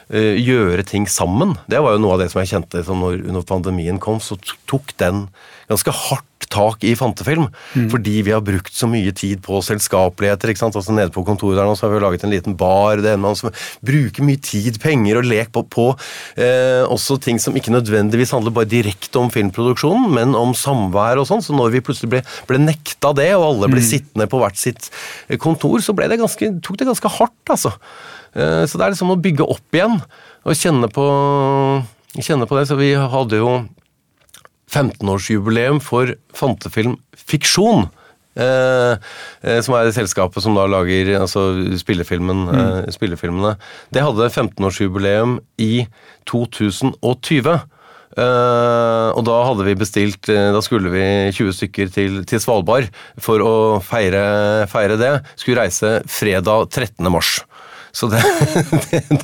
gjøre 0.10 0.86
ting 0.88 1.08
sammen. 1.12 1.58
Det 1.68 1.82
var 1.84 1.96
jo 1.96 2.04
noe 2.04 2.16
av 2.16 2.24
det 2.24 2.32
som 2.32 2.40
jeg 2.40 2.54
kjente 2.54 2.84
som 2.88 3.02
når, 3.04 3.26
når 3.28 3.48
pandemien 3.50 4.00
kom, 4.00 4.22
så 4.24 4.40
tok 4.70 4.94
den 5.02 5.26
ganske 5.68 5.92
hardt 5.92 6.48
tak 6.54 6.84
i 6.88 6.94
fantefilm. 6.96 7.48
Mm. 7.76 7.88
Fordi 7.92 8.22
vi 8.24 8.32
har 8.32 8.44
brukt 8.46 8.74
så 8.74 8.88
mye 8.90 9.12
tid 9.16 9.42
på 9.44 9.60
selskapeligheter. 9.66 10.52
ikke 10.52 10.62
sant? 10.62 10.78
Altså 10.80 10.96
Nede 10.96 11.14
på 11.14 11.26
kontoret 11.28 11.60
der 11.60 11.68
nå 11.68 11.76
så 11.76 11.88
har 11.88 11.96
vi 11.96 12.02
laget 12.04 12.24
en 12.24 12.34
liten 12.34 12.56
bar. 12.58 13.02
det 13.04 13.14
ene 13.16 13.34
som 13.36 13.52
Bruker 13.86 14.24
mye 14.24 14.40
tid, 14.40 14.80
penger 14.82 15.20
og 15.20 15.28
lek 15.28 15.52
på, 15.52 15.66
på 15.68 15.88
eh, 16.40 16.84
også 16.88 17.20
ting 17.24 17.42
som 17.42 17.56
ikke 17.58 17.74
nødvendigvis 17.74 18.32
handler 18.36 18.56
bare 18.56 18.70
direkte 18.70 19.20
om 19.20 19.32
filmproduksjonen, 19.34 20.10
men 20.14 20.36
om 20.38 20.56
samvær 20.56 21.22
og 21.22 21.28
sånn. 21.30 21.44
Så 21.44 21.56
når 21.58 21.76
vi 21.76 21.84
plutselig 21.84 22.14
ble, 22.16 22.24
ble 22.50 22.62
nekta 22.64 23.14
det, 23.18 23.34
og 23.36 23.50
alle 23.52 23.72
ble 23.72 23.84
mm. 23.84 23.90
sittende 23.90 24.30
på 24.32 24.42
hvert 24.42 24.60
sitt 24.60 24.92
eh, 25.28 25.40
kontor, 25.42 25.82
så 25.84 25.96
det 25.98 26.22
ganske, 26.22 26.54
tok 26.64 26.80
det 26.80 26.88
ganske 26.88 27.18
hardt, 27.20 27.44
altså. 27.52 27.76
Eh, 28.36 28.64
så 28.68 28.80
det 28.80 28.88
er 28.88 28.96
liksom 28.96 29.14
å 29.14 29.22
bygge 29.22 29.48
opp 29.48 29.78
igjen 29.78 30.00
og 30.48 30.58
kjenne 30.58 30.90
på, 30.92 31.06
kjenne 32.18 32.48
på 32.50 32.58
det. 32.60 32.66
Så 32.70 32.80
vi 32.80 32.92
hadde 32.98 33.42
jo 33.44 33.54
15-årsjubileum 34.72 35.80
for 35.84 36.16
Fantefilm 36.36 36.98
Fiksjon. 37.18 37.88
Eh, 38.38 38.98
eh, 39.42 39.62
som 39.66 39.74
er 39.74 39.88
det 39.88 39.96
selskapet 39.96 40.44
som 40.46 40.58
da 40.58 40.68
lager 40.70 41.16
altså 41.18 41.50
spillefilmen, 41.80 42.44
mm. 42.46 42.60
eh, 42.60 42.92
spillefilmene. 42.94 43.56
Det 43.94 44.04
hadde 44.06 44.30
15-årsjubileum 44.30 45.40
i 45.64 45.88
2020. 46.30 47.58
Uh, 48.18 49.14
og 49.14 49.20
da 49.28 49.34
hadde 49.46 49.66
vi 49.68 49.76
bestilt 49.78 50.26
Da 50.26 50.58
skulle 50.66 50.90
vi 50.90 51.04
20 51.36 51.52
stykker 51.54 51.92
til, 51.94 52.16
til 52.26 52.40
Svalbard 52.42 52.88
for 53.22 53.44
å 53.46 53.52
feire, 53.86 54.66
feire, 54.72 54.96
det. 54.98 55.12
Skulle 55.38 55.68
reise 55.68 55.92
fredag 56.10 56.72
13. 56.72 57.12
mars. 57.14 57.36
Så 57.98 58.10
det, 58.14 58.22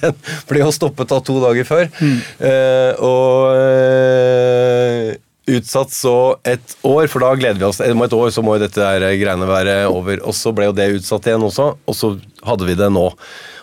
den 0.02 0.16
ble 0.50 0.64
jo 0.64 0.72
stoppet 0.74 1.14
av 1.14 1.22
to 1.28 1.38
dager 1.44 1.68
før. 1.68 1.86
Mm. 2.02 2.18
Eh, 2.50 2.92
og 3.06 3.54
utsatt 5.54 5.92
så 5.92 6.16
et 6.48 6.76
år, 6.88 7.08
for 7.12 7.24
da 7.24 7.34
gleder 7.36 7.60
vi 7.60 7.68
oss. 7.68 7.82
Om 7.84 8.04
et 8.06 8.16
år 8.16 8.32
så 8.34 8.44
må 8.46 8.56
jo 8.56 8.64
dette 8.64 8.80
der 8.80 9.18
greiene 9.20 9.48
være 9.50 9.78
over. 9.92 10.22
Og 10.24 10.36
så 10.38 10.54
ble 10.56 10.70
jo 10.70 10.76
det 10.78 10.94
utsatt 10.98 11.28
igjen 11.28 11.44
også, 11.44 11.74
og 11.76 11.98
så 11.98 12.14
hadde 12.48 12.68
vi 12.70 12.78
det 12.80 12.90
nå. 12.94 13.10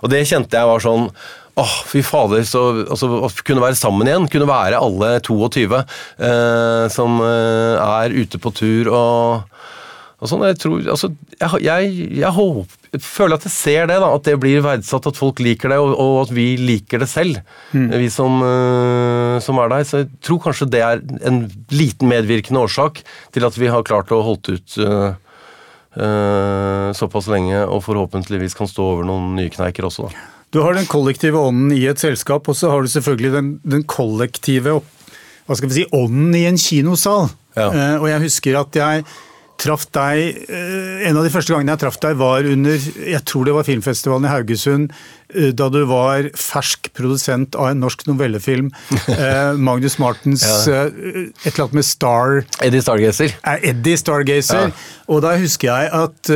Og 0.00 0.12
det 0.12 0.26
kjente 0.28 0.58
jeg 0.60 0.70
var 0.70 0.84
sånn 0.84 1.10
Åh, 1.58 1.72
fy 1.90 2.00
fader. 2.06 2.44
Så, 2.46 2.60
altså, 2.88 3.08
kunne 3.44 3.60
være 3.60 3.76
sammen 3.76 4.08
igjen. 4.08 4.28
Kunne 4.32 4.46
være 4.48 4.78
alle 4.80 5.08
22 5.26 5.66
eh, 5.76 6.84
som 6.94 7.18
eh, 7.26 7.74
er 7.84 8.14
ute 8.16 8.40
på 8.40 8.52
tur 8.56 8.88
og, 8.88 9.58
og 10.22 10.30
sånn. 10.30 10.46
Jeg 10.48 10.60
tror 10.62 10.86
Altså, 10.94 11.10
jeg, 11.34 11.60
jeg, 11.66 11.90
jeg 12.22 12.32
håper 12.38 12.79
jeg 12.90 13.02
føler 13.04 13.38
at 13.38 13.44
jeg 13.46 13.54
ser 13.54 13.86
det, 13.86 14.00
da, 14.02 14.08
at 14.16 14.26
det 14.26 14.34
blir 14.42 14.64
verdsatt, 14.64 15.06
at 15.06 15.18
folk 15.18 15.38
liker 15.44 15.70
det, 15.70 15.78
og, 15.78 15.92
og 15.94 16.16
at 16.24 16.32
vi 16.34 16.46
liker 16.58 17.02
det 17.02 17.06
selv. 17.10 17.38
Mm. 17.70 17.86
Vi 18.02 18.08
som, 18.10 18.40
uh, 18.42 19.38
som, 19.42 19.60
er 19.62 19.70
der. 19.70 19.86
Så 19.86 20.02
jeg 20.02 20.10
tror 20.26 20.40
kanskje 20.42 20.68
det 20.72 20.82
er 20.82 21.02
en 21.28 21.44
liten 21.70 22.10
medvirkende 22.10 22.64
årsak 22.66 23.04
til 23.34 23.46
at 23.46 23.58
vi 23.60 23.70
har 23.70 23.86
klart 23.86 24.10
å 24.10 24.22
holde 24.26 24.58
ut 24.58 24.76
uh, 24.82 25.14
uh, 25.94 26.90
såpass 26.98 27.30
lenge, 27.30 27.62
og 27.62 27.84
forhåpentligvis 27.86 28.58
kan 28.58 28.70
stå 28.70 28.90
over 28.96 29.06
noen 29.06 29.36
nye 29.38 29.54
kneiker 29.54 29.86
også. 29.86 30.10
da. 30.10 30.26
Du 30.50 30.64
har 30.64 30.74
den 30.74 30.90
kollektive 30.90 31.38
ånden 31.38 31.70
i 31.76 31.84
et 31.86 32.02
selskap, 32.02 32.50
og 32.50 32.58
så 32.58 32.72
har 32.72 32.82
du 32.82 32.90
selvfølgelig 32.90 33.34
den, 33.36 33.54
den 33.62 33.86
kollektive 33.86 34.80
hva 35.46 35.56
skal 35.58 35.70
vi 35.70 35.80
si, 35.80 35.90
ånden 35.94 36.34
i 36.38 36.46
en 36.46 36.58
kinosal. 36.58 37.30
Ja. 37.58 37.66
og 37.98 38.04
jeg 38.06 38.22
husker 38.22 38.60
at 38.60 38.76
jeg 38.78 39.02
traff 39.60 39.86
deg 39.94 40.44
eh, 40.48 41.06
En 41.08 41.18
av 41.18 41.26
de 41.26 41.32
første 41.32 41.52
gangene 41.52 41.74
jeg 41.74 41.82
traff 41.84 41.98
deg, 42.02 42.18
var 42.20 42.46
under 42.48 42.76
jeg 42.80 43.22
tror 43.28 43.48
det 43.48 43.56
var 43.56 43.66
filmfestivalen 43.66 44.28
i 44.28 44.32
Haugesund, 44.32 44.94
eh, 45.34 45.50
da 45.56 45.68
du 45.72 45.80
var 45.90 46.30
fersk 46.38 46.90
produsent 46.96 47.58
av 47.58 47.70
en 47.72 47.82
norsk 47.84 48.06
novellefilm. 48.10 48.72
Eh, 49.20 49.56
Magnus 49.58 49.96
Martens 50.00 50.42
ja. 50.68 50.84
et 50.86 51.48
eller 51.50 51.64
annet 51.64 51.74
med 51.76 51.84
Star 51.84 52.38
Eddie 52.64 52.80
Stargazer. 52.84 53.34
Eddie 53.58 53.98
Stargazer. 53.98 54.70
Ja. 54.70 55.08
Og 55.12 55.20
da 55.24 55.34
husker 55.40 55.68
jeg 55.68 55.90
at 55.96 56.30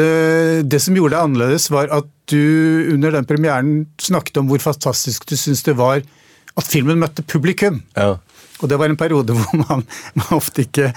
det 0.66 0.80
som 0.82 0.96
gjorde 0.98 1.14
det 1.14 1.22
annerledes, 1.22 1.68
var 1.72 1.88
at 1.94 2.08
du 2.30 2.90
under 2.92 3.14
den 3.14 3.28
premieren 3.28 3.72
snakket 4.02 4.42
om 4.42 4.50
hvor 4.50 4.60
fantastisk 4.64 5.24
du 5.30 5.36
syntes 5.38 5.64
det 5.68 5.76
var 5.78 6.02
at 6.02 6.68
filmen 6.68 7.00
møtte 7.00 7.24
publikum. 7.26 7.80
Ja. 7.96 8.16
Og 8.60 8.70
det 8.70 8.78
var 8.80 8.90
en 8.90 9.00
periode 9.00 9.34
hvor 9.38 9.60
man, 9.64 9.86
man 10.18 10.34
ofte 10.36 10.66
ikke 10.66 10.92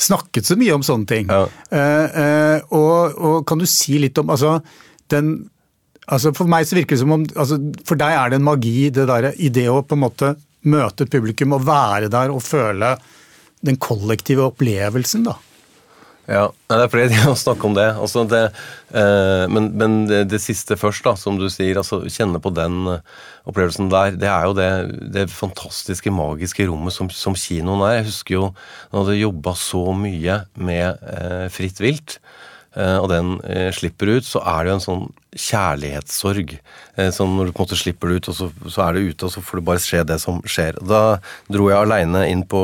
snakket 0.00 0.48
så 0.48 0.56
mye 0.58 0.74
om 0.76 0.84
sånne 0.86 1.08
ting. 1.10 1.30
Ja. 1.30 1.44
Uh, 1.72 2.18
uh, 2.18 2.74
og, 2.78 3.18
og, 3.18 3.38
kan 3.48 3.60
du 3.60 3.66
si 3.68 3.98
litt 4.02 4.18
om 4.20 4.32
altså, 4.34 4.58
den 5.12 5.36
altså 6.08 6.32
For 6.36 6.48
meg 6.48 6.64
så 6.64 6.78
virker 6.78 6.96
det 6.96 7.02
som 7.02 7.12
om 7.18 7.24
altså, 7.36 7.58
For 7.84 8.00
deg 8.00 8.14
er 8.16 8.30
det 8.32 8.38
en 8.38 8.46
magi 8.46 8.88
det 8.94 9.04
der, 9.10 9.30
i 9.36 9.50
det 9.52 9.66
å 9.68 9.82
på 9.84 9.96
en 9.98 10.04
måte 10.06 10.32
møte 10.68 11.04
et 11.04 11.12
publikum 11.12 11.54
og 11.56 11.66
være 11.68 12.08
der 12.12 12.32
og 12.32 12.42
føle 12.44 12.94
den 13.64 13.78
kollektive 13.82 14.44
opplevelsen, 14.46 15.26
da. 15.26 15.34
Ja, 16.28 16.50
det 16.68 16.76
er 16.76 16.90
flere 16.92 17.08
ting 17.08 17.30
å 17.30 17.36
snakke 17.40 17.64
om 17.64 17.74
det. 17.76 17.86
Altså 17.96 18.26
det 18.28 18.42
eh, 18.92 19.46
men, 19.48 19.70
men 19.80 19.94
det, 20.10 20.26
det, 20.28 20.40
siste 20.44 20.76
først, 20.76 21.00
da, 21.06 21.14
som 21.16 21.38
du 21.40 21.46
sier. 21.48 21.80
altså 21.80 22.02
Kjenne 22.04 22.40
på 22.44 22.52
den 22.52 22.82
uh, 22.84 22.98
opplevelsen 23.48 23.88
der. 23.92 24.18
Det 24.20 24.28
er 24.28 24.44
jo 24.44 24.56
det, 24.58 24.68
det 25.14 25.24
fantastiske, 25.32 26.12
magiske 26.12 26.68
rommet 26.68 26.92
som, 26.92 27.08
som, 27.08 27.36
kinoen 27.38 27.86
er. 27.86 28.02
Jeg 28.02 28.10
husker 28.10 28.36
jo 28.36 28.44
da 28.52 28.98
jeg 28.98 29.00
hadde 29.00 29.16
jobba 29.22 29.56
så 29.56 29.82
mye 29.96 30.42
med 30.60 31.08
eh, 31.14 31.46
Fritt 31.54 31.80
vilt. 31.80 32.18
Eh, 32.76 32.98
og 33.00 33.08
den 33.10 33.38
eh, 33.48 33.70
slipper 33.74 34.10
ut, 34.18 34.26
så 34.28 34.42
er 34.44 34.64
det 34.64 34.70
jo 34.70 34.76
en 34.76 34.84
sånn 34.84 35.06
kjærlighetssorg. 35.38 36.52
Eh, 36.98 37.08
sånn 37.14 37.32
når 37.36 37.48
du 37.48 37.52
på 37.54 37.62
en 37.62 37.66
måte 37.66 37.78
slipper 37.80 38.10
det 38.10 38.18
ut, 38.18 38.28
og 38.32 38.36
så, 38.36 38.48
så, 38.66 38.82
er 38.84 38.96
det 38.96 39.04
ute, 39.08 39.28
og 39.28 39.32
så 39.32 39.42
får 39.44 39.60
det 39.60 39.64
bare 39.70 39.82
skje 39.82 40.02
det 40.08 40.18
som 40.22 40.40
skjer. 40.44 40.78
Da 40.88 41.00
dro 41.48 41.68
jeg 41.70 41.78
aleine 41.80 42.24
inn 42.28 42.44
på 42.48 42.62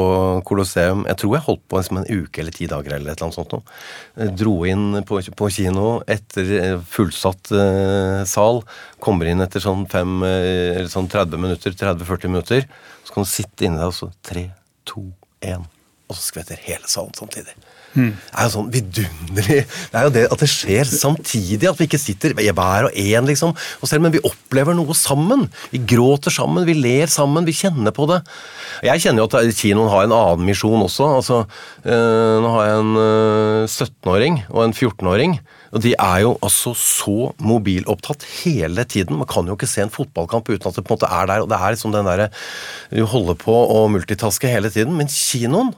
Colosseum. 0.49 1.07
Jeg 1.09 1.21
tror 1.23 1.37
jeg 1.37 1.47
holdt 1.49 1.65
på 1.73 1.81
en 1.81 2.09
uke 2.11 2.43
eller 2.43 2.57
ti 2.57 2.69
dager 2.71 2.97
eller 2.97 3.15
et 3.15 3.17
eller 3.17 3.31
annet 3.31 3.39
sånt 3.39 3.55
noe. 3.57 4.33
Dro 4.37 4.57
inn 4.69 5.01
på, 5.09 5.21
på 5.41 5.53
kino 5.57 5.89
etter 6.11 6.81
fullsatt 6.95 7.55
eh, 7.57 8.23
sal. 8.29 8.63
Kommer 9.05 9.31
inn 9.31 9.45
etter 9.45 9.65
sånn, 9.65 9.87
fem, 9.91 10.19
eh, 10.29 10.83
sånn 10.91 11.11
30 11.13 11.41
minutter, 11.47 11.77
30-40 11.81 12.35
minutter. 12.35 12.69
Så 13.05 13.17
kan 13.17 13.27
du 13.27 13.31
sitte 13.31 13.67
inni 13.67 13.81
der, 13.81 13.93
og 13.93 13.97
så 13.97 14.13
tre, 14.25 14.51
to, 14.89 15.09
én. 15.45 15.65
Og 16.09 16.17
så 16.17 16.29
skvetter 16.29 16.61
hele 16.69 16.89
salen 16.91 17.17
samtidig. 17.17 17.57
Mm. 17.95 18.11
Er 18.35 18.49
jo 18.49 18.51
sånn 18.51 18.71
vidunderlig 18.75 19.61
Det 19.71 19.99
er 19.99 20.07
jo 20.09 20.13
det 20.17 20.25
at 20.35 20.41
det 20.43 20.49
skjer 20.51 20.89
samtidig, 20.89 21.69
at 21.71 21.79
vi 21.79 21.87
ikke 21.87 22.01
sitter 22.03 22.35
hver 22.35 22.89
og 22.89 22.97
en, 22.99 23.29
liksom, 23.29 23.55
og 23.55 23.91
selv, 23.91 24.03
men 24.03 24.15
vi 24.15 24.23
opplever 24.27 24.75
noe 24.75 24.97
sammen. 24.99 25.47
Vi 25.71 25.83
gråter 25.95 26.35
sammen, 26.35 26.67
vi 26.67 26.75
ler 26.79 27.11
sammen, 27.13 27.47
vi 27.47 27.55
kjenner 27.57 27.95
på 27.95 28.09
det. 28.11 28.21
Jeg 28.87 29.05
kjenner 29.05 29.23
jo 29.25 29.29
at 29.31 29.61
kinoen 29.61 29.93
har 29.93 30.07
en 30.07 30.17
annen 30.17 30.49
misjon 30.49 30.83
også. 30.83 31.11
altså 31.21 31.43
øh, 31.87 32.43
Nå 32.43 32.55
har 32.57 32.67
jeg 32.69 32.81
en 32.83 32.97
øh, 33.05 33.69
17-åring 33.69 34.41
og 34.51 34.65
en 34.65 34.75
14-åring. 34.75 35.39
Og 35.75 35.83
De 35.83 35.95
er 35.99 36.19
jo 36.23 36.35
altså 36.43 36.75
så 36.79 37.31
mobilopptatt 37.43 38.27
hele 38.45 38.85
tiden. 38.87 39.19
Man 39.19 39.31
kan 39.31 39.47
jo 39.47 39.57
ikke 39.59 39.71
se 39.71 39.83
en 39.83 39.95
fotballkamp 39.95 40.51
uten 40.51 40.71
at 40.71 40.77
det 40.79 40.85
på 40.87 40.95
en 40.95 40.99
måte 40.99 41.11
er 41.11 41.31
der. 41.31 41.43
og 41.43 41.51
Det 41.51 41.59
er 41.59 41.75
liksom 41.75 41.95
den 41.95 42.07
derre 42.07 42.29
Du 42.91 43.05
holder 43.11 43.39
på 43.39 43.55
å 43.55 43.87
multitaske 43.91 44.51
hele 44.51 44.71
tiden. 44.71 44.95
Men 44.99 45.11
kinoen 45.11 45.75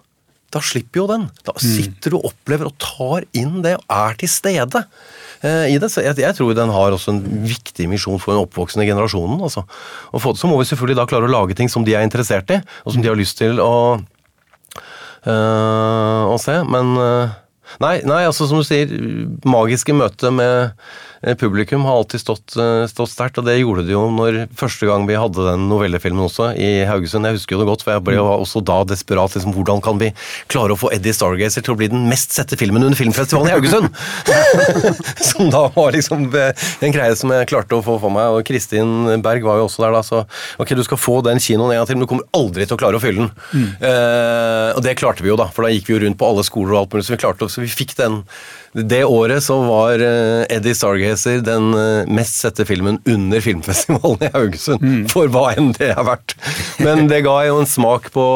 da 0.55 0.63
slipper 0.63 1.03
jo 1.03 1.07
den. 1.11 1.27
Da 1.47 1.55
sitter 1.61 2.15
du 2.15 2.19
og 2.21 2.31
opplever 2.31 2.71
og 2.71 2.77
tar 2.83 3.27
inn 3.37 3.61
det, 3.65 3.77
og 3.81 3.95
er 3.97 4.19
til 4.21 4.31
stede 4.31 4.83
eh, 5.43 5.73
i 5.75 5.79
det. 5.83 5.91
Så 5.93 6.05
jeg, 6.05 6.19
jeg, 6.23 6.37
tror 6.39 6.53
den 6.57 6.75
har 6.75 6.95
også 6.95 7.15
en 7.15 7.23
viktig 7.47 7.89
misjon 7.91 8.21
for 8.23 8.35
den 8.35 8.45
oppvoksende 8.47 8.87
generasjonen. 8.89 9.41
Altså. 9.43 9.67
Og 10.13 10.23
for, 10.23 10.39
så 10.39 10.51
må 10.51 10.61
vi 10.61 10.69
selvfølgelig 10.71 11.01
da 11.01 11.09
klare 11.11 11.29
å 11.29 11.33
lage 11.33 11.59
ting 11.59 11.73
som 11.73 11.87
de 11.87 11.97
er 11.97 12.07
interessert 12.07 12.53
i, 12.55 12.61
og 12.85 12.95
som 12.95 13.03
de 13.03 13.11
har 13.11 13.19
lyst 13.19 13.41
til 13.43 13.61
å, 13.63 13.75
øh, 15.27 16.23
å 16.31 16.39
se. 16.43 16.61
Men 16.71 16.95
øh, 16.95 17.35
nei, 17.83 17.97
nei, 18.07 18.23
altså 18.29 18.47
som 18.47 18.63
du 18.63 18.69
sier, 18.69 18.93
magiske 19.47 19.97
møter 19.97 20.35
med 20.35 20.79
publikum 21.41 21.85
har 21.85 21.97
alltid 21.97 22.21
stått, 22.21 22.57
eh, 22.57 22.87
stått 22.87 23.11
sterkt, 23.11 23.39
og 23.39 23.47
det 23.47 23.59
gjorde 23.59 23.87
det 23.87 23.95
jo 23.95 24.05
når 24.13 24.49
første 24.57 24.87
gang 24.89 25.07
vi 25.09 25.17
hadde 25.19 25.47
den 25.47 25.69
novellefilmen 25.71 26.27
også, 26.27 26.51
i 26.57 26.85
Haugesund. 26.89 27.27
Jeg 27.27 27.39
husker 27.39 27.57
jo 27.57 27.63
det 27.63 27.69
godt, 27.71 27.85
for 27.87 27.97
jeg 27.97 28.05
ble 28.05 28.17
jo 28.19 28.27
også 28.29 28.63
da 28.65 28.83
desperat. 28.85 29.35
liksom, 29.35 29.55
Hvordan 29.57 29.83
kan 29.83 29.99
vi 29.99 30.13
klare 30.49 30.75
å 30.75 30.79
få 30.79 30.93
Eddie 30.93 31.17
Stargazer 31.17 31.65
til 31.65 31.75
å 31.75 31.79
bli 31.79 31.89
den 31.89 32.09
mest 32.09 32.33
sette 32.37 32.57
filmen 32.57 32.85
under 32.85 32.99
filmfestivalen 32.99 33.51
i 33.51 33.57
Haugesund? 33.57 33.89
som 35.31 35.51
da 35.51 35.67
var 35.75 35.93
liksom 35.97 36.29
eh, 36.35 36.53
en 36.81 36.95
greie 36.95 37.17
som 37.17 37.33
jeg 37.33 37.49
klarte 37.49 37.79
å 37.79 37.85
få 37.85 37.99
for 38.03 38.13
meg. 38.13 38.37
Og 38.37 38.47
Kristin 38.47 39.23
Berg 39.25 39.47
var 39.47 39.61
jo 39.61 39.69
også 39.71 39.87
der 39.87 39.97
da, 39.97 40.03
så 40.07 40.25
ok, 40.61 40.77
du 40.77 40.85
skal 40.87 41.01
få 41.01 41.21
den 41.27 41.41
kinoen 41.43 41.73
en 41.73 41.81
gang 41.81 41.89
til, 41.89 41.99
men 41.99 42.07
du 42.07 42.11
kommer 42.11 42.29
aldri 42.37 42.67
til 42.67 42.77
å 42.77 42.81
klare 42.81 43.01
å 43.01 43.03
fylle 43.03 43.25
den. 43.25 43.33
Mm. 43.53 43.71
Eh, 43.81 44.69
og 44.77 44.85
det 44.85 44.99
klarte 45.01 45.25
vi 45.25 45.33
jo, 45.33 45.41
da, 45.41 45.49
for 45.53 45.67
da 45.67 45.73
gikk 45.73 45.91
vi 45.91 45.97
jo 45.97 46.05
rundt 46.05 46.21
på 46.21 46.29
alle 46.29 46.45
skoler 46.47 46.77
og 46.77 46.85
alt 46.85 46.95
mulig, 46.95 47.07
så 47.09 47.17
vi 47.17 47.23
klarte, 47.25 47.51
så 47.51 47.65
vi 47.65 47.73
fikk 47.73 47.97
den 47.99 48.23
det 48.77 49.05
året 49.09 49.41
så 49.45 49.57
var 49.65 50.03
eh, 50.05 50.43
Eddie 50.53 50.77
Stargazer 50.77 51.41
den 51.45 51.71
eh, 51.73 52.09
mest 52.13 52.37
sette 52.43 52.67
filmen 52.69 52.99
under 53.09 53.41
filmfestivalen 53.41 54.27
i 54.27 54.31
Haugesund. 54.35 54.85
Mm. 54.85 55.07
For 55.09 55.33
hva 55.33 55.49
enn 55.57 55.73
det 55.79 55.95
har 55.97 56.05
vært. 56.05 56.37
Men 56.85 57.09
det 57.09 57.23
ga 57.25 57.39
jo 57.49 57.63
en 57.63 57.71
smak 57.71 58.11
på 58.13 58.27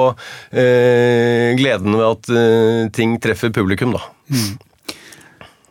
eh, 0.48 1.52
gleden 1.60 1.98
ved 1.98 2.06
at 2.06 2.32
eh, 2.32 2.88
ting 2.96 3.18
treffer 3.20 3.52
publikum, 3.52 3.92
da. 3.96 4.02
Mm. 4.32 4.96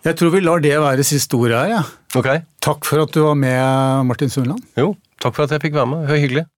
Jeg 0.06 0.16
tror 0.22 0.32
vi 0.32 0.46
lar 0.46 0.62
det 0.64 0.78
være 0.80 1.04
siste 1.08 1.36
ordet 1.40 1.58
her. 1.58 1.74
Ja. 1.80 1.82
Okay. 2.20 2.46
Takk 2.64 2.86
for 2.88 3.04
at 3.04 3.14
du 3.16 3.24
var 3.26 3.36
med, 3.38 4.06
Martin 4.08 4.32
Sundland. 4.32 4.62
Jo, 4.78 4.94
takk 5.22 5.36
for 5.36 5.48
at 5.48 5.58
jeg 5.58 5.66
fikk 5.66 5.80
være 5.82 5.90
med. 5.92 6.06
Det 6.06 6.14
var 6.14 6.24
hyggelig. 6.28 6.50